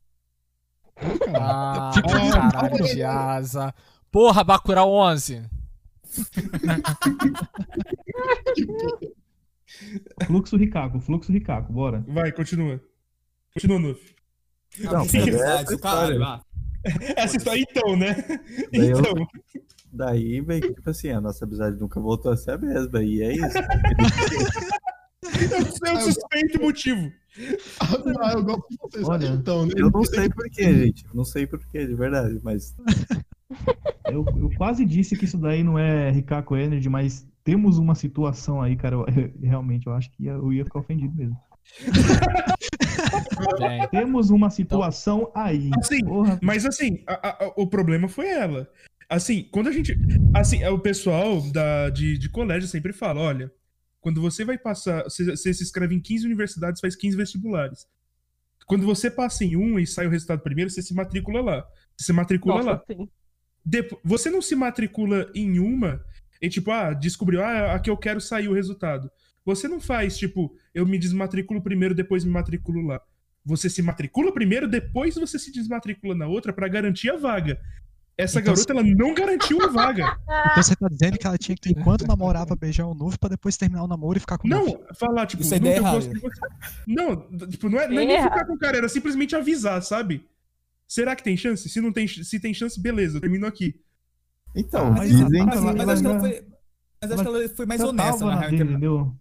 Ah, 1.35 1.91
caralho 2.09 2.85
de 2.85 3.03
asa. 3.03 3.75
Porra, 4.11 4.43
Bacurau 4.45 4.91
11. 4.91 5.43
Fluxo 10.27 10.57
Ricaco, 10.57 11.01
fluxo 11.01 11.33
Ricaco, 11.33 11.73
bora. 11.73 12.05
Vai, 12.09 12.33
continua. 12.33 12.81
Continua, 13.53 13.79
Nuff. 13.79 14.15
Não, 14.79 14.93
mas 15.05 15.15
é 15.15 15.19
essa 15.31 15.79
caralho, 15.79 16.15
história. 16.15 16.25
ah. 16.25 16.41
Essa 17.17 17.37
história, 17.37 17.61
então, 17.69 17.97
né? 17.97 18.15
Daí 18.73 18.91
eu- 18.91 18.99
Então. 19.01 19.27
Daí, 19.97 20.45
que, 20.45 20.75
tipo 20.75 20.91
assim, 20.91 21.09
a 21.11 21.21
nossa 21.21 21.45
amizade 21.45 21.79
nunca 21.81 21.99
voltou 22.01 22.33
a 22.33 22.37
ser 22.37 22.53
a 22.53 22.59
mesma. 22.59 23.03
E 23.03 23.23
é 23.23 23.33
isso. 23.35 23.59
Eu, 25.85 25.91
eu 25.95 26.01
suspeito 26.01 26.59
o 26.59 26.63
motivo. 26.63 27.11
Ah, 28.21 28.33
eu 28.33 28.43
gosto 28.45 28.69
de 28.71 28.77
vocês. 28.81 29.09
Olha, 29.09 29.27
então, 29.29 29.67
né? 29.67 29.73
Eu 29.77 29.91
não 29.91 30.05
sei 30.05 30.29
porquê, 30.29 30.73
gente. 30.87 31.05
Não 31.13 31.25
sei 31.25 31.47
porquê, 31.47 31.87
de 31.87 31.95
verdade. 31.95 32.39
Mas 32.43 32.75
Eu, 34.11 34.25
eu 34.39 34.51
quase 34.57 34.85
disse 34.85 35.17
que 35.17 35.25
isso 35.25 35.37
daí 35.39 35.63
não 35.63 35.79
é 35.79 36.11
Ricaco 36.11 36.57
Energy, 36.57 36.89
mas 36.89 37.27
temos 37.45 37.77
uma 37.79 37.95
situação 37.95 38.63
aí, 38.63 38.77
cara. 38.77 38.97
eu- 38.97 39.07
realmente, 39.43 39.87
eu 39.87 39.93
acho 39.95 40.11
que 40.13 40.25
ia- 40.25 40.33
eu 40.33 40.53
ia 40.53 40.65
ficar 40.65 40.79
ofendido 40.81 41.15
mesmo. 41.15 41.37
Bem, 43.59 43.87
Temos 43.89 44.31
uma 44.31 44.49
situação 44.51 45.31
aí. 45.35 45.71
Assim, 45.79 46.05
Porra, 46.05 46.39
Mas 46.43 46.65
assim, 46.65 47.03
a- 47.07 47.45
a- 47.45 47.53
o 47.57 47.67
problema 47.67 48.09
foi 48.09 48.29
ela. 48.29 48.69
Assim, 49.09 49.45
quando 49.51 49.69
a 49.69 49.73
gente. 49.73 49.97
Assim, 50.35 50.63
é, 50.63 50.71
o 50.71 50.79
pessoal 50.79 51.41
da, 51.53 51.91
de, 51.91 52.19
de 52.19 52.29
colégio 52.29 52.69
sempre 52.69 52.93
fala: 52.93 53.21
olha, 53.21 53.51
quando 54.01 54.21
você 54.21 54.45
vai 54.45 54.59
passar. 54.59 55.05
Você, 55.05 55.25
você 55.25 55.55
se 55.55 55.63
inscreve 55.63 55.95
em 55.95 56.01
15 56.01 56.27
universidades, 56.27 56.81
faz 56.81 56.97
15 56.97 57.17
vestibulares. 57.17 57.87
Quando 58.67 58.85
você 58.85 59.11
passa 59.11 59.45
em 59.45 59.57
um 59.57 59.79
e 59.79 59.87
sai 59.87 60.07
o 60.07 60.11
resultado 60.11 60.41
primeiro, 60.41 60.71
você 60.71 60.83
se 60.83 60.93
matricula 60.93 61.41
lá. 61.41 61.65
Você 61.97 62.07
se 62.07 62.13
matricula 62.13 62.57
lá. 62.63 62.73
Nossa, 62.73 62.85
sim. 62.87 63.09
Depo- 63.65 64.01
você 64.05 64.29
não 64.29 64.43
se 64.43 64.57
matricula 64.57 65.31
em 65.35 65.59
uma 65.61 66.05
e 66.43 66.49
tipo, 66.49 66.71
ah, 66.71 66.93
descobriu, 66.93 67.43
ah, 67.43 67.75
a 67.75 67.79
que 67.79 67.89
eu 67.89 67.97
quero 67.97 68.21
sair 68.21 68.49
o 68.49 68.53
resultado. 68.53 69.11
Você 69.45 69.69
não 69.69 69.81
faz, 69.81 70.19
tipo, 70.19 70.57
eu 70.75 70.85
me 70.85 70.99
desmatriculo 70.99 71.63
primeiro, 71.63 71.95
depois 71.95 72.25
me 72.25 72.31
matriculo 72.31 72.83
lá. 72.85 73.01
Você 73.45 73.71
se 73.71 73.81
matricula 73.81 74.33
primeiro, 74.33 74.67
depois 74.69 75.15
você 75.15 75.39
se 75.39 75.53
desmatricula 75.53 76.17
na 76.17 76.27
outra 76.27 76.53
pra 76.53 76.67
garantir 76.67 77.09
a 77.11 77.17
vaga. 77.17 77.61
Essa 78.19 78.41
Então, 78.41 78.55
garota, 78.55 78.73
ela 78.73 78.83
não 78.83 79.12
garantiu 79.14 79.62
a 79.62 79.67
vaga. 79.69 80.19
Então 80.53 80.62
você 80.62 80.75
tá 80.77 80.89
dizendo 80.89 81.19
que 81.19 81.27
ela 81.27 81.37
tinha 81.37 81.55
que, 81.55 81.71
enquanto 81.71 82.07
namorava, 82.07 82.57
beijar 82.57 82.87
o 82.87 82.95
novo 82.95 83.19
pra 83.19 83.29
depois 83.29 83.57
terminar 83.59 83.83
o 83.85 83.87
namoro 83.87 84.17
e 84.17 84.21
ficar 84.21 84.39
com 84.39 84.47
o 84.49 84.51
novo. 84.51 84.64
Não, 84.89 84.95
falar, 84.95 85.27
tipo, 85.27 85.43
Isso 85.43 85.55
é 85.55 85.59
não, 85.61 85.67
ideia 85.67 85.77
eu 85.79 85.83
errada. 85.83 85.97
gosto 85.97 86.14
de 86.14 86.21
você. 86.21 86.41
Não, 86.87 87.49
tipo, 87.49 87.69
não 87.69 87.79
é, 87.79 87.87
não 87.89 88.01
é 88.01 88.07
nem 88.07 88.11
Errado. 88.17 88.33
ficar 88.33 88.45
com 88.47 88.55
o 88.55 88.59
cara, 88.59 88.79
era 88.79 88.89
simplesmente 88.89 89.37
avisar, 89.37 89.83
sabe? 89.83 90.27
Será 90.89 91.14
que 91.14 91.23
tem 91.23 91.37
chance? 91.37 91.69
Se 91.69 91.81
não 91.81 91.93
tem, 91.93 92.07
se 92.09 92.41
tem 92.41 92.55
chance, 92.55 92.81
beleza, 92.81 93.19
eu 93.19 93.21
termino 93.21 93.47
aqui. 93.47 93.79
Então, 94.55 94.93
Mas 94.93 95.11
dizem 95.11 95.45
Mas, 95.45 95.57
ela- 95.59 95.73
mas 95.73 95.81
ela 95.83 95.93
acho 95.93 96.03
que 96.03 96.09
ela 96.09 96.21
foi. 96.21 96.45
Mas 97.03 97.11
acho 97.12 97.23
que 97.23 97.29
ela 97.29 97.49
foi 97.51 97.67
mais 97.67 97.81
eu 97.83 97.89
honesta 97.89 98.25
na 98.25 98.37
real. 98.41 98.55
entendeu? 98.55 99.14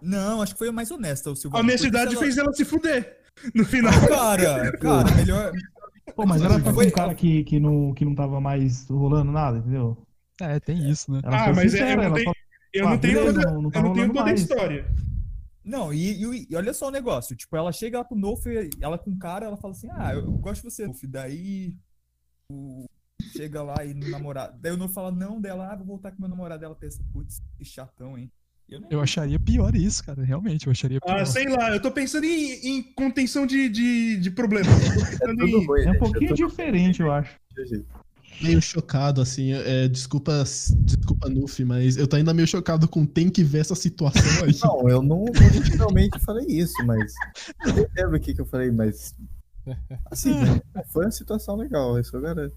Não, 0.00 0.42
acho 0.42 0.52
que 0.52 0.58
foi 0.58 0.70
mais 0.70 0.90
honesta 0.92 1.30
o 1.30 1.32
A 1.32 1.36
Silvio. 1.36 1.58
honestidade 1.58 2.16
fez 2.16 2.36
ela 2.38 2.52
se 2.52 2.64
fuder. 2.64 3.18
No 3.54 3.64
final. 3.66 3.92
Cara, 4.08 4.76
cara, 4.78 5.10
melhor. 5.16 5.52
Pô, 6.16 6.26
mas 6.26 6.42
ela 6.42 6.58
tá 6.60 6.70
com 6.70 6.74
Foi- 6.74 6.88
um 6.88 6.90
cara 6.90 7.14
que, 7.14 7.44
que, 7.44 7.60
não, 7.60 7.94
que 7.94 8.04
não 8.04 8.14
tava 8.14 8.40
mais 8.40 8.88
rolando 8.88 9.30
nada, 9.32 9.58
entendeu? 9.58 9.96
É, 10.40 10.58
tem 10.60 10.90
isso, 10.90 11.10
né? 11.12 11.20
Ela 11.22 11.44
Ah, 11.44 11.52
mas 11.52 11.70
sincera, 11.70 11.90
eu 11.92 11.96
não 11.96 12.02
ela 12.04 12.14
tenho, 12.16 12.32
eu 12.74 12.86
"Ah, 12.86 12.90
não 12.90 12.98
tenho 12.98 13.14
beleza, 13.14 13.34
toda, 13.40 13.52
não- 13.52 13.62
não 13.62 13.70
tá 13.70 13.78
eu 13.78 13.82
não 13.84 13.92
tenho 13.92 14.06
toda 14.08 14.20
a 14.20 14.24
mais." 14.24 14.40
história. 14.40 14.94
Não, 15.64 15.94
e, 15.94 16.24
e- 16.24 16.46
e 16.50 16.56
olha 16.56 16.74
só 16.74 16.88
o 16.88 16.90
negócio. 16.90 17.36
Tipo, 17.36 17.56
ela 17.56 17.70
chega 17.70 17.98
lá 17.98 18.04
pro 18.04 18.16
Nolf, 18.18 18.44
ela 18.80 18.98
com 18.98 19.16
cara, 19.16 19.46
ela 19.46 19.56
fala 19.56 19.72
assim: 19.72 19.88
Ah, 19.92 20.12
eu 20.12 20.30
gosto 20.38 20.62
de 20.62 20.70
você, 20.70 20.86
Nolf. 20.86 21.02
Daí 21.04 21.76
o- 22.50 22.86
chega 23.36 23.62
lá 23.62 23.84
e 23.84 23.94
no 23.94 24.08
namorado. 24.08 24.58
Daí 24.60 24.72
o 24.72 24.76
Nolf 24.76 24.92
fala: 24.92 25.12
Não, 25.12 25.40
dela, 25.40 25.72
ah, 25.72 25.76
vou 25.76 25.86
voltar 25.86 26.10
com 26.10 26.18
meu 26.20 26.28
namorado. 26.28 26.64
Ela 26.64 26.74
pensa: 26.74 27.00
Putz, 27.12 27.40
que 27.56 27.64
chatão, 27.64 28.18
hein? 28.18 28.28
Eu 28.72 28.82
Eu 28.90 29.00
acharia 29.00 29.38
pior 29.38 29.74
isso, 29.74 30.02
cara. 30.04 30.22
Realmente, 30.24 30.66
eu 30.66 30.70
acharia 30.72 31.00
pior. 31.00 31.20
Ah, 31.20 31.24
sei 31.24 31.48
lá, 31.48 31.70
eu 31.70 31.80
tô 31.80 31.90
pensando 31.90 32.24
em, 32.24 32.52
em 32.78 32.82
contenção 32.82 33.46
de, 33.46 33.68
de, 33.68 34.16
de 34.18 34.30
problemas. 34.30 34.68
Eu 35.20 35.36
tô 35.36 35.36
Tudo 35.36 35.46
em- 35.46 35.66
ruim, 35.66 35.80
É 35.80 35.88
um 35.88 35.92
gente, 35.92 35.98
pouquinho 35.98 36.28
tudo 36.34 36.48
diferente, 36.48 37.00
eu 37.02 37.12
acho. 37.12 37.36
Meio 38.40 38.60
chocado, 38.60 39.20
assim. 39.20 39.52
é, 39.52 39.86
desculpa, 39.88 40.42
desculpa, 40.78 41.28
Nuff, 41.28 41.64
mas 41.64 41.96
eu 41.96 42.08
tô 42.08 42.16
ainda 42.16 42.34
meio 42.34 42.48
chocado 42.48 42.88
com 42.88 43.06
tem 43.06 43.30
que 43.30 43.44
ver 43.44 43.58
essa 43.60 43.74
situação 43.74 44.44
aí. 44.44 44.52
Não, 44.64 44.88
eu 44.88 45.02
não 45.02 45.24
originalmente 45.24 46.18
falei 46.20 46.46
isso, 46.48 46.74
mas. 46.84 47.12
Eu 47.64 47.74
nem 47.74 47.86
lembro 47.96 48.16
o 48.16 48.20
que, 48.20 48.34
que 48.34 48.40
eu 48.40 48.46
falei, 48.46 48.70
mas. 48.70 49.14
Assim, 50.10 50.30
né, 50.42 50.60
foi 50.92 51.04
uma 51.04 51.10
situação 51.12 51.54
legal, 51.56 51.98
isso 52.00 52.16
eu 52.16 52.20
garanto. 52.20 52.56